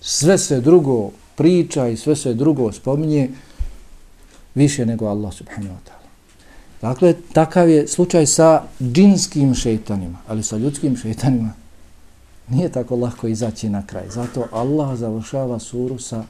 Sve 0.00 0.38
se 0.38 0.60
drugo 0.60 1.10
priča 1.36 1.88
i 1.88 1.96
sve 1.96 2.16
se 2.16 2.34
drugo 2.34 2.72
spominje 2.72 3.30
više 4.54 4.86
nego 4.86 5.06
Allah 5.06 5.34
subhanahu 5.34 5.74
wa 5.74 5.90
ta'ala. 5.90 6.08
Dakle, 6.82 7.14
takav 7.32 7.68
je 7.68 7.88
slučaj 7.88 8.26
sa 8.26 8.62
džinskim 8.82 9.54
šeitanima, 9.54 10.18
ali 10.28 10.42
sa 10.42 10.56
ljudskim 10.56 10.96
šeitanima 10.96 11.52
nije 12.48 12.72
tako 12.72 12.96
lako 12.96 13.26
izaći 13.28 13.68
na 13.68 13.86
kraj. 13.86 14.08
Zato 14.08 14.46
Allah 14.52 14.98
završava 14.98 15.58
suru 15.58 15.98
sa 15.98 16.24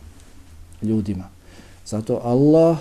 ljudima. 0.82 1.28
Zato 1.86 2.20
Allah 2.24 2.78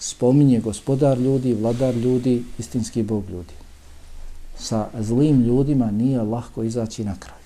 spominje 0.00 0.60
gospodar 0.60 1.18
ljudi, 1.18 1.54
vladar 1.54 1.94
ljudi, 1.94 2.42
istinski 2.58 3.02
bog 3.02 3.24
ljudi. 3.30 3.54
Sa 4.58 4.88
zlim 5.00 5.42
ljudima 5.42 5.90
nije 5.90 6.22
lahko 6.22 6.62
izaći 6.62 7.04
na 7.04 7.16
kraj. 7.18 7.38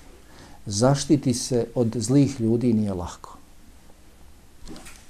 Zaštiti 0.65 1.33
se 1.33 1.67
od 1.75 1.95
zlih 1.95 2.41
ljudi 2.41 2.73
nije 2.73 2.93
lahko. 2.93 3.37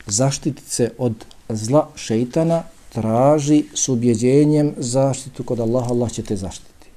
Zaštiti 0.07 0.61
se 0.67 0.91
od 0.97 1.25
zla 1.49 1.89
šeitana 1.95 2.63
traži 2.93 3.63
s 3.73 3.89
ubjeđenjem 3.89 4.73
zaštitu 4.77 5.43
kod 5.43 5.59
Allaha, 5.59 5.89
Allah 5.89 6.11
će 6.11 6.23
te 6.23 6.35
zaštiti. 6.35 6.87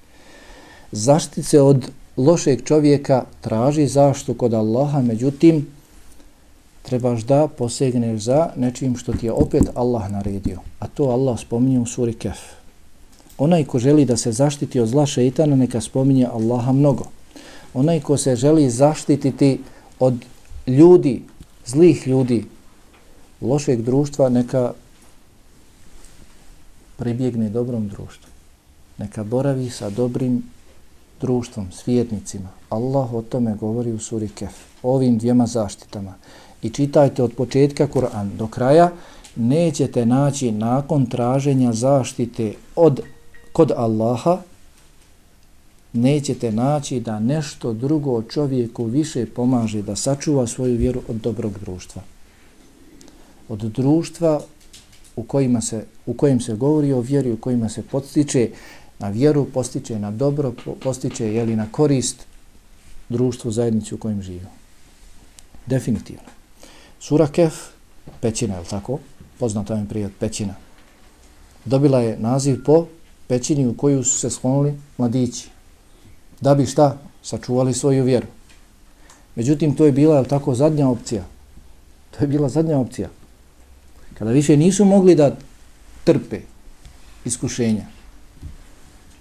Zaštiti 0.93 1.43
se 1.43 1.61
od 1.61 1.91
lošeg 2.17 2.65
čovjeka 2.65 3.25
traži 3.41 3.87
zaštitu 3.87 4.35
kod 4.35 4.55
Allaha, 4.55 5.03
međutim, 5.03 5.67
trebaš 6.85 7.23
da 7.23 7.49
posegneš 7.49 8.21
za 8.21 8.51
nečim 8.57 8.97
što 8.97 9.13
ti 9.13 9.27
je 9.27 9.33
opet 9.33 9.63
Allah 9.75 10.11
naredio. 10.11 10.61
A 10.79 10.87
to 10.87 11.05
Allah 11.05 11.41
spominje 11.41 11.81
u 11.81 11.87
suri 11.87 12.15
Kef. 12.15 12.39
Onaj 13.39 13.65
ko 13.65 13.79
želi 13.79 14.05
da 14.05 14.17
se 14.17 14.33
zaštiti 14.33 14.81
od 14.81 14.89
zla 14.89 15.07
šeitana, 15.07 15.57
neka 15.57 15.81
spominje 15.81 16.27
Allaha 16.27 16.73
mnogo. 16.73 17.05
Onaj 17.75 18.01
ko 18.01 18.17
se 18.17 18.37
želi 18.37 18.71
zaštititi 18.71 19.61
od 20.01 20.15
ljudi, 20.67 21.23
zlih 21.67 22.07
ljudi, 22.07 22.45
lošeg 23.41 23.83
društva, 23.83 24.29
neka 24.29 24.73
pribjegne 26.97 27.49
dobrom 27.49 27.89
društvu. 27.89 28.31
Neka 28.99 29.25
boravi 29.25 29.71
sa 29.71 29.91
dobrim 29.91 30.43
društvom, 31.21 31.73
svijetnicima. 31.73 32.49
Allah 32.69 33.15
o 33.15 33.23
tome 33.23 33.57
govori 33.61 33.93
u 33.93 33.99
suri 33.99 34.29
Kef. 34.29 34.55
Ovim 34.83 35.19
dvijema 35.19 35.47
zaštitama 35.47 36.15
i 36.65 36.71
čitajte 36.71 37.23
od 37.23 37.33
početka 37.33 37.87
Kur'an 37.87 38.37
do 38.37 38.47
kraja, 38.47 38.91
nećete 39.37 40.07
naći 40.07 40.53
nakon 40.53 41.07
traženja 41.07 41.73
zaštite 41.73 42.53
od 42.77 43.01
kod 43.53 43.73
Allaha, 43.77 44.39
nećete 45.93 46.53
naći 46.53 47.01
da 47.01 47.21
nešto 47.21 47.73
drugo 47.73 48.23
čovjeku 48.23 48.85
više 48.85 49.27
pomaže 49.27 49.83
da 49.83 49.97
sačuva 49.97 50.47
svoju 50.47 50.77
vjeru 50.77 51.03
od 51.09 51.17
dobrog 51.17 51.59
društva. 51.61 52.03
Od 53.49 53.59
društva 53.59 54.41
u, 55.17 55.23
kojima 55.23 55.61
se, 55.61 55.85
u 56.07 56.15
kojim 56.15 56.41
se 56.41 56.55
govori 56.55 56.93
o 56.93 57.01
vjeri, 57.01 57.33
u 57.33 57.37
kojima 57.37 57.69
se 57.69 57.83
postiče 57.83 58.51
na 58.99 59.09
vjeru, 59.09 59.45
postiče 59.45 59.99
na 59.99 60.11
dobro, 60.11 60.53
postiče 60.83 61.35
jeli, 61.35 61.57
na 61.57 61.67
korist 61.71 62.27
društvu, 63.09 63.51
zajednici 63.51 63.95
u 63.95 63.99
kojim 63.99 64.23
živimo. 64.23 64.51
Definitivno. 65.67 66.34
Sura 67.05 67.27
Kef, 67.27 67.55
pećina, 68.21 68.55
je 68.57 68.65
tako? 68.65 68.99
Poznata 69.39 69.77
mi 69.77 69.89
prije 69.89 70.11
pećina. 70.21 70.55
Dobila 71.65 72.01
je 72.01 72.17
naziv 72.19 72.65
po 72.65 72.87
pećini 73.27 73.67
u 73.67 73.77
koju 73.77 74.05
su 74.05 74.19
se 74.19 74.31
sklonili 74.31 74.79
mladići. 74.99 75.49
Da 76.41 76.55
bi 76.55 76.67
šta? 76.67 76.97
Sačuvali 77.23 77.75
svoju 77.75 78.05
vjeru. 78.05 78.27
Međutim, 79.35 79.77
to 79.77 79.85
je 79.85 79.93
bila, 79.93 80.19
je 80.19 80.25
tako, 80.25 80.55
zadnja 80.55 80.89
opcija. 80.89 81.25
To 82.11 82.25
je 82.25 82.29
bila 82.29 82.49
zadnja 82.49 82.79
opcija. 82.79 83.09
Kada 84.15 84.31
više 84.31 84.57
nisu 84.57 84.85
mogli 84.85 85.15
da 85.15 85.37
trpe 86.05 86.41
iskušenja, 87.25 87.85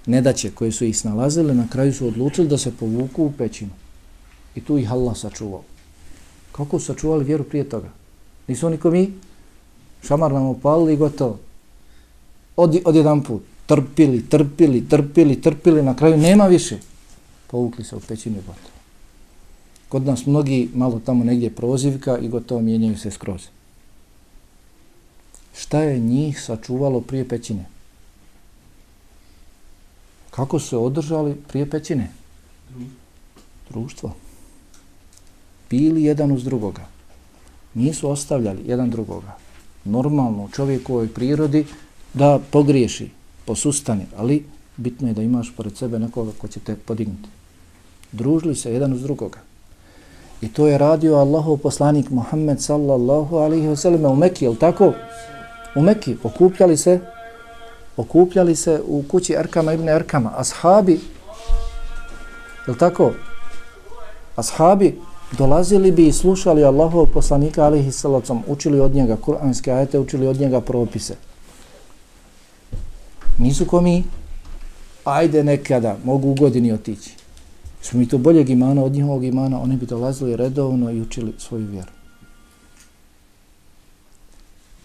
nedaće 0.05 0.51
koje 0.51 0.71
su 0.71 0.85
ih 0.85 0.97
snalazile, 0.97 1.53
na 1.53 1.67
kraju 1.67 1.93
su 1.93 2.07
odlučili 2.07 2.47
da 2.47 2.57
se 2.57 2.71
povuku 2.71 3.23
u 3.23 3.31
pećinu. 3.37 3.71
I 4.55 4.61
tu 4.61 4.77
ih 4.77 4.91
Allah 4.91 5.17
sačuvao. 5.17 5.72
Kako 6.53 6.79
su 6.79 6.85
sačuvali 6.85 7.25
vjeru 7.25 7.43
prije 7.43 7.69
toga? 7.69 7.89
Nisu 8.47 8.67
oni 8.67 8.77
ko 8.77 8.91
mi? 8.91 9.13
Šamar 10.03 10.31
nam 10.31 10.45
upalili 10.45 10.93
i 10.93 10.97
gotovo. 10.97 11.39
Od, 12.55 12.77
od 12.85 12.95
jedan 12.95 13.23
put. 13.23 13.41
Trpili, 13.65 14.29
trpili, 14.29 14.89
trpili, 14.89 15.41
trpili. 15.41 15.83
Na 15.83 15.95
kraju 15.95 16.17
nema 16.17 16.47
više. 16.47 16.77
Povukli 17.47 17.83
se 17.83 17.95
u 17.95 17.99
pećinu 17.99 18.35
i 18.35 18.41
gotovo. 18.41 18.73
Kod 19.89 20.05
nas 20.05 20.25
mnogi 20.25 20.69
malo 20.73 21.01
tamo 21.05 21.23
negdje 21.23 21.55
prozivka 21.55 22.17
i 22.17 22.27
gotovo 22.27 22.61
mijenjaju 22.61 22.97
se 22.97 23.11
skroz. 23.11 23.41
Šta 25.57 25.81
je 25.81 25.99
njih 25.99 26.41
sačuvalo 26.41 27.01
prije 27.01 27.27
pećine? 27.27 27.65
Kako 30.29 30.59
su 30.59 30.67
se 30.67 30.77
održali 30.77 31.35
prije 31.47 31.69
pećine? 31.69 32.11
Društvo 33.69 34.13
bili 35.73 36.03
jedan 36.03 36.31
uz 36.31 36.43
drugoga. 36.43 36.85
Nisu 37.73 38.09
ostavljali 38.09 38.61
jedan 38.65 38.89
drugoga. 38.89 39.35
Normalno 39.85 40.43
u 40.43 40.49
čovjekovoj 40.49 41.07
prirodi 41.13 41.65
da 42.13 42.39
pogriješi, 42.51 43.09
posustane, 43.45 44.05
ali 44.17 44.45
bitno 44.77 45.07
je 45.07 45.13
da 45.13 45.21
imaš 45.21 45.49
pored 45.57 45.77
sebe 45.77 45.99
nekoga 45.99 46.31
ko 46.37 46.47
će 46.47 46.59
te 46.59 46.75
podignuti. 46.75 47.29
Družili 48.11 48.55
se 48.55 48.73
jedan 48.73 48.93
uz 48.93 49.01
drugoga. 49.01 49.39
I 50.41 50.47
to 50.47 50.67
je 50.67 50.77
radio 50.77 51.15
Allahov 51.15 51.57
poslanik 51.57 52.09
Muhammed 52.09 52.61
sallallahu 52.61 53.37
alaihi 53.37 53.67
wa 53.67 53.75
sallam 53.75 54.05
u 54.11 54.15
Mekiji, 54.15 54.45
jel 54.45 54.55
tako? 54.55 54.93
U 55.75 55.81
Mekiji 55.81 56.17
okupljali 56.23 56.77
se 56.77 56.99
okupljali 57.97 58.55
se 58.55 58.81
u 58.85 59.03
kući 59.11 59.33
Erkama 59.33 59.73
ibn 59.73 59.89
Erkama. 59.89 60.33
Ashabi, 60.35 60.99
jel 62.67 62.77
tako? 62.77 63.11
Ashabi 64.35 64.93
dolazili 65.37 65.91
bi 65.91 66.07
i 66.07 66.13
slušali 66.13 66.63
Allahov 66.63 67.05
poslanika 67.05 67.65
alihi 67.65 67.91
salacom, 67.91 68.43
učili 68.47 68.79
od 68.79 68.95
njega 68.95 69.15
kuranske 69.15 69.71
ajete, 69.71 69.99
učili 69.99 70.27
od 70.27 70.39
njega 70.39 70.61
propise. 70.61 71.15
Nisu 73.37 73.65
ko 73.65 73.81
mi, 73.81 74.03
ajde 75.03 75.43
nekada, 75.43 75.97
mogu 76.03 76.29
u 76.29 76.33
godini 76.33 76.71
otići. 76.71 77.15
Smo 77.81 77.99
mi 77.99 78.07
to 78.07 78.17
boljeg 78.17 78.49
imana 78.49 78.83
od 78.83 78.91
njihovog 78.91 79.23
imana, 79.23 79.61
oni 79.61 79.77
bi 79.77 79.85
dolazili 79.85 80.35
redovno 80.35 80.91
i 80.91 81.01
učili 81.01 81.33
svoju 81.37 81.67
vjeru. 81.67 81.91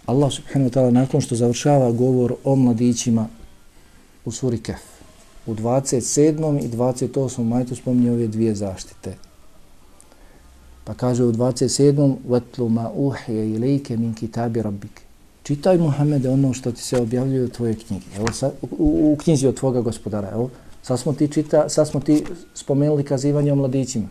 Allah 0.07 0.33
subhanahu 0.33 0.71
wa 0.71 0.75
ta'ala 0.75 0.91
nakon 0.91 1.21
što 1.21 1.37
završava 1.37 1.93
govor 1.93 2.35
o 2.45 2.57
mladićima 2.57 3.27
u 4.25 4.33
suri 4.33 4.59
Kef, 4.59 4.81
u 5.47 5.55
27. 5.55 6.65
i 6.65 6.69
28. 6.69 7.45
majtu 7.45 7.77
spominje 7.77 8.13
ove 8.13 8.27
dvije 8.27 8.55
zaštite– 8.55 9.17
Pa 10.89 10.95
kaže 10.95 11.25
u 11.25 11.33
27. 11.33 12.17
Vatlu 12.29 12.69
ma 12.69 12.91
uhije 12.95 13.51
ilike 13.51 13.97
min 13.97 14.15
kitabi 14.15 14.63
rabbike. 14.63 15.03
Čitaj 15.43 15.79
Muhammede 15.79 16.29
ono 16.29 16.53
što 16.53 16.73
ti 16.73 16.83
se 16.83 17.01
objavljuje 17.01 17.45
u 17.45 17.49
tvojoj 17.49 17.75
knjigi. 17.75 18.07
Evo, 18.17 18.33
sa, 18.33 18.51
u, 18.63 18.69
u, 19.13 19.17
knjizi 19.17 19.47
od 19.47 19.57
tvoga 19.57 19.81
gospodara. 19.81 20.31
Evo, 20.33 20.51
sad 20.83 21.01
smo 21.01 21.13
ti, 21.13 21.29
čita, 21.29 21.69
sad 21.69 21.89
smo 21.89 22.01
ti 22.01 22.25
spomenuli 22.55 23.05
kazivanje 23.05 23.53
o 23.53 23.57
mladićima. 23.57 24.09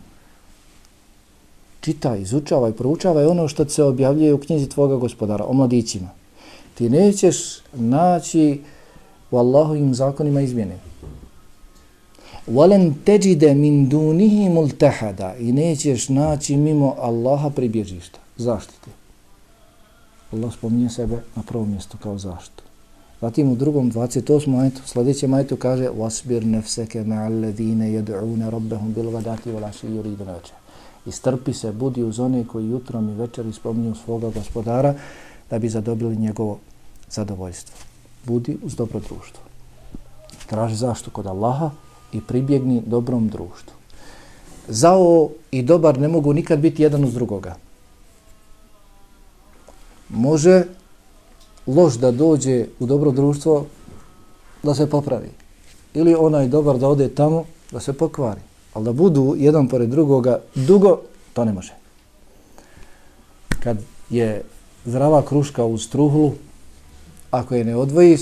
Čitaj, 1.80 2.20
izučavaj, 2.20 2.72
proučavaj 2.72 3.26
ono 3.26 3.48
što 3.48 3.64
ti 3.64 3.72
se 3.72 3.82
objavljuje 3.82 4.34
u 4.34 4.38
knjizi 4.38 4.68
tvoga 4.68 4.96
gospodara, 4.96 5.44
o 5.44 5.52
mladićima. 5.52 6.10
Ti 6.74 6.90
nećeš 6.90 7.36
naći 7.74 8.60
u 9.30 9.36
Allahovim 9.36 9.94
zakonima 9.94 10.40
izmjene. 10.40 10.78
وَلَنْ 12.47 12.93
تَجِدَ 13.05 13.45
مِنْ 13.45 13.89
دُونِهِ 13.89 14.49
مُلْتَحَدَ 14.49 15.33
I 15.39 15.51
nećeš 15.51 16.09
naći 16.09 16.57
mimo 16.57 16.95
Allaha 16.99 17.49
pribježišta, 17.49 18.19
zaštite. 18.37 18.89
Allah 20.33 20.53
spominje 20.53 20.89
sebe 20.89 21.23
na 21.35 21.43
prvom 21.43 21.71
mjestu 21.71 21.97
kao 21.97 22.17
zaštitu. 22.17 22.63
Zatim 23.21 23.51
u 23.51 23.55
drugom 23.55 23.91
28. 23.91 24.47
majetu, 24.47 24.81
sljedećem 24.85 25.29
majetu 25.29 25.57
kaže 25.57 25.89
وَاسْبِرْ 25.89 26.45
نَفْسَكَ 26.45 26.95
مَعَ 26.95 27.27
الَّذِينَ 27.27 27.81
يَدْعُونَ 27.81 28.49
رَبَّهُمْ 28.49 28.93
بِلْغَدَاتِ 28.93 29.47
وَلَاشِ 29.47 29.83
يُرِيدُ 29.83 30.19
نَوَجَ 30.19 30.51
I 31.05 31.11
strpi 31.11 31.53
se, 31.53 31.71
budi 31.71 32.03
uz 32.03 32.19
one 32.19 32.43
koji 32.47 32.69
jutrom 32.69 33.09
i 33.09 33.13
večeri 33.13 33.53
spominju 33.53 33.95
svoga 33.95 34.29
gospodara 34.29 34.93
da 35.49 35.59
bi 35.59 35.69
zadobili 35.69 36.15
njegovo 36.15 36.59
zadovoljstvo. 37.11 37.75
Budi 38.25 38.57
uz 38.63 38.75
dobro 38.75 38.99
društvo. 38.99 39.43
Traži 40.47 40.75
zaštu 40.75 41.11
kod 41.11 41.27
Allaha 41.27 41.71
i 42.12 42.20
pribjegni 42.20 42.82
dobrom 42.86 43.28
društvu. 43.28 43.74
Zao 44.68 45.30
i 45.50 45.62
dobar 45.62 45.98
ne 45.98 46.08
mogu 46.08 46.32
nikad 46.32 46.58
biti 46.58 46.82
jedan 46.82 47.04
uz 47.04 47.14
drugoga. 47.14 47.56
Može 50.08 50.64
loš 51.66 51.94
da 51.94 52.10
dođe 52.10 52.66
u 52.80 52.86
dobro 52.86 53.10
društvo 53.10 53.66
da 54.62 54.74
se 54.74 54.90
popravi. 54.90 55.30
Ili 55.94 56.14
onaj 56.14 56.48
dobar 56.48 56.78
da 56.78 56.88
ode 56.88 57.08
tamo 57.08 57.44
da 57.70 57.80
se 57.80 57.92
pokvari. 57.92 58.40
Ali 58.74 58.84
da 58.84 58.92
budu 58.92 59.34
jedan 59.38 59.68
pored 59.68 59.90
drugoga 59.90 60.40
dugo, 60.54 61.00
to 61.32 61.44
ne 61.44 61.52
može. 61.52 61.72
Kad 63.60 63.78
je 64.10 64.42
zdrava 64.84 65.22
kruška 65.22 65.64
uz 65.64 65.88
truhlu, 65.88 66.32
ako 67.30 67.54
je 67.54 67.64
ne 67.64 67.76
odvojiš, 67.76 68.20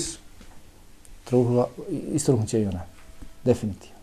truhla, 1.23 1.67
istruhnut 2.13 2.47
će 2.47 2.61
i 2.61 2.65
ona. 2.65 2.96
Definitivno. 3.47 3.95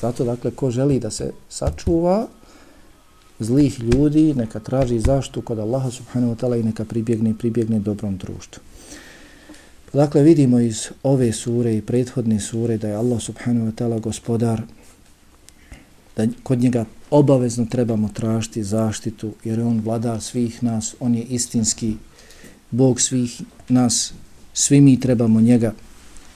Zato, 0.00 0.24
dakle, 0.24 0.50
ko 0.50 0.70
želi 0.70 1.00
da 1.00 1.10
se 1.10 1.32
sačuva 1.48 2.26
zlih 3.38 3.80
ljudi, 3.80 4.34
neka 4.34 4.60
traži 4.60 4.98
zaštu 5.00 5.42
kod 5.42 5.58
Allaha 5.58 5.90
subhanahu 5.90 6.34
wa 6.34 6.38
ta'ala 6.40 6.60
i 6.60 6.62
neka 6.62 6.84
pribjegne 6.84 7.30
i 7.30 7.38
pribjegne 7.38 7.78
dobrom 7.78 8.16
društvu. 8.16 8.62
Dakle, 9.92 10.22
vidimo 10.22 10.58
iz 10.60 10.88
ove 11.02 11.32
sure 11.32 11.76
i 11.76 11.82
prethodne 11.82 12.40
sure 12.40 12.76
da 12.76 12.88
je 12.88 12.94
Allah 12.94 13.22
subhanahu 13.22 13.66
wa 13.66 13.74
ta'ala 13.74 14.00
gospodar, 14.00 14.62
da 16.16 16.26
kod 16.42 16.58
njega 16.58 16.84
obavezno 17.10 17.66
trebamo 17.70 18.10
tražiti 18.14 18.64
zaštitu, 18.64 19.32
jer 19.44 19.58
je 19.58 19.64
on 19.64 19.80
vladar 19.84 20.20
svih 20.20 20.62
nas, 20.62 20.94
on 21.00 21.14
je 21.14 21.22
istinski 21.22 21.96
Bog 22.70 23.00
svih 23.00 23.42
nas, 23.68 24.12
svi 24.54 24.80
mi 24.80 25.00
trebamo 25.00 25.40
njega 25.40 25.72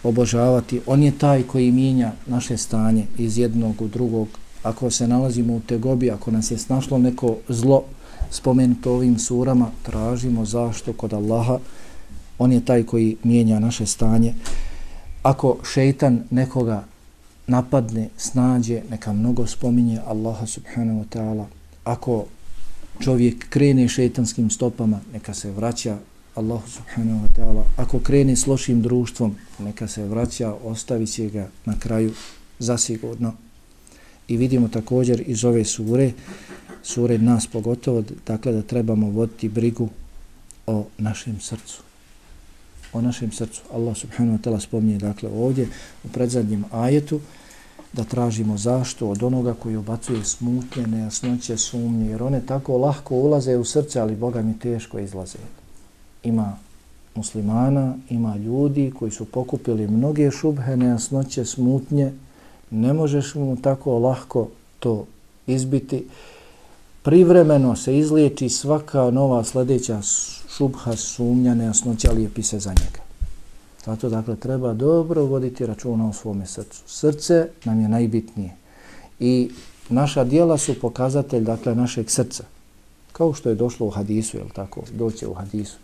obožavati. 0.03 0.81
On 0.87 1.03
je 1.03 1.19
taj 1.19 1.43
koji 1.43 1.73
mijenja 1.73 2.13
naše 2.27 2.57
stanje 2.57 3.07
iz 3.19 3.39
jednog 3.39 3.83
u 3.83 3.89
drugog. 3.89 4.29
Ako 4.63 4.91
se 4.91 5.09
nalazimo 5.09 5.55
u 5.55 5.61
tegobi, 5.61 6.11
ako 6.11 6.31
nas 6.31 6.51
je 6.51 6.59
snašlo 6.59 6.99
neko 6.99 7.37
zlo 7.49 7.83
spomenuto 8.31 8.95
ovim 8.95 9.19
surama, 9.19 9.71
tražimo 9.83 10.45
zašto 10.45 10.93
kod 10.93 11.13
Allaha. 11.13 11.59
On 12.39 12.53
je 12.53 12.65
taj 12.65 12.83
koji 12.83 13.17
mijenja 13.25 13.59
naše 13.59 13.87
stanje. 13.87 14.35
Ako 15.23 15.57
šeitan 15.73 16.23
nekoga 16.31 16.85
napadne, 17.47 18.09
snađe, 18.17 18.83
neka 18.91 19.13
mnogo 19.13 19.47
spominje 19.47 20.01
Allaha 20.07 20.47
subhanahu 20.47 21.01
wa 21.01 21.07
ta'ala. 21.09 21.45
Ako 21.85 22.25
čovjek 23.01 23.49
krene 23.49 23.89
šeitanskim 23.89 24.51
stopama, 24.51 25.01
neka 25.13 25.35
se 25.35 25.51
vraća 25.51 25.99
Allah 26.39 26.63
subhanahu 26.71 27.27
wa 27.27 27.31
ta'ala, 27.35 27.63
ako 27.77 27.99
krene 27.99 28.37
s 28.37 28.47
lošim 28.47 28.83
društvom, 28.83 29.35
neka 29.59 29.89
se 29.89 30.07
vraća, 30.07 30.55
ostavi 30.65 31.07
će 31.07 31.29
ga 31.29 31.49
na 31.65 31.75
kraju 31.79 32.13
zasigurno. 32.59 33.35
I 34.29 34.37
vidimo 34.37 34.69
također 34.69 35.23
iz 35.27 35.45
ove 35.45 35.65
sure, 35.65 36.13
sure 36.83 37.19
nas 37.19 37.47
pogotovo, 37.47 38.05
dakle 38.27 38.53
da 38.53 38.63
trebamo 38.63 39.11
voditi 39.11 39.49
brigu 39.49 39.89
o 40.67 40.87
našem 40.99 41.41
srcu. 41.41 41.83
O 42.93 43.01
našem 43.01 43.33
srcu. 43.33 43.63
Allah 43.73 43.97
subhanahu 43.97 44.39
wa 44.39 44.43
ta'ala 44.43 44.61
spominje 44.61 44.99
dakle 44.99 45.31
ovdje 45.31 45.69
u 46.05 46.09
predzadnjem 46.09 46.65
ajetu 46.73 47.21
da 47.93 48.05
tražimo 48.05 48.59
zašto 48.59 49.09
od 49.09 49.23
onoga 49.23 49.55
koji 49.55 49.77
ubacuje 49.77 50.25
smutnje, 50.25 50.87
nejasnoće, 50.87 51.57
sumnje, 51.57 52.11
jer 52.11 52.23
one 52.23 52.41
tako 52.47 52.79
lahko 52.79 53.15
ulaze 53.15 53.57
u 53.57 53.65
srce, 53.65 54.01
ali 54.01 54.17
Boga 54.17 54.43
mi 54.43 54.59
teško 54.59 54.99
izlaze 54.99 55.39
ima 56.23 56.57
muslimana, 57.19 57.95
ima 58.11 58.37
ljudi 58.37 58.93
koji 58.99 59.11
su 59.11 59.25
pokupili 59.25 59.89
mnoge 59.89 60.31
šubhe, 60.31 60.77
nejasnoće, 60.77 61.45
smutnje, 61.45 62.13
ne 62.71 62.93
možeš 62.93 63.35
mu 63.35 63.57
tako 63.57 63.99
lahko 63.99 64.49
to 64.79 65.07
izbiti. 65.47 66.05
Privremeno 67.03 67.77
se 67.77 67.99
izliječi 67.99 68.49
svaka 68.49 69.11
nova 69.11 69.45
sljedeća 69.45 70.01
šubha, 70.57 70.97
sumnja, 70.97 71.55
nejasnoća, 71.55 72.13
lijepi 72.13 72.43
se 72.43 72.59
za 72.59 72.71
njega. 72.71 73.03
Zato 73.87 74.09
dakle 74.09 74.37
treba 74.37 74.75
dobro 74.75 75.25
voditi 75.25 75.67
računa 75.67 76.09
o 76.09 76.13
svome 76.13 76.47
srcu. 76.47 76.83
Srce 76.87 77.49
nam 77.65 77.81
je 77.81 77.89
najbitnije. 77.89 78.53
I 79.21 79.51
naša 79.89 80.25
dijela 80.25 80.59
su 80.59 80.81
pokazatelj 80.81 81.45
dakle 81.45 81.75
našeg 81.75 82.11
srca. 82.11 82.45
Kao 83.13 83.35
što 83.35 83.49
je 83.49 83.55
došlo 83.55 83.87
u 83.87 83.91
hadisu, 83.91 84.37
je 84.37 84.45
tako? 84.55 84.83
Doće 84.95 85.27
u 85.29 85.35
hadisu 85.35 85.79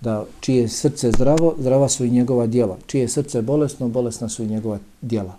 da 0.00 0.24
čije 0.40 0.68
srce 0.68 1.10
zdravo, 1.10 1.54
zdrava 1.58 1.88
su 1.88 2.04
i 2.04 2.10
njegova 2.10 2.46
djela. 2.46 2.76
Čije 2.86 3.08
srce 3.08 3.42
bolesno, 3.42 3.88
bolesna 3.88 4.28
su 4.28 4.42
i 4.42 4.46
njegova 4.46 4.78
djela. 5.02 5.36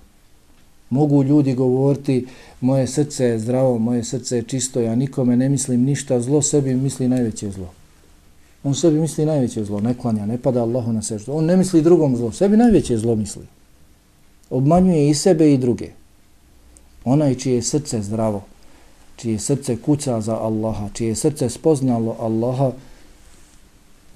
Mogu 0.89 1.23
ljudi 1.23 1.53
govoriti, 1.53 2.27
moje 2.61 2.87
srce 2.87 3.25
je 3.25 3.39
zdravo, 3.39 3.77
moje 3.77 4.03
srce 4.03 4.35
je 4.35 4.43
čisto, 4.43 4.81
ja 4.81 4.95
nikome 4.95 5.37
ne 5.37 5.49
mislim 5.49 5.83
ništa 5.83 6.21
zlo, 6.21 6.41
sebi 6.41 6.75
misli 6.75 7.07
najveće 7.07 7.51
zlo. 7.51 7.67
On 8.63 8.75
sebi 8.75 8.99
misli 8.99 9.25
najveće 9.25 9.63
zlo, 9.63 9.79
ne 9.79 9.93
klanja, 9.93 10.25
ne 10.25 10.37
pada 10.37 10.61
Allahu 10.61 10.93
na 10.93 11.01
seždu. 11.01 11.31
On 11.33 11.45
ne 11.45 11.57
misli 11.57 11.81
drugom 11.81 12.17
zlo, 12.17 12.31
sebi 12.31 12.57
najveće 12.57 12.97
zlo 12.97 13.15
misli. 13.15 13.45
Obmanjuje 14.49 15.09
i 15.09 15.13
sebe 15.13 15.53
i 15.53 15.57
druge. 15.57 15.89
Onaj 17.05 17.35
čije 17.35 17.61
srce 17.61 18.01
zdravo, 18.01 18.41
čije 19.15 19.39
srce 19.39 19.77
kuca 19.77 20.21
za 20.21 20.35
Allaha, 20.35 20.89
čije 20.93 21.15
srce 21.15 21.49
spoznalo 21.49 22.15
Allaha, 22.19 22.71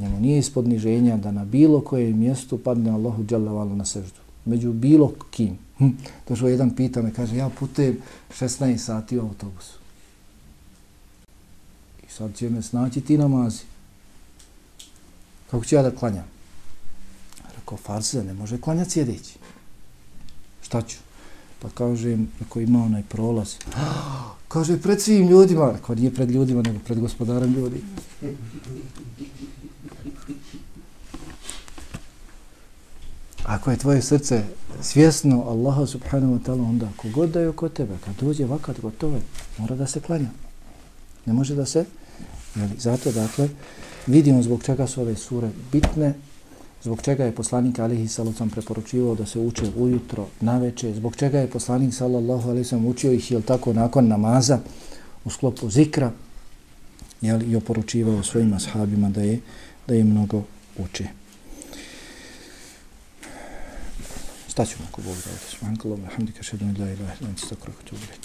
Njemu 0.02 0.20
nije 0.20 0.40
ispod 0.40 0.68
niženja 0.68 1.18
da 1.18 1.32
na 1.32 1.46
bilo 1.46 1.82
koje 1.82 2.14
mjestu 2.14 2.58
padne 2.58 2.92
Allahu 2.92 3.24
dželevalu 3.24 3.76
na 3.76 3.86
seždu. 3.86 4.20
Među 4.46 4.74
bilo 4.74 5.14
kim. 5.32 5.58
Hm. 5.78 5.90
Došao 6.28 6.50
jedan 6.50 6.76
pita 6.76 7.02
me, 7.02 7.14
kaže, 7.14 7.36
ja 7.36 7.50
putujem 7.50 7.98
16 8.40 8.78
sati 8.78 9.18
u 9.18 9.22
autobusu. 9.22 9.78
I 12.04 12.12
sad 12.12 12.36
će 12.36 12.50
me 12.50 12.62
snaći 12.62 13.02
ti 13.02 13.18
namazi. 13.18 13.64
Kako 15.52 15.66
ću 15.66 15.76
ja 15.76 15.82
da 15.82 15.96
klanjam? 15.96 16.26
Rekao, 17.56 17.78
farse, 17.78 18.24
ne 18.24 18.34
može 18.34 18.62
klanjati 18.62 18.92
sjedeći. 18.92 19.38
Šta 20.62 20.82
ću? 20.82 20.98
Pa 21.60 21.70
kažem, 21.70 22.28
ako 22.46 22.60
ima 22.60 22.84
onaj 22.84 23.04
prolaz. 23.04 23.56
Kaže, 24.48 24.82
pred 24.82 25.02
svim 25.02 25.28
ljudima. 25.28 25.72
Rekao, 25.72 25.96
nije 25.96 26.14
pred 26.14 26.32
ljudima, 26.32 26.62
nego 26.62 26.80
pred 26.80 27.00
gospodarem 27.00 27.54
ljudi. 27.54 27.82
Ako 33.52 33.72
je 33.72 33.78
tvoje 33.78 34.02
srce 34.02 34.44
svjesno 34.82 35.44
Allaha 35.44 35.86
subhanahu 35.86 36.34
wa 36.34 36.40
ta'ala, 36.40 36.70
onda 36.70 36.88
kogod 36.96 37.30
da 37.30 37.40
je 37.40 37.50
oko 37.50 37.70
tebe, 37.70 37.94
kad 38.06 38.16
dođe 38.22 38.46
vakat 38.46 38.80
gotove, 38.82 39.20
mora 39.58 39.76
da 39.76 39.88
se 39.88 40.00
klanja. 40.00 40.30
Ne 41.26 41.34
može 41.34 41.56
da 41.56 41.66
se, 41.66 41.86
jeli, 42.56 42.72
zato 42.78 43.12
dakle, 43.12 43.50
vidimo 44.08 44.44
zbog 44.44 44.64
čega 44.64 44.88
su 44.88 45.02
ove 45.02 45.16
sure 45.16 45.50
bitne, 45.72 46.14
zbog 46.84 47.02
čega 47.02 47.26
je 47.26 47.36
poslanik 47.36 47.80
alihi 47.80 48.08
sallam 48.08 48.50
preporučivao 48.50 49.16
da 49.16 49.26
se 49.26 49.40
uče 49.40 49.72
ujutro, 49.78 50.28
naveče, 50.42 50.94
zbog 50.94 51.16
čega 51.16 51.40
je 51.40 51.50
poslanik 51.50 51.94
sallallahu 51.94 52.50
alihi 52.50 52.66
sallam 52.66 52.86
učio 52.86 53.12
ih, 53.12 53.32
jel 53.32 53.42
tako, 53.42 53.74
nakon 53.74 54.08
namaza, 54.08 54.60
u 55.26 55.30
sklopu 55.30 55.70
zikra, 55.70 56.12
jel, 57.22 57.42
i 57.52 57.56
oporučivao 57.56 58.24
svojim 58.24 58.54
ashabima 58.54 59.10
da 59.10 59.22
je, 59.22 59.40
da 59.88 59.94
je 59.94 60.04
mnogo 60.04 60.44
uče. 60.78 61.21
Staćemo 64.52 64.84
ako 64.92 65.02
Bog 65.02 65.16
da 65.26 65.32
otiš 65.32 65.62
mankalo. 65.62 65.96
Alhamdika 65.96 66.44
šedun 66.44 66.76
ilaha 66.76 66.92
ilaha 66.92 66.92
ilaha 66.92 67.14
ilaha 67.22 67.74
ilaha 67.96 68.22